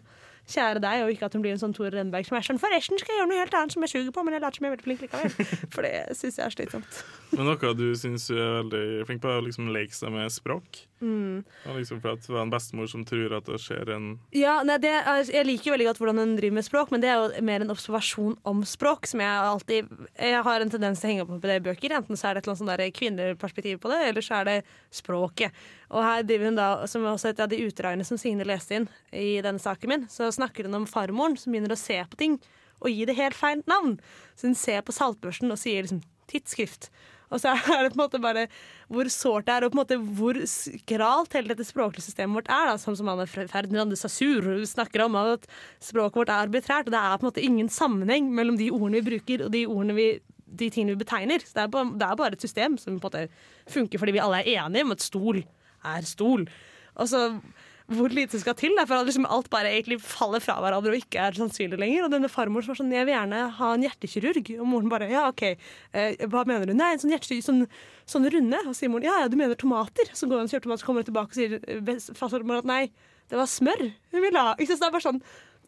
kjære 0.51 0.83
deg, 0.85 1.05
og 1.05 1.13
ikke 1.15 1.29
at 1.29 1.37
hun 1.37 1.45
blir 1.45 1.55
en 1.55 1.61
sånn 1.63 1.75
Tore 1.77 1.93
Rennberg 1.95 2.27
som 2.29 2.37
er 2.39 2.47
sånn 2.47 2.61
Forresten 2.61 3.01
skal 3.01 3.15
jeg 3.15 3.23
gjøre 3.23 3.31
noe 3.33 3.43
helt 3.43 3.59
annet 3.59 3.77
som 3.77 3.85
jeg 3.87 3.95
suger 3.95 4.15
på, 4.15 4.25
men 4.27 4.37
jeg 4.37 4.45
later 4.45 4.61
som 4.61 4.67
jeg 4.67 4.73
er 4.73 4.77
veldig 4.77 4.87
flink 4.89 5.05
likevel. 5.05 5.53
For 5.75 5.87
det 5.87 5.93
syns 6.19 6.41
jeg 6.41 6.47
er 6.47 6.57
slitsomt. 6.57 7.05
Men 7.35 7.49
noe 7.51 7.75
du 7.79 7.87
syns 7.99 8.29
du 8.31 8.37
er 8.39 8.59
veldig 8.61 8.85
flink 9.09 9.23
på, 9.25 9.31
er 9.33 9.41
å 9.41 9.47
liksom 9.47 9.71
leke 9.75 9.97
seg 9.97 10.13
med 10.15 10.35
språk. 10.35 10.85
Mm. 11.05 11.43
Og 11.69 11.77
liksom 11.77 11.99
for 12.01 12.15
at 12.15 12.23
det 12.25 12.33
var 12.33 12.47
en 12.47 12.53
bestemor 12.53 12.87
som 12.89 13.03
tror 13.05 13.35
at 13.37 13.49
det 13.51 13.59
skjer 13.61 13.91
en 13.93 14.07
Ja, 14.33 14.55
nei, 14.65 14.79
det, 14.81 14.89
er- 14.95 15.27
Jeg 15.29 15.45
liker 15.45 15.69
jo 15.69 15.75
veldig 15.75 15.89
godt 15.91 16.01
hvordan 16.01 16.21
hun 16.23 16.37
driver 16.39 16.55
med 16.55 16.65
språk, 16.65 16.93
men 16.95 17.03
det 17.03 17.11
er 17.13 17.19
jo 17.21 17.43
mer 17.45 17.61
en 17.61 17.75
observasjon 17.75 18.39
om 18.49 18.63
språk. 18.65 19.09
Som 19.11 19.21
jeg 19.21 19.29
alltid 19.29 19.91
Jeg 20.17 20.43
har 20.47 20.61
en 20.61 20.71
tendens 20.71 21.01
til 21.03 21.11
å 21.11 21.13
henge 21.13 21.27
opp 21.27 21.35
på 21.35 21.51
det 21.51 21.59
i 21.61 21.65
bøker. 21.67 21.97
Enten 21.99 22.17
så 22.17 22.31
er 22.31 22.35
det 22.35 22.45
et 22.45 22.49
eller 22.49 22.57
annet 22.57 22.95
sånn 22.95 22.99
kvinneperspektiv 23.01 23.83
på 23.83 23.93
det, 23.93 24.01
eller 24.09 24.25
så 24.25 24.41
er 24.41 24.45
det 24.49 24.59
språket. 24.95 25.53
Og 25.95 26.03
her 26.03 26.25
driver 26.27 26.49
hun 26.51 26.59
da, 26.59 26.69
som 26.91 27.05
er 27.05 27.13
også 27.13 27.31
et 27.31 27.41
av 27.43 27.51
de 27.51 27.61
utdragene 27.67 28.07
som 28.07 28.19
Signe 28.19 28.47
leste 28.49 28.79
inn 28.79 28.89
i 29.13 29.41
denne 29.45 29.63
saken 29.63 29.93
min, 29.93 30.07
så 30.11 30.31
snakker 30.35 30.69
hun 30.69 30.83
om 30.83 30.91
farmoren 30.91 31.39
som 31.41 31.55
begynner 31.55 31.75
å 31.75 31.81
se 31.81 31.99
på 32.11 32.21
ting 32.21 32.39
og 32.85 32.91
gi 32.93 33.07
det 33.09 33.17
helt 33.17 33.37
feil 33.39 33.63
navn. 33.71 33.97
Så 34.37 34.51
hun 34.51 34.59
ser 34.59 34.85
på 34.85 34.95
saltbørsten 34.95 35.53
og 35.55 35.61
sier 35.61 35.87
liksom 35.87 36.03
tidsskrift. 36.31 36.91
Og 37.33 37.41
så 37.41 37.55
er 37.75 37.87
det 37.87 37.95
på 37.95 37.99
en 37.99 38.05
måte 38.05 38.21
bare 38.23 38.47
hvor 38.93 39.09
sårt 39.13 39.49
det 39.49 39.57
er, 39.57 39.65
og 39.65 39.73
på 39.73 39.79
en 39.79 39.83
måte 39.83 39.99
hvor 40.19 40.39
skralt 40.51 41.35
hele 41.37 41.53
dette 41.55 41.67
språklige 41.67 42.07
systemet 42.07 42.43
vårt 42.43 42.53
er. 42.53 42.69
Da. 42.71 42.77
Sånn 42.81 42.99
som 42.99 43.09
Anne 43.11 43.27
Ferdinand 43.31 43.95
de 43.95 43.99
Saussure 43.99 44.61
snakker 44.69 45.07
om, 45.07 45.17
at 45.19 45.49
språket 45.83 46.21
vårt 46.21 46.33
er 46.35 46.45
arbitrært. 46.47 46.91
Og 46.91 46.95
det 46.95 47.01
er 47.01 47.19
på 47.19 47.27
en 47.27 47.33
måte 47.33 47.45
ingen 47.45 47.73
sammenheng 47.73 48.31
mellom 48.35 48.61
de 48.61 48.71
ordene 48.75 49.01
vi 49.01 49.15
bruker, 49.15 49.47
og 49.47 49.55
de 49.55 49.67
vi 49.97 50.09
de 50.55 50.71
tingene 50.71 50.95
vi 50.95 51.03
betegner. 51.03 51.43
Så 51.43 51.57
det 51.57 51.65
er, 51.65 51.73
bare, 51.73 51.91
det 51.99 52.07
er 52.07 52.19
bare 52.21 52.37
et 52.37 52.45
system 52.45 52.79
som 52.79 53.01
på 53.01 53.11
en 53.11 53.27
måte 53.27 53.73
funker 53.73 53.99
fordi 53.99 54.15
vi 54.15 54.23
alle 54.23 54.43
er 54.43 54.65
enige 54.65 54.87
om 54.87 54.95
at 54.95 55.03
stol 55.03 55.41
er 55.85 56.07
stol. 56.07 56.47
Og 56.95 57.11
så 57.11 57.25
hvor 57.93 58.13
lite 58.17 58.39
skal 58.41 58.55
til 58.57 58.73
for 58.89 59.05
liksom 59.05 59.27
alt 59.29 59.51
bare 59.53 59.69
egentlig 59.69 59.99
faller 60.01 60.41
fra 60.41 60.57
hverandre 60.63 60.95
og 60.95 61.03
ikke 61.03 61.21
er 61.21 61.37
sannsynlig 61.37 61.77
lenger. 61.81 62.07
Og 62.07 62.15
denne 62.15 62.31
farmor 62.33 62.65
som 62.65 62.73
var 62.73 62.79
sånn, 62.81 62.95
jeg 62.95 63.05
vil 63.05 63.13
gjerne 63.13 63.41
ha 63.59 63.73
en 63.75 63.85
hjertekirurg. 63.85 64.53
Og 64.57 64.69
moren 64.71 64.93
bare, 64.93 65.11
ja, 65.13 65.27
OK, 65.29 65.43
eh, 65.93 66.25
hva 66.33 66.47
mener 66.49 66.71
du? 66.71 66.73
Nei, 66.79 66.95
en 66.95 67.03
sånn 67.03 67.13
hjertekirurg, 67.13 67.45
sånn, 67.45 67.65
sånn 68.09 68.29
runde. 68.33 68.63
Og 68.65 68.79
sier 68.79 68.93
moren, 68.93 69.09
ja, 69.11 69.19
ja, 69.21 69.29
du 69.29 69.37
mener 69.37 69.59
tomater. 69.61 70.09
Så 70.17 70.31
går 70.31 70.41
hun 70.41 70.49
og 70.49 70.55
kjøper 70.55 70.69
tomater, 70.69 70.85
så 70.85 70.89
kommer 70.89 71.05
hun 71.05 71.11
tilbake 71.11 71.35
og 71.35 71.37
sier 71.37 71.59
eh, 71.61 72.61
at 72.65 72.71
nei, 72.73 72.85
det 73.33 73.41
var 73.41 73.51
smør 73.51 73.85
hun 73.85 74.25
ville 74.25 74.47
ha. 74.49 74.57
Ikke 74.57 74.73
sant? 74.73 74.81
Det 74.81 74.89
er 74.89 74.97
bare 74.97 75.09
sånn 75.11 75.25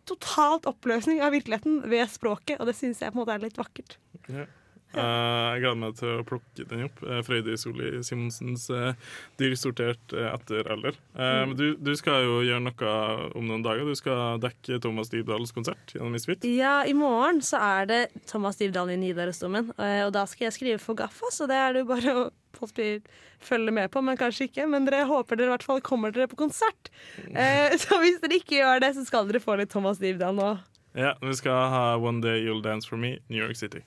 totalt 0.07 0.69
oppløsning 0.71 1.21
av 1.25 1.35
virkeligheten 1.35 1.83
ved 1.91 2.09
språket, 2.13 2.61
og 2.61 2.71
det 2.71 2.77
syns 2.79 3.03
jeg 3.03 3.13
på 3.13 3.19
en 3.19 3.25
måte 3.25 3.37
er 3.37 3.45
litt 3.45 3.59
vakkert. 3.61 3.99
Ja. 4.31 4.47
Eh, 4.95 5.47
jeg 5.57 5.63
gleder 5.65 5.81
meg 5.81 5.97
til 5.99 6.13
å 6.15 6.25
plukke 6.27 6.67
den 6.71 6.87
opp. 6.87 7.03
Uh, 7.05 7.19
Frøydis 7.27 7.65
Solli 7.67 7.91
Simonsens 8.07 8.69
dyr 8.71 8.95
Dyrsortert 9.41 10.15
eh, 10.17 10.31
etter 10.33 10.73
alder. 10.73 11.01
Eh, 11.17 11.25
Mm. 11.37 11.49
Men 11.51 11.57
du, 11.59 11.67
du 11.81 11.93
skal 11.99 12.25
jo 12.25 12.39
gjøre 12.45 12.63
noe 12.63 12.93
om 13.37 13.47
noen 13.49 13.65
dager. 13.65 13.87
Du 13.89 13.97
skal 13.99 14.39
dekke 14.43 14.79
Thomas 14.83 15.11
Dybdahls 15.13 15.53
konsert 15.55 15.95
gjennom 15.95 16.13
Misfit. 16.15 16.45
Ja, 16.49 16.85
i 16.87 16.95
morgen 16.97 17.41
så 17.45 17.61
er 17.63 17.89
det 17.91 18.01
Thomas 18.31 18.61
Dybdahl 18.61 18.93
i 18.95 18.99
Nidarosdomen, 19.01 19.73
eh, 19.79 20.03
og 20.07 20.13
da 20.17 20.27
skal 20.29 20.49
jeg 20.49 20.57
skrive 20.57 20.83
for 20.83 20.99
Gaffa, 20.99 21.31
så 21.35 21.49
det 21.51 21.59
er 21.61 21.75
det 21.77 21.85
jo 21.85 21.91
bare 21.91 22.15
å 22.17 22.27
følge 22.57 23.73
med 23.75 23.91
på, 23.93 24.01
men 24.05 24.17
kanskje 24.17 24.49
ikke. 24.49 24.69
Men 24.71 24.87
dere 24.89 25.05
håper 25.09 25.37
dere 25.37 25.51
i 25.51 25.55
hvert 25.57 25.67
fall 25.67 25.83
kommer 25.85 26.15
dere 26.15 26.29
på 26.31 26.39
konsert. 26.41 26.91
Eh, 27.33 27.75
så 27.83 28.01
hvis 28.01 28.21
dere 28.23 28.41
ikke 28.41 28.61
gjør 28.61 28.81
det, 28.85 28.95
så 28.97 29.05
skal 29.09 29.29
dere 29.29 29.43
få 29.45 29.59
litt 29.61 29.73
Thomas 29.75 30.01
Dybdahl 30.01 30.37
nå. 30.37 30.55
Ja, 30.97 31.13
Vi 31.21 31.35
skal 31.37 31.69
ha 31.73 31.85
One 32.01 32.23
Day 32.25 32.41
You'll 32.47 32.63
Dance 32.65 32.89
For 32.89 32.97
Me, 32.97 33.19
New 33.29 33.43
York 33.43 33.57
City. 33.57 33.85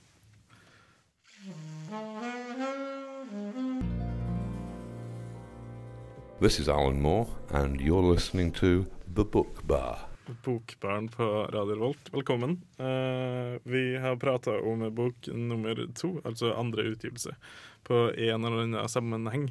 This 6.41 6.59
is 6.59 6.69
Alan 6.69 7.01
Moore, 7.01 7.27
and 7.51 7.81
you're 7.81 8.13
listening 8.13 8.51
to 8.51 8.85
The 9.15 9.25
Book 9.25 9.63
Bar. 9.63 9.97
Bokbaren 10.43 11.09
på 11.09 11.43
Radio 11.51 11.75
Volt, 11.75 12.13
Velkommen. 12.13 12.61
Uh, 12.79 13.59
vi 13.63 13.97
har 13.97 14.15
prata 14.15 14.61
om 14.61 14.95
bok 14.95 15.27
nummer 15.27 15.87
to, 15.95 16.21
altså 16.25 16.53
andre 16.53 16.81
utgivelse, 16.81 17.35
på 17.83 18.13
en 18.17 18.45
eller 18.45 18.61
annen 18.61 18.89
sammenheng. 18.89 19.49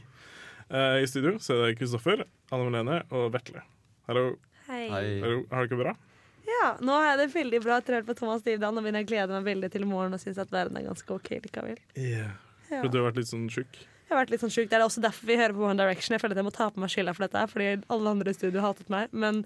Uh, 0.72 1.03
I 1.03 1.07
studio 1.07 1.35
så 1.38 1.59
er 1.59 1.66
det 1.66 1.77
Kristoffer, 1.83 2.24
Anne 2.48 2.70
Malene 2.70 3.03
og 3.11 3.35
Vetle. 3.37 3.66
Hallo. 4.09 4.38
Hei. 4.70 4.88
Hallo. 4.88 5.44
Har 5.53 5.68
dere 5.68 5.74
det 5.74 5.83
bra? 5.83 5.94
Ja, 6.48 6.72
nå 6.81 6.96
har 6.96 7.11
jeg 7.11 7.20
det 7.20 7.29
veldig 7.37 7.62
bra 7.66 7.79
etter 7.83 7.92
å 7.92 7.98
ha 7.98 8.01
hørt 8.01 8.09
på 8.09 8.16
Thomas 8.22 8.48
Dybdahl. 8.48 8.72
Nå 8.72 8.81
begynner 8.81 9.05
jeg 9.05 9.11
å 9.11 9.12
glede 9.12 9.37
meg 9.37 9.53
veldig 9.53 9.72
til 9.77 9.85
i 9.85 9.92
morgen 9.92 10.16
og 10.16 10.24
synes 10.24 10.40
at 10.40 10.57
verden 10.57 10.81
er 10.81 10.88
ganske 10.88 11.20
OK 11.20 11.35
likevel. 11.37 11.77
Ja. 12.01 12.33
For 12.70 12.88
du 12.88 13.03
har 13.03 13.11
vært 13.11 13.20
litt 13.20 13.29
sånn 13.29 13.51
sjuk? 13.53 13.77
Jeg 14.09 14.16
har 14.16 14.23
vært 14.25 14.31
litt 14.33 14.40
sånn 14.40 14.53
sjuk. 14.55 14.68
Det 14.71 14.77
er 14.79 14.83
også 14.87 15.03
derfor 15.05 15.29
vi 15.29 15.37
hører 15.37 15.53
på 15.53 15.66
One 15.68 15.77
Direction. 15.77 16.14
Jeg 16.16 16.23
føler 16.23 16.33
at 16.33 16.40
jeg 16.40 16.47
må 16.47 16.53
ta 16.57 16.71
på 16.73 16.81
meg 16.81 16.88
skylda 16.88 17.12
for 17.12 17.27
dette, 17.27 17.42
fordi 17.53 17.66
alle 17.92 18.12
andre 18.14 18.33
i 18.33 18.37
studio 18.38 18.62
hatet 18.64 18.88
meg. 18.88 19.11
Men 19.12 19.42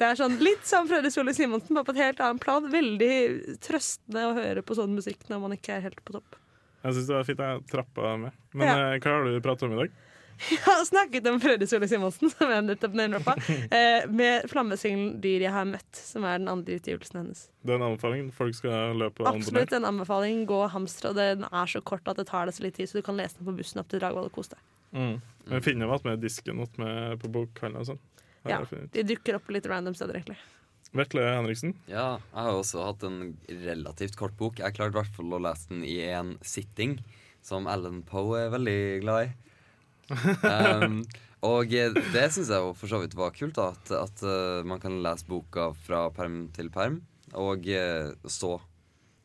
det 0.00 0.06
er 0.08 0.16
sånn 0.16 0.38
litt 0.40 0.64
som 0.64 0.88
Fredrik 0.88 1.12
Solli 1.12 1.34
Simonsen, 1.36 1.76
bare 1.76 1.84
på 1.84 1.92
et 1.92 2.00
helt 2.00 2.22
annet 2.24 2.40
plan. 2.40 2.64
Veldig 2.72 3.12
trøstende 3.66 4.22
å 4.24 4.32
høre 4.38 4.64
på 4.64 4.76
sånn 4.78 4.96
musikk 4.96 5.28
når 5.28 5.42
man 5.44 5.52
ikke 5.58 5.76
er 5.76 5.84
helt 5.84 6.00
på 6.08 6.16
topp. 6.16 6.38
Jeg 6.86 6.96
syns 6.96 7.10
det 7.10 7.16
var 7.18 7.28
fint 7.28 7.44
jeg 7.44 7.62
trappa 7.74 8.16
med. 8.24 8.32
Men 8.56 8.66
Ja. 8.70 8.76
eh, 8.94 8.98
hva 9.04 9.12
har 9.18 9.24
du 9.28 9.40
pratet 9.44 9.68
om 9.68 9.76
i 9.76 9.82
dag? 9.84 9.92
Jeg 10.50 10.62
har 10.66 10.84
snakket 10.84 11.26
om 11.30 11.38
Fredrik 11.40 11.70
Solli 11.70 11.88
Simonsen, 11.88 12.30
som 12.32 12.50
jeg 12.52 12.64
nettopp 12.66 12.96
name-droppa, 12.98 13.36
eh, 13.72 14.06
med 14.12 14.48
flammesingelen 14.50 15.20
'Dyr 15.22 15.46
jeg 15.46 15.52
har 15.54 15.68
møtt', 15.68 15.96
som 15.96 16.26
er 16.28 16.38
den 16.42 16.50
andre 16.52 16.76
utgivelsen 16.76 17.20
hennes. 17.22 17.46
Det 17.64 17.72
er 17.72 17.80
en 17.80 17.86
anbefaling. 17.90 18.28
Folk 18.36 18.54
skal 18.58 18.96
løpe 19.00 19.24
og 19.24 19.30
Absolutt 19.32 19.72
en 19.72 19.88
anbefaling. 19.88 20.44
Gå 20.46 20.58
og 20.66 20.70
hamstre, 20.74 21.14
og 21.14 21.16
den 21.16 21.46
er 21.48 21.70
så 21.72 21.80
kort 21.80 22.06
at 22.08 22.20
det 22.20 22.28
tar 22.28 22.46
deg 22.46 22.58
så 22.58 22.66
litt 22.66 22.76
tid, 22.76 22.90
så 22.90 23.00
du 23.00 23.06
kan 23.06 23.16
lese 23.16 23.38
den 23.38 23.48
på 23.48 23.56
bussen 23.56 23.80
opp 23.80 23.88
til 23.92 24.02
Dragvoll 24.02 24.28
og 24.28 24.36
kose 24.36 24.54
deg. 24.54 24.66
Mm. 24.96 25.16
Men 25.46 25.64
finner 25.64 25.90
vi 25.90 26.10
med 26.10 26.20
disken 26.20 26.60
med 26.60 27.18
på 27.22 27.32
bokhandelen 27.32 27.82
og 27.82 27.90
sånn. 27.94 28.04
Ja. 28.46 28.60
De 28.92 29.02
dukker 29.02 29.40
opp 29.40 29.48
litt 29.50 29.66
random 29.66 29.96
steder, 29.96 30.20
egentlig. 30.20 30.38
Vetle 30.96 31.24
Henriksen. 31.26 31.74
Ja, 31.90 32.18
jeg 32.30 32.46
har 32.46 32.56
også 32.56 32.84
hatt 32.86 33.02
en 33.06 33.34
relativt 33.64 34.16
kort 34.18 34.36
bok. 34.38 34.60
Jeg 34.62 34.76
klarte 34.76 34.94
i 34.94 35.00
hvert 35.00 35.16
fall 35.16 35.34
å 35.34 35.42
lese 35.42 35.72
den 35.72 35.82
i 35.86 35.98
en 36.08 36.36
sitting, 36.46 37.00
som 37.44 37.66
Ellen 37.70 38.02
Poe 38.06 38.46
er 38.46 38.54
veldig 38.54 38.78
glad 39.02 39.26
i. 39.26 39.55
Um, 40.06 41.00
og 41.46 41.72
det 41.72 42.26
syns 42.34 42.50
jeg 42.50 42.62
jo 42.62 42.72
for 42.78 42.90
så 42.90 43.00
vidt 43.02 43.16
var 43.18 43.34
kult, 43.34 43.58
da, 43.58 43.72
at, 43.74 43.92
at 43.98 44.24
uh, 44.26 44.62
man 44.66 44.82
kan 44.82 45.00
lese 45.04 45.26
boka 45.28 45.72
fra 45.86 46.06
perm 46.14 46.46
til 46.56 46.70
perm, 46.74 47.00
og 47.34 47.66
uh, 47.66 48.14
så 48.30 48.56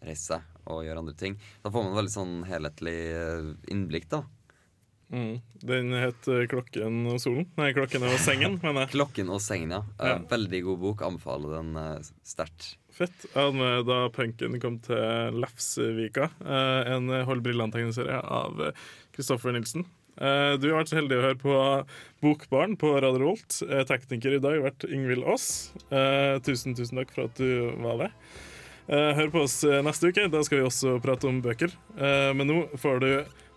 reise 0.01 0.33
seg 0.33 0.47
og 0.71 0.83
gjøre 0.85 1.01
andre 1.01 1.17
ting. 1.17 1.39
Da 1.63 1.71
får 1.73 1.87
man 1.87 1.97
veldig 1.97 2.13
sånn 2.13 2.35
helhetlig 2.45 2.99
eh, 3.17 3.47
innblikk, 3.73 4.05
da. 4.11 4.21
Mm. 5.11 5.41
Den 5.67 5.89
het 5.97 6.23
'Klokken 6.23 7.09
og 7.11 7.17
solen'. 7.19 7.49
Nei, 7.57 7.71
'Klokken 7.73 8.05
og 8.07 8.13
sengen', 8.21 8.59
mener 8.61 8.85
jeg. 8.85 8.91
'Klokken 8.93 9.31
og 9.33 9.41
sengen', 9.41 9.73
ja. 9.73 9.81
Ja. 9.99 10.19
Veldig 10.29 10.61
god 10.69 10.79
bok. 10.85 11.01
Anbefaler 11.01 11.57
den 11.57 12.05
sterkt. 12.23 12.75
Fett. 12.93 13.25
Med 13.33 13.89
da 13.89 14.05
punken 14.13 14.59
kom 14.61 14.77
til 14.85 15.41
Lefsevika, 15.41 16.29
en 16.45 17.09
Hold 17.27 17.41
brillene-tegneserie 17.43 18.21
av 18.21 18.61
Kristoffer 19.11 19.57
Nilsen. 19.57 19.85
Eh, 20.21 20.53
Du 20.61 20.69
har 20.69 20.81
vært 20.83 20.91
så 20.91 20.99
heldig 20.99 21.17
å 21.17 21.23
høre 21.25 21.39
på 21.41 21.55
Bokbarn 22.21 22.75
på 22.77 22.93
Radio 23.01 23.17
Revolt. 23.23 23.61
Eh, 23.65 23.83
Tekniker 23.89 24.35
i 24.37 24.41
dag 24.43 24.59
har 24.59 24.67
vært 24.69 24.85
Ingvild 24.91 25.25
Aas. 25.25 25.71
Eh, 25.89 26.37
Tusen, 26.45 26.75
tusen 26.77 27.01
takk 27.01 27.13
for 27.15 27.25
at 27.25 27.41
du 27.41 27.71
var. 27.81 28.11
Eh, 28.87 29.13
Hør 29.17 29.31
på 29.33 29.43
oss 29.47 29.61
neste 29.85 30.11
uke. 30.11 30.27
Da 30.31 30.43
skal 30.45 30.61
vi 30.61 30.67
også 30.69 30.99
prate 31.03 31.27
om 31.29 31.41
bøker. 31.41 31.73
Men 31.97 32.47
nå 32.49 32.59
får 32.81 32.99
du 33.01 33.09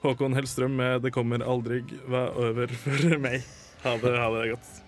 Håkon 0.05 0.35
Hellstrøm 0.37 0.77
med 0.77 1.03
'Det 1.03 1.13
kommer 1.13 1.41
aldri 1.45 1.83
over 2.09 2.67
for 2.69 3.19
meg'. 3.19 3.45
Ha 3.85 3.97
det, 3.99 4.17
ha 4.19 4.29
det 4.33 4.51
godt. 4.57 4.84